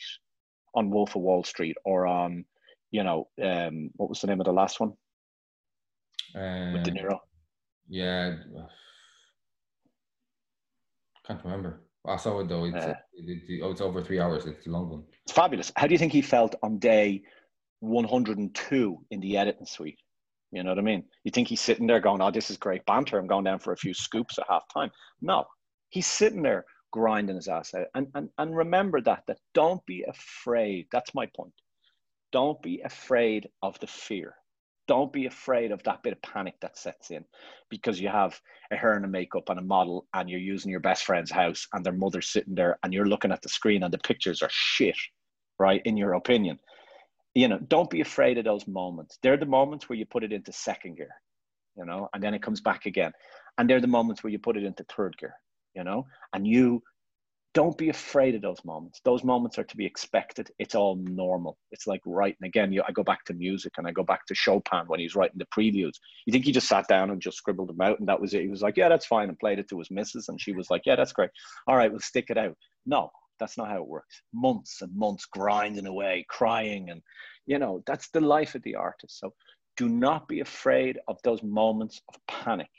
on 0.75 0.89
Wolf 0.89 1.15
of 1.15 1.21
Wall 1.21 1.43
Street 1.43 1.75
or 1.85 2.07
on, 2.07 2.45
you 2.91 3.03
know, 3.03 3.27
um, 3.41 3.89
what 3.95 4.09
was 4.09 4.21
the 4.21 4.27
name 4.27 4.39
of 4.39 4.45
the 4.45 4.53
last 4.53 4.79
one? 4.79 4.93
Uh, 6.35 6.71
With 6.73 6.83
De 6.83 6.91
Niro. 6.91 7.19
Yeah, 7.87 8.35
can't 11.25 11.43
remember. 11.43 11.81
I 12.05 12.17
saw 12.17 12.39
it 12.41 12.49
though. 12.49 12.65
It's, 12.65 12.75
Uh. 12.75 12.95
it, 13.13 13.41
it, 13.49 13.61
oh, 13.63 13.71
it's 13.71 13.81
over 13.81 14.01
three 14.01 14.19
hours. 14.19 14.45
It's 14.45 14.67
a 14.67 14.69
long 14.69 14.89
one. 14.89 15.03
It's 15.25 15.33
fabulous. 15.33 15.71
How 15.75 15.87
do 15.87 15.93
you 15.93 15.97
think 15.97 16.11
he 16.11 16.21
felt 16.21 16.55
on 16.61 16.79
day 16.79 17.23
102 17.79 19.05
in 19.11 19.19
the 19.21 19.37
editing 19.37 19.65
suite? 19.65 19.99
You 20.51 20.63
know 20.63 20.69
what 20.69 20.79
I 20.79 20.83
mean? 20.83 21.03
You 21.23 21.31
think 21.31 21.47
he's 21.47 21.61
sitting 21.61 21.87
there 21.87 21.99
going, 21.99 22.21
"Oh, 22.21 22.29
this 22.29 22.51
is 22.51 22.57
great 22.57 22.85
banter. 22.85 23.17
I'm 23.17 23.27
going 23.27 23.45
down 23.45 23.59
for 23.59 23.73
a 23.73 23.77
few 23.77 23.93
scoops 23.93 24.37
at 24.37 24.45
half 24.49 24.63
time." 24.73 24.91
No, 25.21 25.45
he's 25.89 26.05
sitting 26.07 26.43
there 26.43 26.65
grinding 26.93 27.35
his 27.35 27.47
ass 27.49 27.73
out. 27.73 27.87
And 27.95 28.07
and 28.13 28.29
and 28.37 28.55
remember 28.55 29.01
that 29.01 29.23
that 29.27 29.39
don't 29.53 29.85
be 29.85 30.05
afraid. 30.07 30.87
That's 30.91 31.13
my 31.13 31.25
point. 31.35 31.53
Don't 32.31 32.61
be 32.61 32.81
afraid 32.85 33.49
of 33.61 33.77
the 33.79 33.87
fear. 33.87 34.35
Don't 34.87 35.11
be 35.11 35.25
afraid 35.25 35.71
of 35.71 35.81
that 35.83 36.03
bit 36.03 36.13
of 36.13 36.21
panic 36.21 36.55
that 36.61 36.77
sets 36.77 37.09
in 37.09 37.23
because 37.69 37.99
you 37.99 38.09
have 38.09 38.39
a 38.71 38.75
hair 38.75 38.93
and 38.93 39.05
a 39.05 39.07
makeup 39.07 39.49
and 39.49 39.59
a 39.59 39.63
model 39.63 40.05
and 40.13 40.29
you're 40.29 40.39
using 40.39 40.69
your 40.69 40.81
best 40.81 41.05
friend's 41.05 41.31
house 41.31 41.67
and 41.73 41.85
their 41.85 41.93
mother's 41.93 42.29
sitting 42.29 42.55
there 42.55 42.77
and 42.83 42.93
you're 42.93 43.07
looking 43.07 43.31
at 43.31 43.41
the 43.41 43.49
screen 43.49 43.83
and 43.83 43.93
the 43.93 43.99
pictures 43.99 44.41
are 44.41 44.49
shit, 44.51 44.97
right? 45.57 45.81
In 45.85 45.95
your 45.97 46.13
opinion. 46.13 46.59
You 47.33 47.47
know, 47.47 47.59
don't 47.59 47.89
be 47.89 48.01
afraid 48.01 48.37
of 48.37 48.45
those 48.45 48.67
moments. 48.67 49.17
They're 49.23 49.37
the 49.37 49.45
moments 49.45 49.87
where 49.87 49.97
you 49.97 50.05
put 50.05 50.23
it 50.23 50.33
into 50.33 50.51
second 50.51 50.97
gear, 50.97 51.15
you 51.77 51.85
know, 51.85 52.09
and 52.13 52.21
then 52.21 52.33
it 52.33 52.43
comes 52.43 52.61
back 52.61 52.85
again. 52.85 53.13
And 53.57 53.69
they're 53.69 53.81
the 53.81 53.87
moments 53.87 54.23
where 54.23 54.31
you 54.31 54.37
put 54.37 54.57
it 54.57 54.63
into 54.63 54.85
third 54.95 55.15
gear, 55.17 55.35
you 55.75 55.83
know, 55.83 56.05
and 56.33 56.47
you 56.47 56.81
don't 57.53 57.77
be 57.77 57.89
afraid 57.89 58.33
of 58.33 58.41
those 58.41 58.63
moments. 58.65 58.99
Those 59.05 59.23
moments 59.23 59.59
are 59.59 59.63
to 59.63 59.77
be 59.77 59.85
expected. 59.85 60.49
It's 60.57 60.73
all 60.73 60.95
normal. 60.95 61.57
It's 61.71 61.85
like 61.85 62.01
writing 62.05 62.45
again. 62.45 62.71
You, 62.71 62.81
I 62.87 62.91
go 62.91 63.03
back 63.03 63.23
to 63.25 63.33
music 63.33 63.73
and 63.77 63.87
I 63.87 63.91
go 63.91 64.03
back 64.03 64.25
to 64.27 64.35
Chopin 64.35 64.85
when 64.87 64.99
he's 64.99 65.15
writing 65.15 65.37
the 65.37 65.45
preludes. 65.51 65.99
You 66.25 66.31
think 66.31 66.45
he 66.45 66.51
just 66.51 66.67
sat 66.67 66.87
down 66.87 67.11
and 67.11 67.21
just 67.21 67.37
scribbled 67.37 67.69
them 67.69 67.81
out 67.81 67.99
and 67.99 68.09
that 68.09 68.19
was 68.19 68.33
it? 68.33 68.41
He 68.41 68.47
was 68.47 68.63
like, 68.63 68.75
"Yeah, 68.75 68.89
that's 68.89 69.05
fine," 69.05 69.29
and 69.29 69.37
played 69.37 69.59
it 69.59 69.69
to 69.69 69.77
his 69.77 69.91
missus, 69.91 70.29
and 70.29 70.41
she 70.41 70.53
was 70.53 70.71
like, 70.71 70.81
"Yeah, 70.85 70.95
that's 70.95 71.13
great. 71.13 71.29
All 71.67 71.77
right, 71.77 71.91
we'll 71.91 71.99
stick 71.99 72.25
it 72.29 72.37
out." 72.39 72.57
No, 72.87 73.11
that's 73.39 73.57
not 73.57 73.69
how 73.69 73.77
it 73.77 73.87
works. 73.87 74.21
Months 74.33 74.81
and 74.81 74.95
months 74.95 75.25
grinding 75.25 75.87
away, 75.87 76.25
crying, 76.29 76.89
and 76.89 77.01
you 77.45 77.59
know 77.59 77.83
that's 77.85 78.09
the 78.09 78.21
life 78.21 78.55
of 78.55 78.63
the 78.63 78.75
artist. 78.75 79.19
So 79.19 79.33
do 79.77 79.89
not 79.89 80.27
be 80.27 80.39
afraid 80.39 80.99
of 81.07 81.17
those 81.23 81.43
moments 81.43 82.01
of 82.09 82.15
panic. 82.27 82.69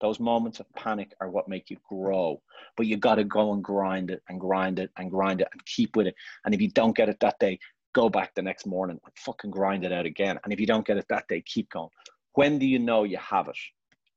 Those 0.00 0.20
moments 0.20 0.60
of 0.60 0.72
panic 0.74 1.14
are 1.20 1.30
what 1.30 1.48
make 1.48 1.70
you 1.70 1.76
grow. 1.88 2.40
But 2.76 2.86
you 2.86 2.96
got 2.96 3.16
to 3.16 3.24
go 3.24 3.52
and 3.52 3.62
grind 3.62 4.10
it 4.10 4.22
and 4.28 4.40
grind 4.40 4.78
it 4.78 4.90
and 4.96 5.10
grind 5.10 5.40
it 5.40 5.48
and 5.52 5.64
keep 5.66 5.96
with 5.96 6.06
it. 6.06 6.14
And 6.44 6.54
if 6.54 6.60
you 6.60 6.70
don't 6.70 6.96
get 6.96 7.08
it 7.08 7.18
that 7.20 7.38
day, 7.38 7.58
go 7.94 8.08
back 8.08 8.34
the 8.34 8.42
next 8.42 8.66
morning 8.66 9.00
and 9.04 9.12
fucking 9.16 9.50
grind 9.50 9.84
it 9.84 9.92
out 9.92 10.06
again. 10.06 10.38
And 10.44 10.52
if 10.52 10.60
you 10.60 10.66
don't 10.66 10.86
get 10.86 10.98
it 10.98 11.06
that 11.08 11.26
day, 11.28 11.42
keep 11.44 11.70
going. 11.70 11.90
When 12.34 12.58
do 12.58 12.66
you 12.66 12.78
know 12.78 13.04
you 13.04 13.16
have 13.18 13.48
it? 13.48 13.58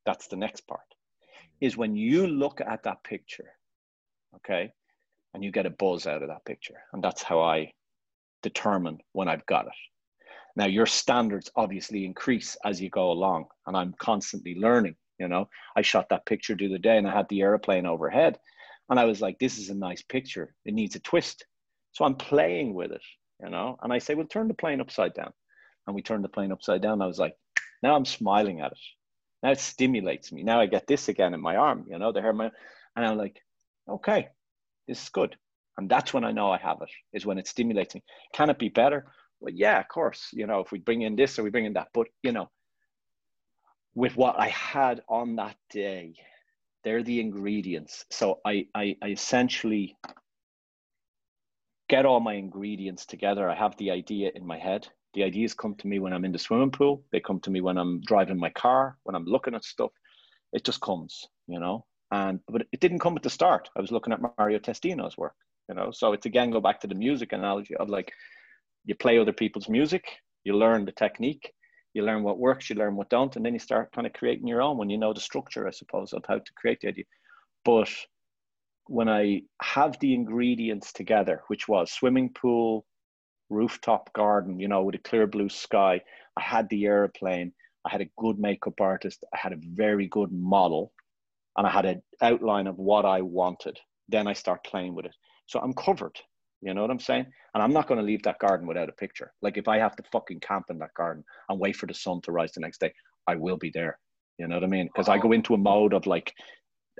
That's 0.05 0.27
the 0.27 0.35
next 0.35 0.67
part. 0.67 0.81
Is 1.59 1.77
when 1.77 1.95
you 1.95 2.27
look 2.27 2.61
at 2.61 2.83
that 2.83 3.03
picture, 3.03 3.51
okay, 4.35 4.71
and 5.33 5.43
you 5.43 5.51
get 5.51 5.65
a 5.65 5.71
buzz 5.71 6.07
out 6.07 6.21
of 6.21 6.29
that 6.29 6.45
picture. 6.45 6.77
And 6.93 7.03
that's 7.03 7.23
how 7.23 7.39
I 7.41 7.73
determine 8.43 8.99
when 9.13 9.27
I've 9.27 9.45
got 9.45 9.67
it. 9.67 9.73
Now, 10.55 10.65
your 10.65 10.85
standards 10.85 11.49
obviously 11.55 12.03
increase 12.03 12.57
as 12.65 12.81
you 12.81 12.89
go 12.89 13.11
along, 13.11 13.45
and 13.67 13.77
I'm 13.77 13.93
constantly 13.99 14.55
learning. 14.55 14.95
You 15.21 15.27
know, 15.27 15.49
I 15.75 15.83
shot 15.83 16.09
that 16.09 16.25
picture 16.25 16.55
the 16.55 16.65
other 16.65 16.79
day 16.79 16.97
and 16.97 17.07
I 17.07 17.15
had 17.15 17.29
the 17.29 17.41
airplane 17.41 17.85
overhead, 17.85 18.39
and 18.89 18.99
I 18.99 19.05
was 19.05 19.21
like, 19.21 19.37
this 19.37 19.59
is 19.59 19.69
a 19.69 19.75
nice 19.75 20.01
picture. 20.01 20.55
It 20.65 20.73
needs 20.73 20.95
a 20.95 20.99
twist. 20.99 21.45
So 21.91 22.05
I'm 22.05 22.15
playing 22.15 22.73
with 22.73 22.91
it, 22.91 23.03
you 23.43 23.49
know, 23.49 23.77
and 23.81 23.93
I 23.93 23.99
say, 23.99 24.15
well, 24.15 24.25
turn 24.25 24.47
the 24.47 24.53
plane 24.53 24.81
upside 24.81 25.13
down. 25.13 25.31
And 25.85 25.95
we 25.95 26.01
turned 26.01 26.23
the 26.23 26.29
plane 26.29 26.51
upside 26.51 26.81
down. 26.81 27.01
I 27.01 27.07
was 27.07 27.19
like, 27.19 27.35
now 27.83 27.95
I'm 27.95 28.05
smiling 28.05 28.61
at 28.61 28.71
it. 28.71 28.77
Now 29.43 29.51
it 29.51 29.59
stimulates 29.59 30.31
me. 30.31 30.43
Now 30.43 30.59
I 30.59 30.65
get 30.65 30.87
this 30.87 31.09
again 31.09 31.33
in 31.33 31.41
my 31.41 31.55
arm, 31.55 31.85
you 31.89 31.99
know, 31.99 32.11
the 32.11 32.21
hair, 32.21 32.31
and 32.31 32.51
I'm 32.95 33.17
like, 33.17 33.37
okay, 33.87 34.29
this 34.87 35.03
is 35.03 35.09
good. 35.09 35.35
And 35.77 35.89
that's 35.89 36.13
when 36.13 36.23
I 36.23 36.31
know 36.31 36.51
I 36.51 36.57
have 36.57 36.81
it, 36.81 36.89
is 37.13 37.25
when 37.25 37.37
it 37.37 37.47
stimulates 37.47 37.95
me. 37.95 38.03
Can 38.33 38.49
it 38.49 38.59
be 38.59 38.69
better? 38.69 39.05
Well, 39.39 39.53
yeah, 39.53 39.79
of 39.79 39.87
course. 39.87 40.29
You 40.33 40.47
know, 40.47 40.59
if 40.59 40.71
we 40.71 40.79
bring 40.79 41.01
in 41.01 41.15
this 41.15 41.37
or 41.37 41.43
we 41.43 41.49
bring 41.49 41.65
in 41.65 41.73
that, 41.73 41.89
but 41.93 42.07
you 42.23 42.31
know, 42.31 42.49
with 43.95 44.15
what 44.15 44.39
I 44.39 44.47
had 44.47 45.01
on 45.09 45.35
that 45.35 45.55
day, 45.69 46.15
they're 46.83 47.03
the 47.03 47.19
ingredients. 47.19 48.05
So 48.09 48.39
I, 48.45 48.67
I, 48.73 48.95
I 49.01 49.09
essentially 49.09 49.97
get 51.89 52.05
all 52.05 52.19
my 52.19 52.33
ingredients 52.33 53.05
together. 53.05 53.49
I 53.49 53.55
have 53.55 53.75
the 53.77 53.91
idea 53.91 54.31
in 54.33 54.45
my 54.45 54.57
head. 54.57 54.87
The 55.13 55.23
ideas 55.23 55.53
come 55.53 55.75
to 55.75 55.87
me 55.87 55.99
when 55.99 56.13
I'm 56.13 56.23
in 56.23 56.31
the 56.31 56.39
swimming 56.39 56.71
pool. 56.71 57.03
They 57.11 57.19
come 57.19 57.41
to 57.41 57.51
me 57.51 57.59
when 57.59 57.77
I'm 57.77 58.01
driving 58.01 58.39
my 58.39 58.49
car, 58.49 58.97
when 59.03 59.15
I'm 59.15 59.25
looking 59.25 59.55
at 59.55 59.65
stuff. 59.65 59.91
It 60.53 60.63
just 60.63 60.79
comes, 60.79 61.27
you 61.47 61.59
know. 61.59 61.85
And 62.11 62.39
but 62.47 62.63
it 62.71 62.79
didn't 62.79 62.99
come 62.99 63.15
at 63.17 63.23
the 63.23 63.29
start. 63.29 63.69
I 63.77 63.81
was 63.81 63.91
looking 63.91 64.13
at 64.13 64.21
Mario 64.37 64.59
Testino's 64.59 65.17
work, 65.17 65.35
you 65.67 65.75
know. 65.75 65.91
So 65.91 66.13
it's 66.13 66.25
again 66.25 66.51
go 66.51 66.61
back 66.61 66.79
to 66.81 66.87
the 66.87 66.95
music 66.95 67.33
analogy 67.33 67.75
of 67.75 67.89
like 67.89 68.11
you 68.85 68.95
play 68.95 69.17
other 69.17 69.33
people's 69.33 69.69
music, 69.69 70.05
you 70.43 70.55
learn 70.55 70.85
the 70.85 70.91
technique, 70.93 71.51
you 71.93 72.03
learn 72.03 72.23
what 72.23 72.39
works, 72.39 72.69
you 72.69 72.75
learn 72.75 72.95
what 72.95 73.09
don't, 73.09 73.35
and 73.35 73.45
then 73.45 73.53
you 73.53 73.59
start 73.59 73.91
kind 73.91 74.07
of 74.07 74.13
creating 74.13 74.47
your 74.47 74.61
own 74.61 74.77
when 74.77 74.89
you 74.89 74.97
know 74.97 75.13
the 75.13 75.19
structure, 75.19 75.67
I 75.67 75.71
suppose, 75.71 76.13
of 76.13 76.23
how 76.27 76.39
to 76.39 76.53
create 76.55 76.79
the 76.81 76.89
idea. 76.89 77.05
But 77.65 77.89
when 78.87 79.09
I 79.09 79.43
have 79.61 79.99
the 79.99 80.13
ingredients 80.13 80.93
together, 80.93 81.43
which 81.47 81.67
was 81.67 81.91
swimming 81.91 82.29
pool, 82.33 82.85
rooftop 83.49 84.11
garden, 84.13 84.59
you 84.59 84.67
know, 84.67 84.83
with 84.83 84.95
a 84.95 84.99
clear 84.99 85.27
blue 85.27 85.49
sky, 85.49 86.01
I 86.37 86.41
had 86.41 86.69
the 86.69 86.85
airplane, 86.85 87.53
I 87.85 87.89
had 87.91 88.01
a 88.01 88.09
good 88.17 88.39
makeup 88.39 88.79
artist, 88.79 89.23
I 89.33 89.37
had 89.37 89.53
a 89.53 89.59
very 89.61 90.07
good 90.07 90.31
model, 90.31 90.93
and 91.57 91.67
I 91.67 91.69
had 91.69 91.85
an 91.85 92.01
outline 92.21 92.67
of 92.67 92.77
what 92.77 93.05
I 93.05 93.21
wanted. 93.21 93.79
Then 94.07 94.27
I 94.27 94.33
start 94.33 94.63
playing 94.63 94.95
with 94.95 95.05
it. 95.05 95.15
So 95.47 95.59
I'm 95.59 95.73
covered. 95.73 96.17
You 96.61 96.73
know 96.73 96.81
what 96.81 96.91
I'm 96.91 96.99
saying? 96.99 97.25
And 97.53 97.63
I'm 97.63 97.73
not 97.73 97.87
going 97.87 97.99
to 97.99 98.05
leave 98.05 98.23
that 98.23 98.39
garden 98.39 98.67
without 98.67 98.89
a 98.89 98.93
picture. 98.93 99.33
Like 99.41 99.57
if 99.57 99.67
I 99.67 99.77
have 99.79 99.95
to 99.95 100.03
fucking 100.11 100.41
camp 100.41 100.65
in 100.69 100.77
that 100.79 100.93
garden 100.95 101.23
and 101.49 101.59
wait 101.59 101.75
for 101.75 101.87
the 101.87 101.93
sun 101.93 102.21
to 102.21 102.31
rise 102.31 102.51
the 102.51 102.61
next 102.61 102.79
day, 102.79 102.93
I 103.27 103.35
will 103.35 103.57
be 103.57 103.71
there. 103.73 103.97
You 104.37 104.47
know 104.47 104.55
what 104.55 104.63
I 104.63 104.67
mean? 104.67 104.87
Because 104.87 105.09
I 105.09 105.17
go 105.17 105.31
into 105.31 105.53
a 105.53 105.57
mode 105.57 105.93
of 105.93 106.05
like, 106.05 106.33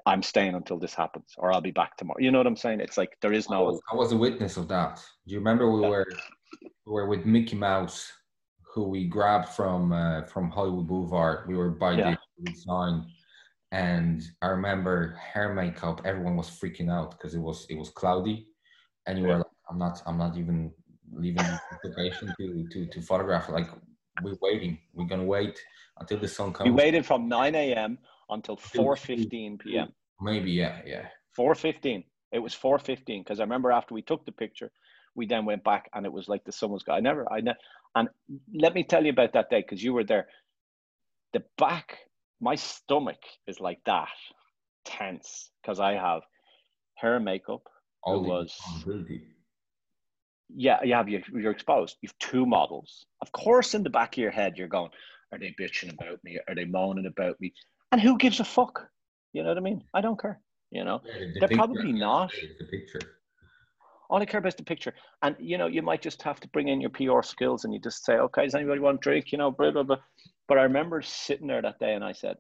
I'm 0.05 0.23
staying 0.23 0.55
until 0.55 0.77
this 0.77 0.93
happens, 0.93 1.33
or 1.37 1.51
I'll 1.51 1.61
be 1.61 1.71
back 1.71 1.95
tomorrow. 1.97 2.19
You 2.19 2.31
know 2.31 2.39
what 2.39 2.47
I'm 2.47 2.57
saying? 2.57 2.79
It's 2.79 2.97
like 2.97 3.15
there 3.21 3.33
is 3.33 3.47
I 3.49 3.53
no. 3.53 3.65
was, 3.65 3.81
I 3.91 3.95
was 3.95 4.11
a 4.11 4.17
witness 4.17 4.57
of 4.57 4.67
that. 4.69 5.03
Do 5.27 5.33
you 5.33 5.39
remember 5.39 5.71
we 5.71 5.81
Yeah. 5.81 5.89
were 5.89 6.05
we 6.85 6.93
were 6.93 7.07
with 7.07 7.25
Mickey 7.25 7.55
Mouse, 7.55 8.11
who 8.73 8.87
we 8.87 9.05
grabbed 9.05 9.49
from 9.49 9.91
uh, 9.91 10.23
from 10.23 10.49
Hollywood 10.49 10.87
Boulevard. 10.87 11.47
We 11.47 11.55
were 11.55 11.69
by 11.69 11.93
Yeah. 11.93 12.15
the 12.37 12.53
sign, 12.53 13.05
and 13.71 14.23
I 14.41 14.47
remember 14.47 15.15
hair 15.15 15.53
makeup. 15.53 16.01
Everyone 16.05 16.35
was 16.35 16.49
freaking 16.49 16.91
out 16.91 17.11
because 17.11 17.35
it 17.35 17.39
was 17.39 17.65
it 17.69 17.77
was 17.77 17.89
cloudy, 17.89 18.47
and 19.05 19.17
you 19.17 19.25
Yeah. 19.25 19.31
were 19.31 19.37
like, 19.39 19.50
"I'm 19.71 19.77
not 19.77 20.01
I'm 20.05 20.17
not 20.17 20.37
even 20.37 20.73
leaving 21.13 21.43
the 21.81 21.89
location 21.89 22.33
to 22.37 22.67
to 22.71 22.85
to 22.87 23.01
photograph. 23.01 23.49
Like 23.49 23.69
we're 24.21 24.37
waiting. 24.41 24.77
We're 24.93 25.07
gonna 25.07 25.23
wait 25.23 25.57
until 25.97 26.19
the 26.19 26.27
sun 26.27 26.51
comes. 26.53 26.69
We 26.69 26.75
waited 26.75 27.05
from 27.05 27.29
9 27.29 27.55
a.m. 27.55 27.97
until 28.29 28.57
4:15 28.57 29.59
p.m. 29.59 29.93
Maybe 30.19 30.51
yeah 30.51 30.81
yeah. 30.85 31.07
4:15. 31.37 32.03
It 32.33 32.39
was 32.39 32.53
4:15 32.53 33.23
because 33.23 33.39
I 33.39 33.43
remember 33.43 33.71
after 33.71 33.93
we 33.93 34.01
took 34.01 34.25
the 34.25 34.31
picture, 34.33 34.71
we 35.15 35.25
then 35.25 35.45
went 35.45 35.63
back 35.63 35.89
and 35.93 36.05
it 36.05 36.11
was 36.11 36.27
like 36.27 36.43
the 36.43 36.51
sun 36.51 36.71
was 36.71 36.83
gone. 36.83 36.97
I 36.97 36.99
never, 36.99 37.31
I 37.31 37.41
ne- 37.41 37.61
and 37.95 38.09
let 38.53 38.73
me 38.73 38.83
tell 38.83 39.03
you 39.03 39.11
about 39.11 39.33
that 39.33 39.49
day 39.49 39.61
because 39.61 39.83
you 39.83 39.93
were 39.93 40.03
there. 40.03 40.27
The 41.33 41.43
back, 41.57 41.97
my 42.41 42.55
stomach 42.55 43.21
is 43.47 43.59
like 43.61 43.79
that, 43.85 44.09
tense 44.85 45.49
because 45.61 45.79
I 45.79 45.93
have 45.93 46.21
hair 46.95 47.15
and 47.15 47.25
makeup. 47.25 47.63
All 48.03 48.15
It 48.25 48.27
was- 48.27 48.57
responsibility. 50.55 50.89
Yeah, 50.89 51.21
you 51.33 51.41
you're 51.41 51.51
exposed. 51.51 51.97
You've 52.01 52.17
two 52.19 52.45
models. 52.45 53.05
Of 53.21 53.31
course, 53.31 53.73
in 53.73 53.83
the 53.83 53.89
back 53.89 54.13
of 54.13 54.17
your 54.17 54.31
head, 54.31 54.57
you're 54.57 54.67
going, 54.67 54.91
"Are 55.31 55.39
they 55.39 55.55
bitching 55.59 55.93
about 55.93 56.23
me? 56.23 56.39
Are 56.47 56.55
they 56.55 56.65
moaning 56.65 57.05
about 57.07 57.39
me?" 57.39 57.53
And 57.91 58.01
who 58.01 58.17
gives 58.17 58.39
a 58.39 58.45
fuck? 58.45 58.87
You 59.33 59.43
know 59.43 59.49
what 59.49 59.57
I 59.57 59.61
mean? 59.61 59.83
I 59.93 60.01
don't 60.01 60.19
care. 60.19 60.39
You 60.71 60.83
know. 60.83 61.01
Yeah, 61.05 61.13
the 61.13 61.39
They're 61.39 61.49
picture, 61.49 61.55
probably 61.57 61.93
not. 61.93 62.31
The 62.59 62.65
picture. 62.65 62.99
all 64.09 64.21
I 64.21 64.25
care 64.25 64.39
about 64.39 64.49
is 64.49 64.55
the 64.55 64.63
picture. 64.63 64.93
And 65.21 65.35
you 65.39 65.57
know, 65.57 65.67
you 65.67 65.81
might 65.81 66.01
just 66.01 66.21
have 66.23 66.39
to 66.41 66.47
bring 66.49 66.67
in 66.67 66.81
your 66.81 66.89
PR 66.89 67.21
skills 67.23 67.65
and 67.65 67.73
you 67.73 67.79
just 67.79 68.05
say, 68.05 68.13
okay, 68.15 68.43
does 68.43 68.55
anybody 68.55 68.79
want 68.79 68.97
a 68.97 68.99
drink? 68.99 69.31
You 69.31 69.37
know, 69.37 69.51
blah 69.51 69.71
blah 69.71 69.83
blah. 69.83 69.97
But 70.47 70.57
I 70.57 70.63
remember 70.63 71.01
sitting 71.01 71.47
there 71.47 71.61
that 71.61 71.79
day 71.79 71.93
and 71.93 72.03
I 72.03 72.11
said, 72.13 72.37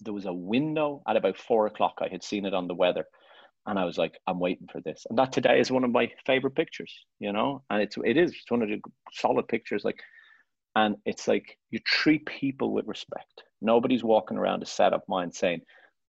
there 0.00 0.14
was 0.14 0.26
a 0.26 0.32
window 0.32 1.02
at 1.08 1.16
about 1.16 1.36
four 1.36 1.66
o'clock. 1.66 1.98
I 2.00 2.08
had 2.08 2.22
seen 2.22 2.44
it 2.46 2.54
on 2.54 2.68
the 2.68 2.74
weather. 2.74 3.06
And 3.66 3.78
I 3.78 3.84
was 3.84 3.98
like, 3.98 4.18
I'm 4.26 4.40
waiting 4.40 4.68
for 4.72 4.80
this. 4.80 5.06
And 5.08 5.18
that 5.18 5.32
today 5.32 5.60
is 5.60 5.70
one 5.70 5.84
of 5.84 5.90
my 5.90 6.10
favorite 6.26 6.54
pictures, 6.56 6.92
you 7.20 7.32
know? 7.32 7.62
And 7.70 7.82
it's 7.82 7.96
it 8.04 8.16
is 8.16 8.32
it's 8.32 8.50
one 8.50 8.62
of 8.62 8.68
the 8.68 8.80
solid 9.12 9.48
pictures. 9.48 9.84
Like, 9.84 10.00
and 10.76 10.96
it's 11.04 11.28
like 11.28 11.58
you 11.70 11.78
treat 11.84 12.26
people 12.26 12.72
with 12.72 12.86
respect. 12.86 13.42
Nobody's 13.60 14.04
walking 14.04 14.38
around 14.38 14.62
a 14.62 14.66
setup 14.66 15.04
mind 15.08 15.34
saying, 15.34 15.60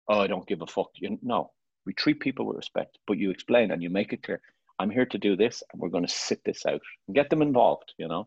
Oh, 0.09 0.21
I 0.21 0.27
don't 0.27 0.47
give 0.47 0.63
a 0.63 0.67
fuck. 0.67 0.89
You 0.97 1.19
no. 1.23 1.53
We 1.87 1.95
treat 1.95 2.21
people 2.21 2.47
with 2.47 2.57
respect, 2.57 2.99
but 3.07 3.19
you 3.19 3.31
explain 3.31 3.71
and 3.71 3.83
you 3.83 3.91
make 3.91 4.13
it 4.13 4.23
clear. 4.23 4.41
I'm 4.79 4.91
here 4.91 5.07
to 5.07 5.19
do 5.19 5.37
this, 5.37 5.63
and 5.73 5.81
we're 5.81 5.89
going 5.91 6.07
to 6.07 6.13
sit 6.13 6.41
this 6.45 6.65
out 6.67 6.81
and 7.07 7.15
get 7.15 7.31
them 7.31 7.43
involved, 7.43 7.93
you 7.99 8.09
know. 8.09 8.27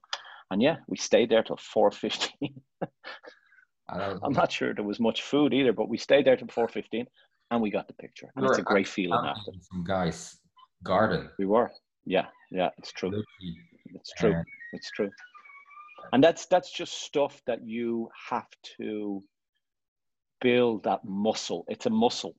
And 0.52 0.62
yeah, 0.62 0.78
we 0.88 0.98
stayed 0.98 1.30
there 1.30 1.44
till 1.44 1.58
four 1.58 1.92
fifteen. 1.92 2.62
I 3.90 3.98
don't- 3.98 4.20
I'm 4.24 4.34
not 4.34 4.52
sure 4.52 4.74
there 4.74 4.84
was 4.84 5.00
much 5.00 5.22
food 5.22 5.54
either, 5.54 5.74
but 5.74 5.90
we 5.90 5.98
stayed 5.98 6.26
there 6.26 6.38
till 6.38 6.48
four 6.48 6.68
fifteen, 6.68 7.08
and 7.54 7.62
we 7.62 7.70
got 7.70 7.88
the 7.88 7.94
picture. 7.94 8.32
And 8.36 8.46
it's 8.46 8.58
a 8.58 8.64
great 8.64 8.88
feeling 8.88 9.26
after. 9.26 9.52
guy's 9.86 10.38
garden. 10.84 11.30
We 11.38 11.46
were, 11.46 11.72
yeah, 12.04 12.26
yeah, 12.52 12.70
it's 12.80 12.92
true. 12.92 13.10
literally, 13.10 13.58
It's 13.94 14.12
true. 14.18 14.34
and 14.34 14.46
It's 14.74 14.90
true. 14.90 15.12
And 16.12 16.24
that's 16.24 16.48
that's 16.48 16.72
just 16.72 17.04
stuff 17.04 17.42
that 17.46 17.66
you 17.66 18.10
have 18.30 18.48
to 18.78 19.24
build 20.42 20.84
that 20.84 21.06
muscle. 21.06 21.64
It's 21.68 21.86
a 21.86 21.92
muscle, 21.92 22.36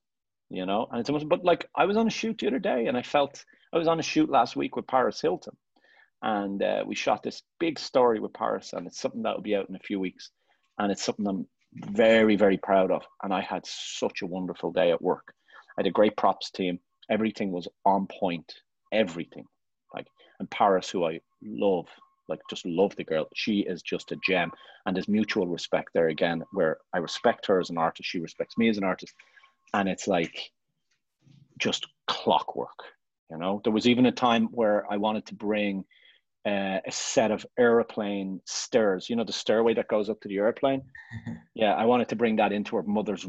you 0.49 0.65
know, 0.65 0.87
and 0.91 0.99
it's 0.99 1.09
a 1.09 1.13
muscle. 1.13 1.29
But 1.29 1.45
like 1.45 1.67
I 1.75 1.85
was 1.85 1.97
on 1.97 2.07
a 2.07 2.11
shoot 2.11 2.37
the 2.37 2.47
other 2.47 2.59
day, 2.59 2.87
and 2.87 2.97
I 2.97 3.01
felt 3.01 3.43
I 3.73 3.77
was 3.77 3.87
on 3.87 3.99
a 3.99 4.03
shoot 4.03 4.29
last 4.29 4.55
week 4.55 4.75
with 4.75 4.85
Paris 4.85 5.21
Hilton, 5.21 5.55
and 6.21 6.61
uh, 6.61 6.83
we 6.85 6.93
shot 6.93 7.23
this 7.23 7.41
big 7.59 7.79
story 7.79 8.19
with 8.19 8.33
Paris, 8.33 8.73
and 8.73 8.85
it's 8.85 8.99
something 8.99 9.23
that 9.23 9.35
will 9.35 9.41
be 9.41 9.55
out 9.55 9.69
in 9.69 9.75
a 9.75 9.79
few 9.87 9.99
weeks, 9.99 10.29
and 10.77 10.91
it's 10.91 11.03
something 11.03 11.25
I'm 11.25 11.47
very 11.75 12.35
very 12.35 12.57
proud 12.57 12.91
of. 12.91 13.03
And 13.23 13.33
I 13.33 13.41
had 13.41 13.65
such 13.65 14.21
a 14.21 14.27
wonderful 14.27 14.71
day 14.71 14.91
at 14.91 15.01
work. 15.01 15.33
I 15.77 15.81
had 15.81 15.87
a 15.87 15.91
great 15.91 16.15
props 16.17 16.51
team. 16.51 16.79
Everything 17.09 17.51
was 17.51 17.67
on 17.85 18.07
point. 18.07 18.51
Everything, 18.91 19.45
like 19.93 20.07
and 20.39 20.49
Paris, 20.49 20.89
who 20.89 21.05
I 21.05 21.19
love, 21.43 21.87
like 22.27 22.39
just 22.49 22.65
love 22.65 22.95
the 22.95 23.03
girl. 23.03 23.27
She 23.35 23.59
is 23.59 23.81
just 23.81 24.11
a 24.11 24.17
gem, 24.25 24.51
and 24.85 24.95
there's 24.95 25.07
mutual 25.07 25.47
respect 25.47 25.89
there 25.93 26.09
again, 26.09 26.43
where 26.51 26.77
I 26.93 26.99
respect 26.99 27.45
her 27.47 27.59
as 27.59 27.69
an 27.69 27.77
artist, 27.77 28.09
she 28.09 28.19
respects 28.19 28.57
me 28.57 28.69
as 28.69 28.77
an 28.77 28.83
artist, 28.83 29.13
and 29.73 29.89
it's 29.89 30.07
like 30.07 30.51
just 31.59 31.87
clockwork. 32.07 32.79
You 33.31 33.37
know, 33.37 33.61
there 33.63 33.73
was 33.73 33.87
even 33.87 34.05
a 34.05 34.11
time 34.11 34.47
where 34.51 34.85
I 34.91 34.97
wanted 34.97 35.25
to 35.27 35.35
bring 35.35 35.83
uh, 36.45 36.79
a 36.85 36.91
set 36.91 37.31
of 37.31 37.45
airplane 37.57 38.41
stairs. 38.45 39.09
You 39.09 39.15
know, 39.15 39.23
the 39.23 39.33
stairway 39.33 39.73
that 39.75 39.87
goes 39.87 40.09
up 40.09 40.21
to 40.21 40.27
the 40.27 40.37
airplane. 40.37 40.83
yeah, 41.55 41.73
I 41.73 41.85
wanted 41.85 42.09
to 42.09 42.15
bring 42.15 42.35
that 42.37 42.51
into 42.51 42.75
her 42.75 42.83
mother's 42.83 43.25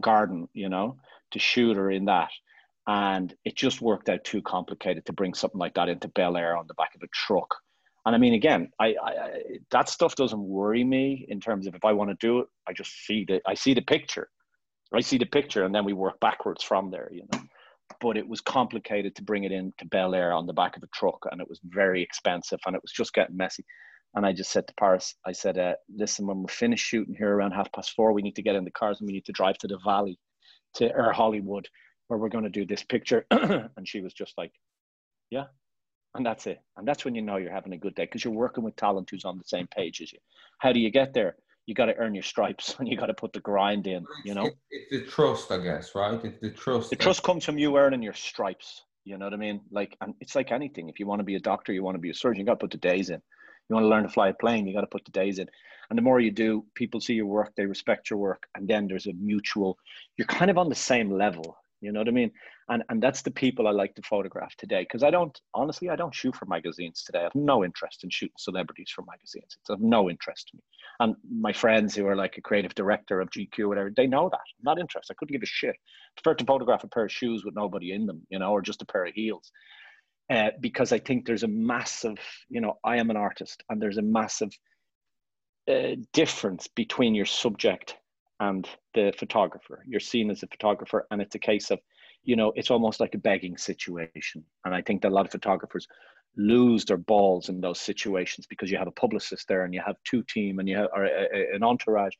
garden. 0.00 0.48
You 0.52 0.68
know, 0.68 0.96
to 1.32 1.38
shoot 1.38 1.76
her 1.76 1.90
in 1.90 2.04
that. 2.06 2.30
And 2.86 3.34
it 3.44 3.56
just 3.56 3.80
worked 3.80 4.08
out 4.08 4.24
too 4.24 4.42
complicated 4.42 5.06
to 5.06 5.12
bring 5.12 5.34
something 5.34 5.58
like 5.58 5.74
that 5.74 5.88
into 5.88 6.08
Bel 6.08 6.36
Air 6.36 6.56
on 6.56 6.66
the 6.66 6.74
back 6.74 6.94
of 6.94 7.02
a 7.02 7.08
truck. 7.08 7.54
And 8.04 8.14
I 8.14 8.18
mean, 8.18 8.34
again, 8.34 8.70
I, 8.80 8.94
I, 9.02 9.10
I 9.10 9.42
that 9.70 9.88
stuff 9.88 10.16
doesn't 10.16 10.42
worry 10.42 10.82
me 10.82 11.24
in 11.28 11.40
terms 11.40 11.66
of 11.66 11.74
if 11.74 11.84
I 11.84 11.92
want 11.92 12.10
to 12.10 12.16
do 12.26 12.40
it, 12.40 12.48
I 12.66 12.72
just 12.72 12.90
see 13.06 13.24
the 13.24 13.40
I 13.46 13.54
see 13.54 13.74
the 13.74 13.82
picture, 13.82 14.28
I 14.92 15.00
see 15.00 15.18
the 15.18 15.26
picture, 15.26 15.64
and 15.64 15.74
then 15.74 15.84
we 15.84 15.92
work 15.92 16.18
backwards 16.18 16.64
from 16.64 16.90
there, 16.90 17.08
you 17.12 17.22
know. 17.32 17.41
But 18.00 18.16
it 18.16 18.28
was 18.28 18.40
complicated 18.40 19.14
to 19.16 19.22
bring 19.22 19.44
it 19.44 19.52
in 19.52 19.72
to 19.78 19.86
Bel 19.86 20.14
Air 20.14 20.32
on 20.32 20.46
the 20.46 20.52
back 20.52 20.76
of 20.76 20.82
a 20.82 20.88
truck, 20.94 21.26
and 21.30 21.40
it 21.40 21.48
was 21.48 21.60
very 21.64 22.02
expensive, 22.02 22.60
and 22.66 22.76
it 22.76 22.82
was 22.82 22.92
just 22.92 23.14
getting 23.14 23.36
messy. 23.36 23.64
And 24.14 24.26
I 24.26 24.32
just 24.32 24.50
said 24.50 24.66
to 24.66 24.74
Paris, 24.74 25.14
I 25.26 25.32
said, 25.32 25.58
uh, 25.58 25.74
"Listen, 25.94 26.26
when 26.26 26.42
we're 26.42 26.48
finished 26.48 26.84
shooting 26.84 27.14
here 27.14 27.34
around 27.34 27.52
half 27.52 27.72
past 27.72 27.92
four, 27.92 28.12
we 28.12 28.22
need 28.22 28.36
to 28.36 28.42
get 28.42 28.56
in 28.56 28.64
the 28.64 28.70
cars 28.70 29.00
and 29.00 29.06
we 29.06 29.14
need 29.14 29.24
to 29.26 29.32
drive 29.32 29.58
to 29.58 29.68
the 29.68 29.78
valley, 29.84 30.18
to 30.74 30.92
or 30.94 31.12
Hollywood, 31.12 31.68
where 32.08 32.18
we're 32.18 32.28
going 32.28 32.44
to 32.44 32.50
do 32.50 32.66
this 32.66 32.82
picture." 32.82 33.26
and 33.30 33.88
she 33.88 34.00
was 34.00 34.12
just 34.12 34.36
like, 34.36 34.52
"Yeah." 35.30 35.46
And 36.14 36.26
that's 36.26 36.46
it. 36.46 36.60
And 36.76 36.86
that's 36.86 37.04
when 37.04 37.14
you 37.14 37.22
know 37.22 37.38
you're 37.38 37.52
having 37.52 37.72
a 37.72 37.78
good 37.78 37.94
day 37.94 38.04
because 38.04 38.22
you're 38.22 38.34
working 38.34 38.64
with 38.64 38.76
talent 38.76 39.08
who's 39.10 39.24
on 39.24 39.38
the 39.38 39.44
same 39.44 39.66
page 39.66 40.02
as 40.02 40.12
you. 40.12 40.18
How 40.58 40.72
do 40.72 40.78
you 40.78 40.90
get 40.90 41.14
there? 41.14 41.36
You 41.66 41.74
got 41.74 41.86
to 41.86 41.96
earn 41.96 42.14
your 42.14 42.22
stripes 42.22 42.74
and 42.78 42.88
you 42.88 42.96
got 42.96 43.06
to 43.06 43.14
put 43.14 43.32
the 43.32 43.40
grind 43.40 43.86
in, 43.86 44.06
you 44.24 44.34
know? 44.34 44.46
It- 44.46 44.56
it's 44.70 44.90
the 44.90 45.10
trust, 45.10 45.50
I 45.50 45.58
guess, 45.58 45.94
right? 45.94 46.18
It's 46.24 46.40
the 46.40 46.50
trust. 46.50 46.90
The 46.90 46.96
trust 46.96 47.22
comes 47.22 47.44
from 47.44 47.58
you 47.58 47.76
earning 47.76 48.02
your 48.02 48.14
stripes. 48.14 48.82
You 49.04 49.18
know 49.18 49.26
what 49.26 49.34
I 49.34 49.36
mean? 49.36 49.60
Like, 49.70 49.96
and 50.00 50.14
it's 50.20 50.34
like 50.34 50.52
anything. 50.52 50.88
If 50.88 50.98
you 51.00 51.06
want 51.06 51.20
to 51.20 51.24
be 51.24 51.34
a 51.34 51.40
doctor, 51.40 51.72
you 51.72 51.82
want 51.82 51.96
to 51.96 52.00
be 52.00 52.10
a 52.10 52.14
surgeon, 52.14 52.40
you 52.40 52.46
got 52.46 52.52
to 52.60 52.64
put 52.64 52.70
the 52.70 52.78
days 52.78 53.10
in. 53.10 53.20
You 53.68 53.74
want 53.74 53.84
to 53.84 53.88
learn 53.88 54.02
to 54.04 54.08
fly 54.08 54.28
a 54.28 54.34
plane, 54.34 54.66
you 54.66 54.74
got 54.74 54.82
to 54.82 54.86
put 54.86 55.04
the 55.04 55.10
days 55.12 55.38
in. 55.38 55.48
And 55.90 55.98
the 55.98 56.02
more 56.02 56.20
you 56.20 56.30
do, 56.30 56.64
people 56.74 57.00
see 57.00 57.14
your 57.14 57.26
work, 57.26 57.52
they 57.56 57.66
respect 57.66 58.10
your 58.10 58.18
work, 58.18 58.46
and 58.54 58.66
then 58.66 58.86
there's 58.86 59.06
a 59.06 59.12
mutual. 59.12 59.76
You're 60.16 60.26
kind 60.26 60.50
of 60.50 60.58
on 60.58 60.68
the 60.68 60.74
same 60.74 61.10
level. 61.10 61.56
You 61.82 61.92
know 61.92 62.00
what 62.00 62.08
I 62.08 62.12
mean? 62.12 62.30
And 62.68 62.82
and 62.88 63.02
that's 63.02 63.22
the 63.22 63.30
people 63.30 63.66
I 63.66 63.72
like 63.72 63.94
to 63.96 64.02
photograph 64.02 64.54
today. 64.56 64.82
Because 64.82 65.02
I 65.02 65.10
don't 65.10 65.38
honestly, 65.52 65.90
I 65.90 65.96
don't 65.96 66.14
shoot 66.14 66.34
for 66.36 66.46
magazines 66.46 67.02
today. 67.02 67.18
I 67.18 67.24
have 67.24 67.34
no 67.34 67.64
interest 67.64 68.04
in 68.04 68.10
shooting 68.10 68.34
celebrities 68.38 68.90
for 68.94 69.04
magazines. 69.04 69.56
It's 69.60 69.68
of 69.68 69.80
no 69.80 70.08
interest 70.08 70.48
to 70.48 70.56
me. 70.56 70.62
And 71.00 71.16
my 71.28 71.52
friends 71.52 71.94
who 71.94 72.06
are 72.06 72.16
like 72.16 72.38
a 72.38 72.40
creative 72.40 72.74
director 72.74 73.20
of 73.20 73.30
GQ, 73.30 73.58
or 73.60 73.68
whatever, 73.68 73.90
they 73.94 74.06
know 74.06 74.28
that. 74.30 74.38
I'm 74.38 74.64
not 74.64 74.78
interested. 74.78 75.12
I 75.12 75.16
couldn't 75.18 75.32
give 75.32 75.42
a 75.42 75.46
shit. 75.46 75.74
I 75.74 76.20
prefer 76.22 76.36
to 76.36 76.44
photograph 76.44 76.84
a 76.84 76.88
pair 76.88 77.04
of 77.04 77.12
shoes 77.12 77.44
with 77.44 77.56
nobody 77.56 77.92
in 77.92 78.06
them, 78.06 78.24
you 78.30 78.38
know, 78.38 78.52
or 78.52 78.62
just 78.62 78.82
a 78.82 78.86
pair 78.86 79.04
of 79.04 79.14
heels. 79.14 79.50
Uh, 80.30 80.50
because 80.60 80.92
I 80.92 80.98
think 80.98 81.26
there's 81.26 81.42
a 81.42 81.48
massive, 81.48 82.18
you 82.48 82.60
know, 82.60 82.78
I 82.84 82.98
am 82.98 83.10
an 83.10 83.16
artist, 83.16 83.62
and 83.68 83.82
there's 83.82 83.98
a 83.98 84.02
massive 84.02 84.50
uh, 85.68 85.96
difference 86.12 86.68
between 86.68 87.14
your 87.14 87.26
subject 87.26 87.96
and 88.42 88.68
the 88.94 89.12
photographer. 89.16 89.84
You're 89.86 90.00
seen 90.00 90.28
as 90.30 90.42
a 90.42 90.48
photographer, 90.48 91.06
and 91.10 91.22
it's 91.22 91.36
a 91.36 91.38
case 91.50 91.70
of, 91.70 91.78
you 92.24 92.34
know, 92.34 92.52
it's 92.56 92.72
almost 92.72 92.98
like 92.98 93.14
a 93.14 93.18
begging 93.18 93.56
situation. 93.56 94.44
And 94.64 94.74
I 94.74 94.82
think 94.82 95.02
that 95.02 95.12
a 95.12 95.14
lot 95.14 95.26
of 95.26 95.32
photographers 95.32 95.86
lose 96.36 96.84
their 96.84 96.96
balls 96.96 97.48
in 97.48 97.60
those 97.60 97.80
situations 97.80 98.46
because 98.48 98.68
you 98.70 98.78
have 98.78 98.88
a 98.88 98.92
publicist 99.04 99.46
there, 99.46 99.64
and 99.64 99.72
you 99.72 99.80
have 99.86 99.96
two 100.04 100.24
team, 100.24 100.58
and 100.58 100.68
you 100.68 100.76
have 100.76 100.88
or 100.92 101.04
a, 101.04 101.28
a- 101.32 101.54
an 101.54 101.62
entourage. 101.62 102.14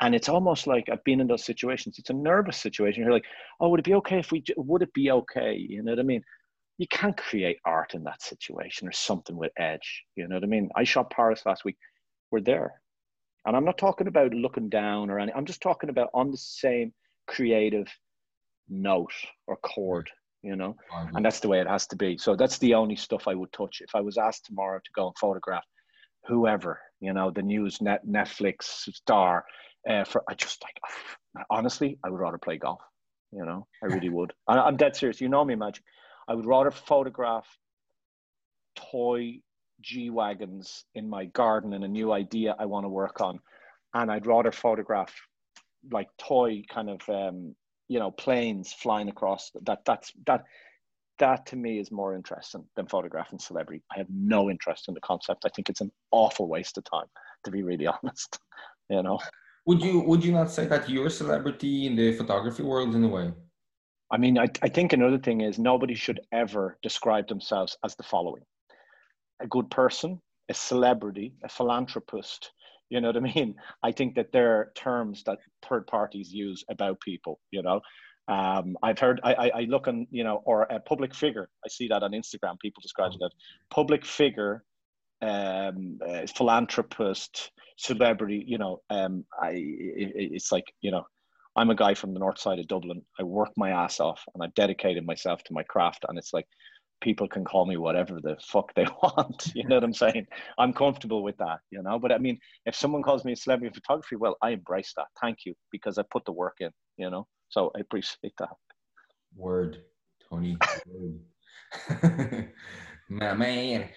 And 0.00 0.14
it's 0.14 0.28
almost 0.28 0.66
like 0.68 0.88
I've 0.88 1.02
been 1.04 1.20
in 1.20 1.26
those 1.26 1.44
situations. 1.44 1.98
It's 1.98 2.10
a 2.10 2.14
nervous 2.30 2.58
situation. 2.58 3.02
You're 3.02 3.12
like, 3.12 3.24
oh, 3.60 3.68
would 3.70 3.80
it 3.80 3.90
be 3.90 3.94
okay 3.94 4.20
if 4.20 4.30
we? 4.30 4.44
Would 4.56 4.82
it 4.82 4.92
be 4.92 5.10
okay? 5.10 5.54
You 5.56 5.82
know 5.82 5.92
what 5.92 5.98
I 5.98 6.04
mean? 6.04 6.22
You 6.78 6.86
can't 6.88 7.16
create 7.16 7.58
art 7.64 7.94
in 7.94 8.04
that 8.04 8.22
situation 8.22 8.86
or 8.86 8.92
something 8.92 9.36
with 9.36 9.50
edge. 9.56 10.04
You 10.14 10.28
know 10.28 10.36
what 10.36 10.44
I 10.44 10.48
mean? 10.48 10.68
I 10.76 10.84
shot 10.84 11.10
Paris 11.10 11.42
last 11.46 11.64
week. 11.64 11.78
We're 12.30 12.42
there. 12.42 12.74
And 13.46 13.56
I'm 13.56 13.64
not 13.64 13.78
talking 13.78 14.08
about 14.08 14.34
looking 14.34 14.68
down 14.68 15.08
or 15.08 15.20
any, 15.20 15.32
I'm 15.32 15.46
just 15.46 15.62
talking 15.62 15.88
about 15.88 16.10
on 16.12 16.30
the 16.32 16.36
same 16.36 16.92
creative 17.28 17.86
note 18.68 19.12
or 19.46 19.56
chord, 19.58 20.10
you 20.42 20.56
know, 20.56 20.76
and 21.14 21.24
that's 21.24 21.40
the 21.40 21.48
way 21.48 21.60
it 21.60 21.68
has 21.68 21.86
to 21.88 21.96
be. 21.96 22.18
So 22.18 22.34
that's 22.34 22.58
the 22.58 22.74
only 22.74 22.96
stuff 22.96 23.28
I 23.28 23.34
would 23.34 23.52
touch. 23.52 23.80
If 23.80 23.94
I 23.94 24.00
was 24.00 24.18
asked 24.18 24.46
tomorrow 24.46 24.78
to 24.78 24.90
go 24.94 25.06
and 25.06 25.16
photograph 25.18 25.64
whoever, 26.26 26.80
you 27.00 27.12
know, 27.12 27.30
the 27.30 27.42
news 27.42 27.80
net 27.80 28.04
Netflix 28.06 28.64
star, 28.64 29.44
uh, 29.88 30.02
for 30.04 30.24
I 30.28 30.34
just 30.34 30.62
like 30.64 31.46
honestly, 31.50 31.98
I 32.04 32.10
would 32.10 32.20
rather 32.20 32.38
play 32.38 32.58
golf. 32.58 32.80
You 33.32 33.44
know, 33.44 33.66
I 33.82 33.86
really 33.86 34.08
would. 34.08 34.32
I, 34.48 34.58
I'm 34.58 34.76
dead 34.76 34.96
serious. 34.96 35.20
You 35.20 35.28
know 35.28 35.44
me, 35.44 35.54
Magic. 35.54 35.84
I 36.28 36.34
would 36.34 36.46
rather 36.46 36.70
photograph 36.70 37.46
toy 38.74 39.40
G 39.80 40.10
wagons 40.10 40.84
in 40.94 41.08
my 41.08 41.26
garden 41.26 41.72
and 41.72 41.84
a 41.84 41.88
new 41.88 42.12
idea 42.12 42.56
I 42.58 42.66
want 42.66 42.84
to 42.84 42.88
work 42.88 43.20
on, 43.20 43.38
and 43.94 44.10
I'd 44.10 44.26
rather 44.26 44.52
photograph 44.52 45.14
like 45.90 46.08
toy 46.18 46.62
kind 46.68 46.90
of 46.90 47.00
um, 47.08 47.54
you 47.88 47.98
know 47.98 48.10
planes 48.10 48.72
flying 48.72 49.08
across. 49.08 49.50
That 49.62 49.84
that's 49.84 50.12
that 50.26 50.44
that 51.18 51.46
to 51.46 51.56
me 51.56 51.78
is 51.78 51.90
more 51.90 52.14
interesting 52.14 52.64
than 52.76 52.86
photographing 52.86 53.38
celebrity. 53.38 53.82
I 53.94 53.98
have 53.98 54.08
no 54.10 54.50
interest 54.50 54.88
in 54.88 54.94
the 54.94 55.00
concept. 55.00 55.44
I 55.44 55.48
think 55.50 55.68
it's 55.68 55.80
an 55.80 55.92
awful 56.10 56.48
waste 56.48 56.76
of 56.78 56.84
time, 56.84 57.06
to 57.44 57.50
be 57.50 57.62
really 57.62 57.86
honest. 58.02 58.38
You 58.90 59.02
know. 59.02 59.18
Would 59.66 59.82
you 59.82 60.00
would 60.00 60.24
you 60.24 60.32
not 60.32 60.50
say 60.50 60.66
that 60.66 60.88
you're 60.88 61.06
a 61.06 61.10
celebrity 61.10 61.86
in 61.86 61.96
the 61.96 62.12
photography 62.12 62.62
world 62.62 62.94
in 62.94 63.02
a 63.04 63.08
way? 63.08 63.32
I 64.10 64.18
mean, 64.18 64.38
I, 64.38 64.46
I 64.62 64.68
think 64.68 64.92
another 64.92 65.18
thing 65.18 65.40
is 65.40 65.58
nobody 65.58 65.94
should 65.94 66.20
ever 66.30 66.78
describe 66.80 67.26
themselves 67.26 67.76
as 67.84 67.96
the 67.96 68.04
following 68.04 68.44
a 69.40 69.46
good 69.46 69.70
person, 69.70 70.20
a 70.48 70.54
celebrity, 70.54 71.34
a 71.44 71.48
philanthropist. 71.48 72.52
You 72.88 73.00
know 73.00 73.08
what 73.08 73.16
I 73.16 73.20
mean? 73.20 73.56
I 73.82 73.92
think 73.92 74.14
that 74.14 74.32
there 74.32 74.52
are 74.56 74.72
terms 74.76 75.24
that 75.24 75.38
third 75.68 75.86
parties 75.86 76.32
use 76.32 76.64
about 76.70 77.00
people, 77.00 77.40
you 77.50 77.62
know. 77.62 77.80
Um, 78.28 78.76
I've 78.82 78.98
heard, 78.98 79.20
I, 79.22 79.34
I, 79.34 79.48
I 79.48 79.60
look 79.62 79.86
on, 79.88 80.06
you 80.10 80.24
know, 80.24 80.42
or 80.44 80.62
a 80.62 80.80
public 80.80 81.14
figure. 81.14 81.48
I 81.64 81.68
see 81.68 81.88
that 81.88 82.02
on 82.02 82.12
Instagram. 82.12 82.58
People 82.60 82.80
describe 82.80 83.12
it 83.12 83.24
as 83.24 83.32
public 83.70 84.04
figure, 84.04 84.64
um, 85.22 85.98
uh, 86.06 86.26
philanthropist, 86.36 87.52
celebrity. 87.76 88.44
You 88.46 88.58
know, 88.58 88.82
um, 88.90 89.24
I, 89.40 89.50
it, 89.50 90.12
it's 90.14 90.50
like, 90.50 90.72
you 90.80 90.90
know, 90.90 91.06
I'm 91.56 91.70
a 91.70 91.74
guy 91.76 91.94
from 91.94 92.12
the 92.12 92.20
north 92.20 92.38
side 92.38 92.58
of 92.58 92.68
Dublin. 92.68 93.02
I 93.18 93.22
work 93.22 93.50
my 93.56 93.70
ass 93.70 93.98
off 94.00 94.22
and 94.34 94.42
I've 94.42 94.54
dedicated 94.54 95.06
myself 95.06 95.42
to 95.44 95.54
my 95.54 95.62
craft. 95.62 96.04
And 96.08 96.18
it's 96.18 96.32
like 96.32 96.46
people 97.00 97.28
can 97.28 97.44
call 97.44 97.66
me 97.66 97.76
whatever 97.76 98.20
the 98.20 98.36
fuck 98.40 98.74
they 98.74 98.86
want. 99.02 99.52
You 99.54 99.66
know 99.68 99.76
what 99.76 99.84
I'm 99.84 99.92
saying? 99.92 100.26
I'm 100.58 100.72
comfortable 100.72 101.22
with 101.22 101.36
that, 101.38 101.58
you 101.70 101.82
know. 101.82 101.98
But 101.98 102.12
I 102.12 102.18
mean, 102.18 102.38
if 102.64 102.74
someone 102.74 103.02
calls 103.02 103.24
me 103.24 103.32
a 103.32 103.36
celebrity 103.36 103.74
photography, 103.74 104.16
well, 104.16 104.36
I 104.42 104.50
embrace 104.50 104.92
that. 104.96 105.06
Thank 105.20 105.44
you, 105.44 105.54
because 105.70 105.98
I 105.98 106.04
put 106.10 106.24
the 106.24 106.32
work 106.32 106.56
in, 106.60 106.70
you 106.96 107.10
know. 107.10 107.26
So 107.48 107.70
I 107.76 107.80
appreciate 107.80 108.34
that. 108.38 108.50
Word, 109.36 109.82
Tony. 110.28 110.56
My 113.08 113.34
man. 113.34 113.88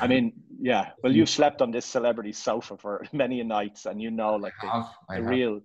I 0.00 0.06
mean, 0.06 0.32
yeah. 0.60 0.90
Well, 1.02 1.12
you've 1.12 1.30
slept 1.30 1.62
on 1.62 1.70
this 1.70 1.86
celebrity 1.86 2.32
sofa 2.32 2.76
for 2.76 3.04
many 3.12 3.42
nights, 3.42 3.86
and 3.86 4.02
you 4.02 4.10
know, 4.10 4.34
like 4.36 4.52
the, 4.60 4.86
the 5.16 5.22
real 5.22 5.60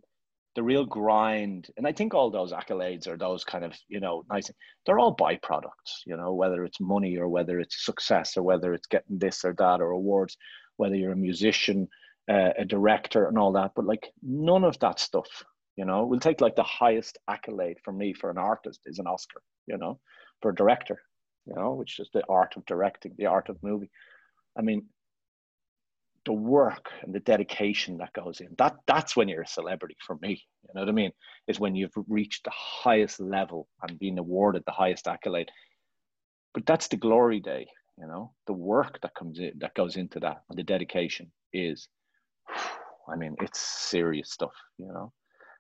the 0.58 0.64
real 0.64 0.86
grind 0.86 1.68
and 1.78 1.86
i 1.86 1.92
think 1.92 2.16
all 2.16 2.32
those 2.32 2.52
accolades 2.52 3.08
or 3.08 3.16
those 3.16 3.44
kind 3.44 3.64
of 3.64 3.74
you 3.90 4.00
know 4.00 4.24
nice 4.28 4.50
they're 4.86 4.98
all 4.98 5.16
byproducts 5.16 6.02
you 6.08 6.18
know 6.18 6.34
whether 6.34 6.66
it's 6.66 6.82
money 6.82 7.16
or 7.16 7.30
whether 7.30 7.60
it's 7.60 7.86
success 7.86 8.36
or 8.36 8.42
whether 8.42 8.74
it's 8.74 8.88
getting 8.88 9.20
this 9.20 9.46
or 9.46 9.54
that 9.54 9.82
or 9.82 9.92
awards 9.92 10.36
whether 10.78 10.96
you're 10.96 11.12
a 11.12 11.16
musician 11.16 11.88
uh, 12.30 12.50
a 12.58 12.66
director 12.66 13.28
and 13.28 13.38
all 13.38 13.52
that 13.52 13.72
but 13.76 13.86
like 13.86 14.08
none 14.24 14.64
of 14.64 14.78
that 14.80 15.00
stuff 15.00 15.30
you 15.78 15.86
know? 15.86 16.06
We'll 16.08 16.20
take 16.20 16.42
like 16.42 16.56
the 16.56 16.64
highest 16.64 17.20
accolade 17.30 17.78
for 17.86 17.94
me 17.94 18.12
for 18.12 18.32
an 18.32 18.40
artist 18.40 18.82
is 18.88 18.98
an 18.98 19.06
oscar 19.06 19.42
you 19.68 19.78
know 19.78 20.00
for 20.42 20.50
a 20.50 20.56
director 20.56 21.00
you 21.46 21.54
know 21.54 21.74
which 21.74 22.00
is 22.00 22.10
the 22.16 22.24
art 22.28 22.58
of 22.58 22.66
directing 22.66 23.14
the 23.16 23.28
art 23.28 23.50
of 23.50 23.62
movie. 23.62 23.92
I 24.58 24.64
mean 24.64 24.88
the 26.28 26.34
work 26.34 26.92
and 27.04 27.16
the 27.16 27.22
dedication 27.22 27.98
that 27.98 28.12
goes 28.12 28.42
in. 28.42 28.50
That 28.58 28.76
that's 28.86 29.16
when 29.16 29.30
you're 29.30 29.44
a 29.44 29.48
celebrity 29.48 29.96
for 30.06 30.18
me 30.22 30.44
you 30.64 30.72
know 30.76 30.82
what 30.82 30.90
i 30.90 30.92
mean? 30.92 31.12
Is 31.48 31.60
when 31.60 31.74
you've 31.74 31.94
reached 32.10 32.44
the 32.44 32.52
highest 32.54 33.22
level 33.22 33.70
and 33.82 33.98
been 33.98 34.20
awarded 34.20 34.64
the 34.66 34.74
highest 34.74 35.08
accolade. 35.08 35.50
But 36.54 36.66
that's 36.66 36.90
the 36.90 36.98
glory 36.98 37.40
day 37.40 37.68
you 37.98 38.06
know? 38.06 38.34
The 38.46 38.54
work 38.54 39.00
that 39.02 39.16
comes 39.16 39.40
in 39.40 39.54
that 39.60 39.74
goes 39.74 39.96
into 39.96 40.20
that 40.20 40.44
and 40.50 40.60
the 40.60 40.64
dedication 40.64 41.32
is 41.54 41.88
i 43.10 43.16
mean 43.16 43.36
it's 43.42 43.60
serious 43.60 44.32
stuff 44.32 44.54
you 44.78 44.88
know? 44.88 45.14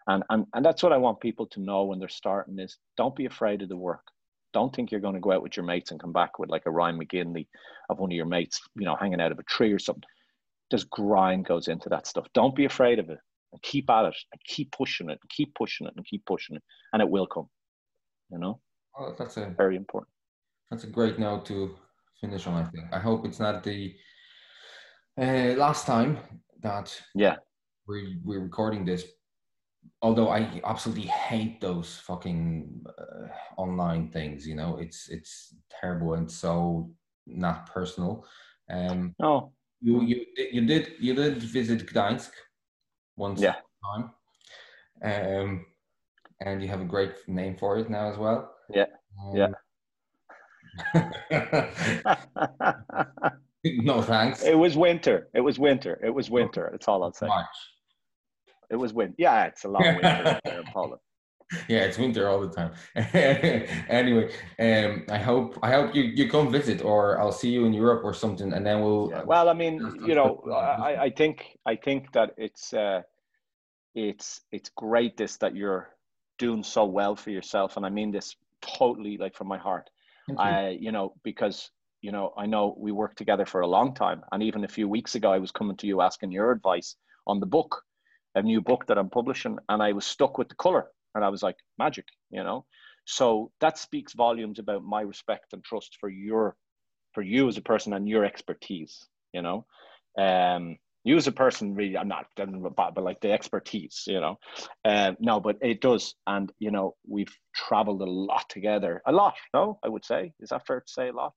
And 0.08 0.24
and, 0.30 0.46
and 0.54 0.66
that's 0.66 0.84
what 0.84 0.92
i 0.92 0.98
want 0.98 1.22
people 1.22 1.48
to 1.48 1.62
know 1.62 1.86
when 1.86 2.00
they're 2.00 2.10
starting 2.10 2.60
is 2.60 2.78
don't 2.98 3.16
be 3.16 3.26
afraid 3.26 3.62
of 3.62 3.70
the 3.70 3.78
work. 3.78 4.06
Don't 4.54 4.76
think 4.76 4.92
you're 4.92 5.02
going 5.02 5.14
to 5.14 5.22
go 5.22 5.32
out 5.32 5.44
with 5.44 5.56
your 5.56 5.66
mates 5.66 5.92
and 5.92 6.00
come 6.00 6.14
back 6.14 6.40
with 6.40 6.50
like 6.50 6.66
a 6.66 6.72
Ryan 6.72 7.00
McGinley 7.00 7.48
of 7.90 8.00
one 8.00 8.12
of 8.12 8.16
your 8.16 8.26
mates, 8.26 8.60
you 8.76 8.86
know, 8.86 8.96
hanging 8.96 9.22
out 9.22 9.32
of 9.32 9.40
a 9.40 9.44
tree 9.44 9.72
or 9.72 9.78
something 9.78 10.10
there's 10.70 10.84
grind 10.86 11.46
goes 11.46 11.68
into 11.68 11.90
that 11.90 12.08
stuff. 12.08 12.28
Don't 12.34 12.56
be 12.56 12.66
afraid 12.66 13.00
of 13.00 13.10
it. 13.10 13.20
And 13.54 13.62
keep 13.62 13.90
at 13.90 14.06
it 14.06 14.16
and 14.34 14.42
keep 14.46 14.72
pushing 14.74 15.10
it 15.10 15.20
and 15.22 15.30
keep 15.30 15.56
pushing 15.56 15.88
it 15.88 15.94
and 15.96 16.06
keep 16.06 16.26
pushing 16.26 16.58
it. 16.58 16.64
And 16.92 17.02
it 17.02 17.10
will 17.10 17.28
come. 17.28 17.48
You 18.30 18.40
know? 18.40 18.60
Oh, 19.00 19.14
that's 19.18 19.38
a 19.38 19.54
Very 19.56 19.78
important. 19.78 20.10
that's 20.70 20.84
a 20.84 20.88
great 20.88 21.18
note 21.18 21.46
to 21.46 21.76
finish 22.20 22.46
on. 22.48 22.56
I 22.56 22.66
think. 22.70 22.86
I 22.92 23.00
hope 23.00 23.26
it's 23.26 23.40
not 23.40 23.64
the 23.64 23.96
uh, 25.18 25.54
last 25.58 25.86
time 25.86 26.18
that 26.62 27.00
Yeah. 27.16 27.38
we 27.88 28.20
we're 28.24 28.42
recording 28.42 28.84
this. 28.86 29.06
Although 30.02 30.30
I 30.30 30.62
absolutely 30.66 31.08
hate 31.08 31.62
those 31.62 31.98
fucking 32.00 32.84
uh, 32.86 33.28
online 33.58 34.12
things. 34.12 34.46
You 34.46 34.56
know, 34.56 34.78
it's 34.78 35.08
it's 35.10 35.56
terrible 35.70 36.16
and 36.16 36.30
so 36.30 36.92
not 37.26 37.68
personal. 37.72 38.26
Um, 38.70 39.16
No. 39.20 39.54
You 39.82 40.02
you 40.04 40.26
did 40.36 40.54
you 40.54 40.66
did 40.66 40.92
you 41.00 41.14
did 41.14 41.38
visit 41.44 41.86
Gdańsk 41.88 42.32
once 43.16 43.42
Yeah. 43.42 43.56
time, 43.86 44.12
um, 45.04 45.66
and 46.42 46.62
you 46.62 46.68
have 46.68 46.82
a 46.82 46.86
great 46.86 47.28
name 47.28 47.56
for 47.58 47.78
it 47.80 47.90
now 47.90 48.10
as 48.12 48.18
well. 48.18 48.54
Yeah, 48.70 48.86
yeah. 49.34 49.48
Um, 50.94 51.12
no 53.64 54.02
thanks. 54.02 54.44
it 54.44 54.58
was 54.58 54.78
winter. 54.78 55.30
It 55.34 55.42
was 55.42 55.58
winter. 55.60 56.00
It 56.04 56.14
was 56.14 56.30
winter. 56.30 56.70
That's 56.72 56.88
all 56.88 57.04
I'll 57.04 57.14
say. 57.14 57.28
March. 57.28 57.46
It 58.70 58.76
was 58.76 58.94
winter. 58.94 59.16
Yeah, 59.18 59.46
it's 59.46 59.64
a 59.64 59.70
long 59.70 59.84
winter 59.96 60.40
there 60.44 60.60
in 60.60 60.66
Poland. 60.74 61.02
Yeah, 61.68 61.80
it's 61.80 61.98
winter 61.98 62.28
all 62.28 62.42
the 62.42 62.50
time. 62.50 62.74
anyway, 63.90 64.32
um, 64.60 65.06
I 65.10 65.18
hope 65.18 65.58
I 65.64 65.72
hope 65.72 65.96
you 65.96 66.04
you 66.04 66.30
come 66.30 66.52
visit, 66.52 66.84
or 66.84 67.20
I'll 67.20 67.32
see 67.32 67.50
you 67.50 67.66
in 67.66 67.74
Europe 67.74 68.04
or 68.04 68.14
something, 68.14 68.52
and 68.54 68.66
then 68.66 68.82
we'll. 68.82 69.10
Yeah. 69.12 69.24
Well, 69.24 69.48
I 69.48 69.54
mean, 69.54 69.76
you 70.06 70.16
know, 70.16 70.44
I, 70.54 71.04
I 71.04 71.10
think 71.10 71.58
I 71.66 71.76
think 71.76 72.12
that 72.12 72.32
it's 72.38 72.74
uh, 72.74 73.02
it's 73.96 74.42
it's 74.52 74.70
great 74.76 75.16
this 75.16 75.38
that 75.38 75.56
you're 75.56 75.90
doing 76.38 76.64
so 76.64 76.86
well 76.86 77.16
for 77.16 77.30
yourself, 77.30 77.78
and 77.78 77.86
I 77.86 77.90
mean 77.90 78.12
this 78.12 78.36
totally 78.62 79.18
like 79.18 79.36
from 79.36 79.48
my 79.48 79.58
heart. 79.58 79.90
You. 80.28 80.36
I, 80.38 80.78
you 80.80 80.92
know, 80.92 81.14
because 81.24 81.72
you 82.02 82.12
know, 82.12 82.34
I 82.38 82.46
know 82.46 82.76
we 82.78 82.92
worked 82.92 83.18
together 83.18 83.46
for 83.46 83.62
a 83.62 83.68
long 83.68 83.94
time, 83.94 84.22
and 84.32 84.44
even 84.44 84.64
a 84.64 84.68
few 84.68 84.88
weeks 84.88 85.16
ago, 85.16 85.32
I 85.32 85.40
was 85.40 85.52
coming 85.52 85.78
to 85.78 85.88
you 85.88 86.02
asking 86.02 86.32
your 86.32 86.52
advice 86.52 86.96
on 87.26 87.40
the 87.40 87.46
book, 87.46 87.84
a 88.36 88.42
new 88.42 88.62
book 88.62 88.86
that 88.88 88.98
I'm 88.98 89.10
publishing, 89.10 89.58
and 89.70 89.82
I 89.82 89.94
was 89.94 90.06
stuck 90.06 90.38
with 90.38 90.50
the 90.50 90.56
color, 90.56 90.88
and 91.18 91.26
I 91.26 91.30
was 91.30 91.44
like, 91.44 91.58
magic, 91.78 92.06
you 92.30 92.44
know. 92.44 92.66
So 93.06 93.52
that 93.62 93.78
speaks 93.78 94.14
volumes 94.14 94.60
about 94.60 94.84
my 94.84 95.02
respect 95.02 95.54
and 95.54 95.64
trust 95.64 95.98
for 96.00 96.10
your, 96.10 96.56
for 97.14 97.22
you 97.22 97.48
as 97.48 97.58
a 97.58 97.62
person 97.62 97.94
and 97.94 98.08
your 98.08 98.24
expertise, 98.24 99.08
you 99.34 99.42
know. 99.42 99.66
Um, 100.18 100.78
you 101.04 101.16
as 101.16 101.28
a 101.28 101.32
person, 101.32 101.74
really, 101.74 101.98
I'm 101.98 102.10
not, 102.10 102.26
but, 102.36 103.04
like 103.04 103.22
the 103.22 103.32
expertise, 103.32 104.04
you 104.08 104.20
know. 104.20 104.38
Um, 104.84 105.16
no, 105.20 105.40
but 105.40 105.58
it 105.62 105.80
does, 105.80 106.16
and 106.28 106.52
you 106.60 106.70
know, 106.70 106.96
we've 107.08 107.34
traveled 107.56 108.02
a 108.02 108.06
lot 108.06 108.50
together, 108.50 109.02
a 109.06 109.12
lot. 109.12 109.36
No, 109.54 109.80
I 109.84 109.90
would 109.90 110.04
say, 110.04 110.34
is 110.42 110.50
that 110.50 110.68
fair 110.68 110.82
to 110.82 110.92
say, 110.92 111.08
a 111.10 111.14
lot? 111.14 111.34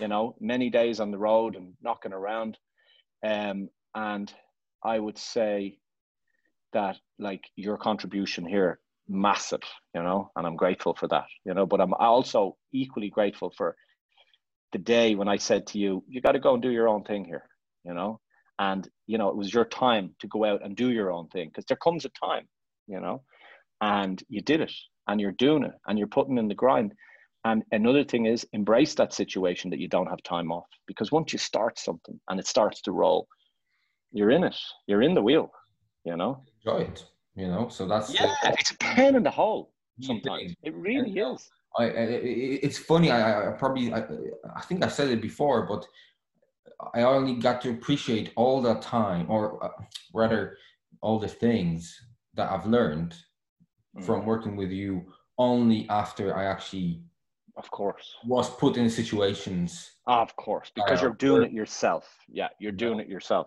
You 0.00 0.08
know, 0.08 0.34
many 0.40 0.68
days 0.68 0.98
on 1.00 1.12
the 1.12 1.18
road 1.18 1.54
and 1.54 1.74
knocking 1.80 2.12
around, 2.12 2.58
um, 3.24 3.68
and 3.94 4.32
I 4.84 4.98
would 4.98 5.18
say 5.18 5.78
that 6.72 6.96
like 7.18 7.44
your 7.54 7.76
contribution 7.76 8.44
here 8.44 8.80
massive 9.08 9.60
you 9.94 10.02
know 10.02 10.30
and 10.36 10.46
i'm 10.46 10.56
grateful 10.56 10.94
for 10.94 11.08
that 11.08 11.26
you 11.44 11.52
know 11.54 11.66
but 11.66 11.80
i'm 11.80 11.94
also 11.94 12.56
equally 12.72 13.10
grateful 13.10 13.52
for 13.56 13.76
the 14.72 14.78
day 14.78 15.14
when 15.14 15.28
i 15.28 15.36
said 15.36 15.66
to 15.66 15.78
you 15.78 16.02
you 16.08 16.20
got 16.20 16.32
to 16.32 16.38
go 16.38 16.54
and 16.54 16.62
do 16.62 16.70
your 16.70 16.88
own 16.88 17.04
thing 17.04 17.24
here 17.24 17.44
you 17.84 17.94
know? 17.94 18.20
And 18.58 18.88
you 19.06 19.18
know 19.18 19.28
it 19.28 19.36
was 19.36 19.52
your 19.52 19.64
time 19.64 20.14
to 20.20 20.28
go 20.28 20.44
out 20.44 20.64
and 20.64 20.76
do 20.76 20.90
your 20.90 21.12
own 21.12 21.28
thing 21.28 21.48
because 21.48 21.64
there 21.66 21.76
comes 21.76 22.04
a 22.04 22.10
time 22.10 22.48
you 22.86 23.00
know? 23.00 23.22
And 23.80 24.22
you 24.28 24.40
did 24.40 24.60
it 24.60 24.72
and 25.08 25.20
you're 25.20 25.32
doing 25.32 25.64
it 25.64 25.72
and 25.86 25.98
you're 25.98 26.08
putting 26.08 26.38
in 26.38 26.48
the 26.48 26.54
grind. 26.54 26.92
And 27.44 27.62
another 27.72 28.04
thing 28.04 28.26
is 28.26 28.46
embrace 28.52 28.94
that 28.94 29.12
situation 29.12 29.70
that 29.70 29.78
you 29.78 29.88
don't 29.88 30.06
have 30.06 30.22
time 30.22 30.50
off 30.50 30.66
because 30.86 31.12
once 31.12 31.32
you 31.32 31.38
start 31.38 31.78
something 31.78 32.18
and 32.28 32.40
it 32.40 32.46
starts 32.46 32.80
to 32.82 32.92
roll 32.92 33.28
you're 34.12 34.30
in 34.30 34.44
it 34.44 34.56
you're 34.86 35.02
in 35.02 35.14
the 35.14 35.22
wheel 35.22 35.50
you 36.04 36.16
know? 36.16 36.42
Enjoy 36.64 36.82
it. 36.82 37.04
You 37.36 37.48
know, 37.48 37.68
so 37.68 37.86
that's 37.86 38.14
yeah 38.14 38.32
it's 38.44 38.70
a 38.70 38.76
pain 38.76 39.16
in 39.16 39.22
the 39.24 39.30
hole 39.30 39.72
sometimes. 40.00 40.54
It 40.62 40.74
really 40.74 41.18
And, 41.18 41.34
is. 41.36 41.50
I, 41.76 41.86
it's 41.86 42.78
funny. 42.78 43.10
I, 43.10 43.48
I 43.48 43.52
probably 43.52 43.92
I, 43.92 44.04
I 44.54 44.60
think 44.62 44.84
I 44.84 44.88
said 44.88 45.08
it 45.08 45.20
before, 45.20 45.66
but 45.66 45.84
I 46.94 47.02
only 47.02 47.34
got 47.34 47.60
to 47.62 47.70
appreciate 47.70 48.32
all 48.36 48.62
that 48.62 48.82
time, 48.82 49.28
or 49.28 49.64
uh, 49.64 49.68
rather, 50.12 50.56
all 51.00 51.18
the 51.18 51.28
things 51.28 52.00
that 52.34 52.50
I've 52.50 52.66
learned 52.66 53.14
Mm. 53.96 54.04
from 54.04 54.26
working 54.26 54.56
with 54.56 54.72
you 54.72 55.12
only 55.38 55.86
after 55.88 56.36
I 56.36 56.46
actually 56.46 57.00
Of 57.56 57.70
course. 57.70 58.16
was 58.26 58.50
put 58.50 58.76
in 58.76 58.90
situations. 58.90 59.92
Of 60.08 60.34
course. 60.34 60.72
Because 60.74 61.00
you're 61.00 61.12
doing 61.14 61.42
work- 61.42 61.50
it 61.50 61.54
yourself. 61.54 62.04
Yeah, 62.26 62.48
you're 62.58 62.72
doing 62.84 62.98
it 62.98 63.06
yourself. 63.06 63.46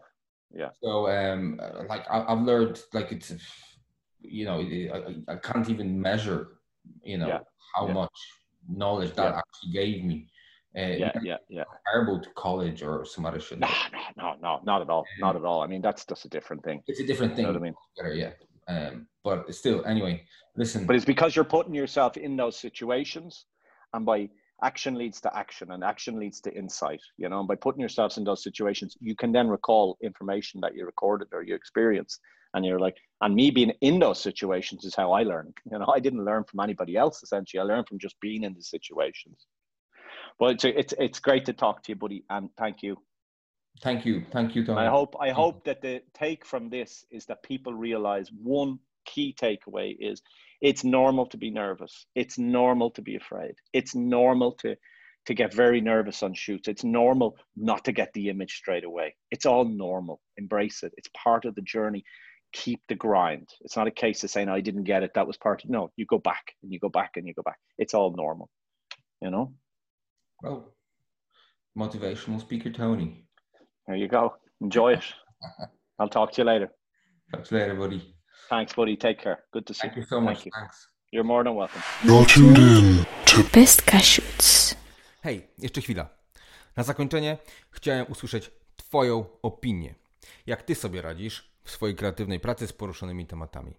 Yeah. 0.56 0.70
So, 0.82 1.10
um, 1.10 1.60
like 1.90 2.10
I, 2.10 2.24
I've 2.32 2.44
learned, 2.44 2.80
like 2.94 3.12
it's, 3.12 3.34
you 4.22 4.46
know, 4.46 4.60
I, 4.60 5.34
I- 5.34 5.36
can't 5.38 5.70
even 5.70 6.00
measure, 6.00 6.60
you 7.04 7.18
know, 7.18 7.28
Yeah. 7.28 7.40
how 7.76 7.88
Yeah. 7.88 7.94
much 7.94 8.18
knowledge 8.70 9.14
that 9.16 9.32
Yeah. 9.34 9.38
actually 9.40 9.72
gave 9.72 10.04
me. 10.04 10.30
Uh, 10.76 10.82
Yeah, 10.82 11.12
yeah, 11.24 11.38
yeah. 11.50 11.64
comparable 11.86 12.20
to 12.22 12.30
college 12.32 12.84
or 12.84 13.04
some 13.06 13.26
other 13.26 13.40
shit. 13.40 13.58
No, 13.60 13.68
no, 13.92 14.00
no, 14.18 14.36
no, 14.42 14.60
not 14.64 14.82
at 14.82 14.90
all. 14.90 15.06
Not 15.20 15.36
at 15.36 15.44
all. 15.44 15.62
I 15.62 15.68
mean, 15.68 15.82
that's 15.82 16.06
just 16.06 16.26
a 16.26 16.30
different 16.30 16.64
thing. 16.64 16.84
It's 16.88 17.00
a 17.00 17.06
different 17.08 17.32
You 17.32 17.36
thing. 17.38 17.46
know 17.46 17.52
what 17.54 17.60
I 17.60 17.64
mean? 17.64 17.76
altogether, 17.98 18.16
yeah. 18.16 18.34
Um, 18.68 19.08
but 19.24 19.54
still, 19.56 19.84
anyway, 19.86 20.28
listen. 20.56 20.86
But 20.86 20.96
it's 20.96 21.06
because 21.06 21.36
you're 21.36 21.46
putting 21.46 21.74
yourself 21.74 22.18
in 22.18 22.36
those 22.36 22.58
situations, 22.60 23.46
and 23.94 24.06
by 24.06 24.30
action 24.62 24.96
leads 24.96 25.22
to 25.22 25.36
action, 25.36 25.72
and 25.72 25.84
action 25.84 26.20
leads 26.20 26.42
to 26.42 26.54
insight. 26.54 27.02
You 27.18 27.30
know, 27.30 27.40
and 27.40 27.48
by 27.48 27.56
putting 27.56 27.80
yourselves 27.80 28.18
in 28.18 28.24
those 28.26 28.44
situations, 28.44 28.98
you 29.00 29.16
can 29.16 29.32
then 29.32 29.48
recall 29.48 29.98
information 30.04 30.60
that 30.62 30.76
you 30.76 30.86
recorded 30.86 31.30
or 31.32 31.42
you 31.44 31.56
experienced, 31.56 32.20
and 32.58 32.66
you're 32.66 32.80
like, 32.80 32.98
and 33.22 33.36
me 33.36 33.52
being 33.52 33.72
in 33.82 34.00
those 34.00 34.22
situations 34.22 34.84
is 34.84 34.96
how 34.96 35.12
I 35.12 35.24
learned. 35.24 35.56
You 35.72 35.80
know, 35.80 35.88
I 35.94 36.00
didn't 36.00 36.26
learn 36.26 36.44
from 36.44 36.60
anybody 36.60 36.96
else. 36.98 37.24
Essentially, 37.24 37.62
I 37.62 37.64
learned 37.64 37.88
from 37.88 38.00
just 38.00 38.20
being 38.20 38.44
in 38.44 38.54
the 38.54 38.62
situations. 38.62 39.46
But 40.40 40.52
it's 40.52 40.66
it's 40.66 40.94
it's 41.00 41.20
great 41.20 41.46
to 41.46 41.54
talk 41.54 41.84
to 41.84 41.92
you, 41.92 41.96
buddy, 41.96 42.24
and 42.30 42.50
thank 42.58 42.84
you. 42.84 42.98
thank 43.82 44.06
you, 44.06 44.24
thank 44.32 44.56
you, 44.56 44.66
Tony. 44.66 44.82
I 44.82 44.90
hope 44.90 45.16
I 45.20 45.30
hope 45.32 45.64
that 45.66 45.82
the 45.82 46.02
take 46.14 46.46
from 46.46 46.70
this 46.70 47.06
is 47.12 47.26
that 47.28 47.42
people 47.44 47.74
realize 47.74 48.30
one 48.32 48.80
key 49.06 49.36
takeaway 49.40 49.96
is 50.00 50.22
it's 50.62 50.84
normal 50.84 51.26
to 51.28 51.38
be 51.38 51.50
nervous. 51.50 52.06
It's 52.16 52.38
normal 52.38 52.92
to 52.92 53.02
be 53.02 53.16
afraid. 53.16 53.56
It's 53.74 53.96
normal 53.96 54.52
to 54.64 54.76
to 55.28 55.34
get 55.34 55.54
very 55.54 55.82
nervous 55.82 56.24
on 56.24 56.34
shoots. 56.34 56.70
It's 56.70 56.86
normal 56.86 57.38
not 57.58 57.84
to 57.86 57.92
get 57.92 58.14
the 58.14 58.30
image 58.30 58.54
straight 58.54 58.86
away. 58.86 59.14
It's 59.30 59.46
all 59.46 59.66
normal. 59.66 60.22
Embrace 60.38 60.84
it. 60.84 60.94
It's 60.98 61.10
part 61.14 61.44
of 61.46 61.54
the 61.56 61.62
journey. 61.62 62.04
Keep 62.54 62.82
the 62.88 62.96
grind. 62.96 63.50
It's 63.62 63.76
not 63.76 63.88
a 63.88 63.92
case 63.92 64.24
of 64.24 64.30
saying 64.30 64.50
oh, 64.50 64.54
I 64.54 64.62
didn't 64.62 64.84
get 64.84 65.04
it. 65.04 65.12
That 65.16 65.28
was 65.28 65.38
part 65.38 65.64
of 65.64 65.70
no. 65.70 65.92
You 65.96 66.06
go 66.06 66.18
back 66.18 66.54
and 66.64 66.72
you 66.72 66.80
go 66.80 66.90
back 66.90 67.12
and 67.16 67.28
you 67.28 67.34
go 67.34 67.44
back. 67.44 67.58
It's 67.78 67.94
all 67.94 68.14
normal. 68.16 68.50
You 69.22 69.32
know. 69.32 69.54
Well, 70.42 70.74
motivational 71.78 72.40
speaker 72.40 72.72
Tony. 72.72 73.26
There 73.88 73.96
you 73.96 74.08
go. 74.08 74.36
Enjoy 74.62 74.94
it. 74.94 75.04
I'll 76.00 76.10
talk 76.10 76.32
to 76.34 76.42
you 76.42 76.46
later. 76.46 76.70
Talk 77.34 77.44
to 77.46 77.56
you 77.56 77.62
later, 77.62 77.76
buddy. 77.76 78.16
Thanks, 78.50 78.74
buddy. 78.74 78.96
Take 78.96 79.20
care. 79.20 79.44
Good 79.52 79.66
to 79.68 79.74
see 79.74 79.88
Thank 79.88 79.98
you 79.98 80.04
so 80.04 80.22
much. 80.22 80.38
Thank 80.38 80.46
you. 80.46 80.52
Thanks. 80.56 80.88
You're 81.12 81.24
more 81.24 81.44
than 81.44 81.56
welcome. 81.56 81.82
You're 82.04 82.26
tuned 82.26 82.58
in 82.58 83.06
to 83.26 83.44
Pestka 83.44 84.00
Shoots. 84.00 84.76
Hej, 85.24 85.48
jeszcze 85.58 85.82
chwila. 85.82 86.10
Na 86.76 86.84
zakończenie 86.84 87.38
chciałem 87.72 88.06
usłyszeć 88.12 88.52
Twoją 88.76 89.26
opinię. 89.42 89.96
Jak 90.48 90.64
Ty 90.64 90.76
sobie 90.76 91.02
radzisz 91.02 91.52
w 91.68 91.72
swojej 91.72 91.96
kreatywnej 91.96 92.40
pracy 92.40 92.68
z 92.68 92.74
poruszonymi 92.74 93.26
tematami? 93.26 93.74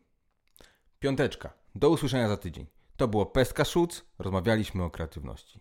Piąteczka. 0.99 1.53
Do 1.74 1.91
usłyszenia 1.91 2.28
za 2.28 2.36
tydzień. 2.36 2.66
To 2.97 3.09
było 3.09 3.26
Pestka 3.26 3.64
Shoots. 3.64 4.05
Rozmawialiśmy 4.18 4.84
o 4.84 4.91
kreatywności. 4.91 5.61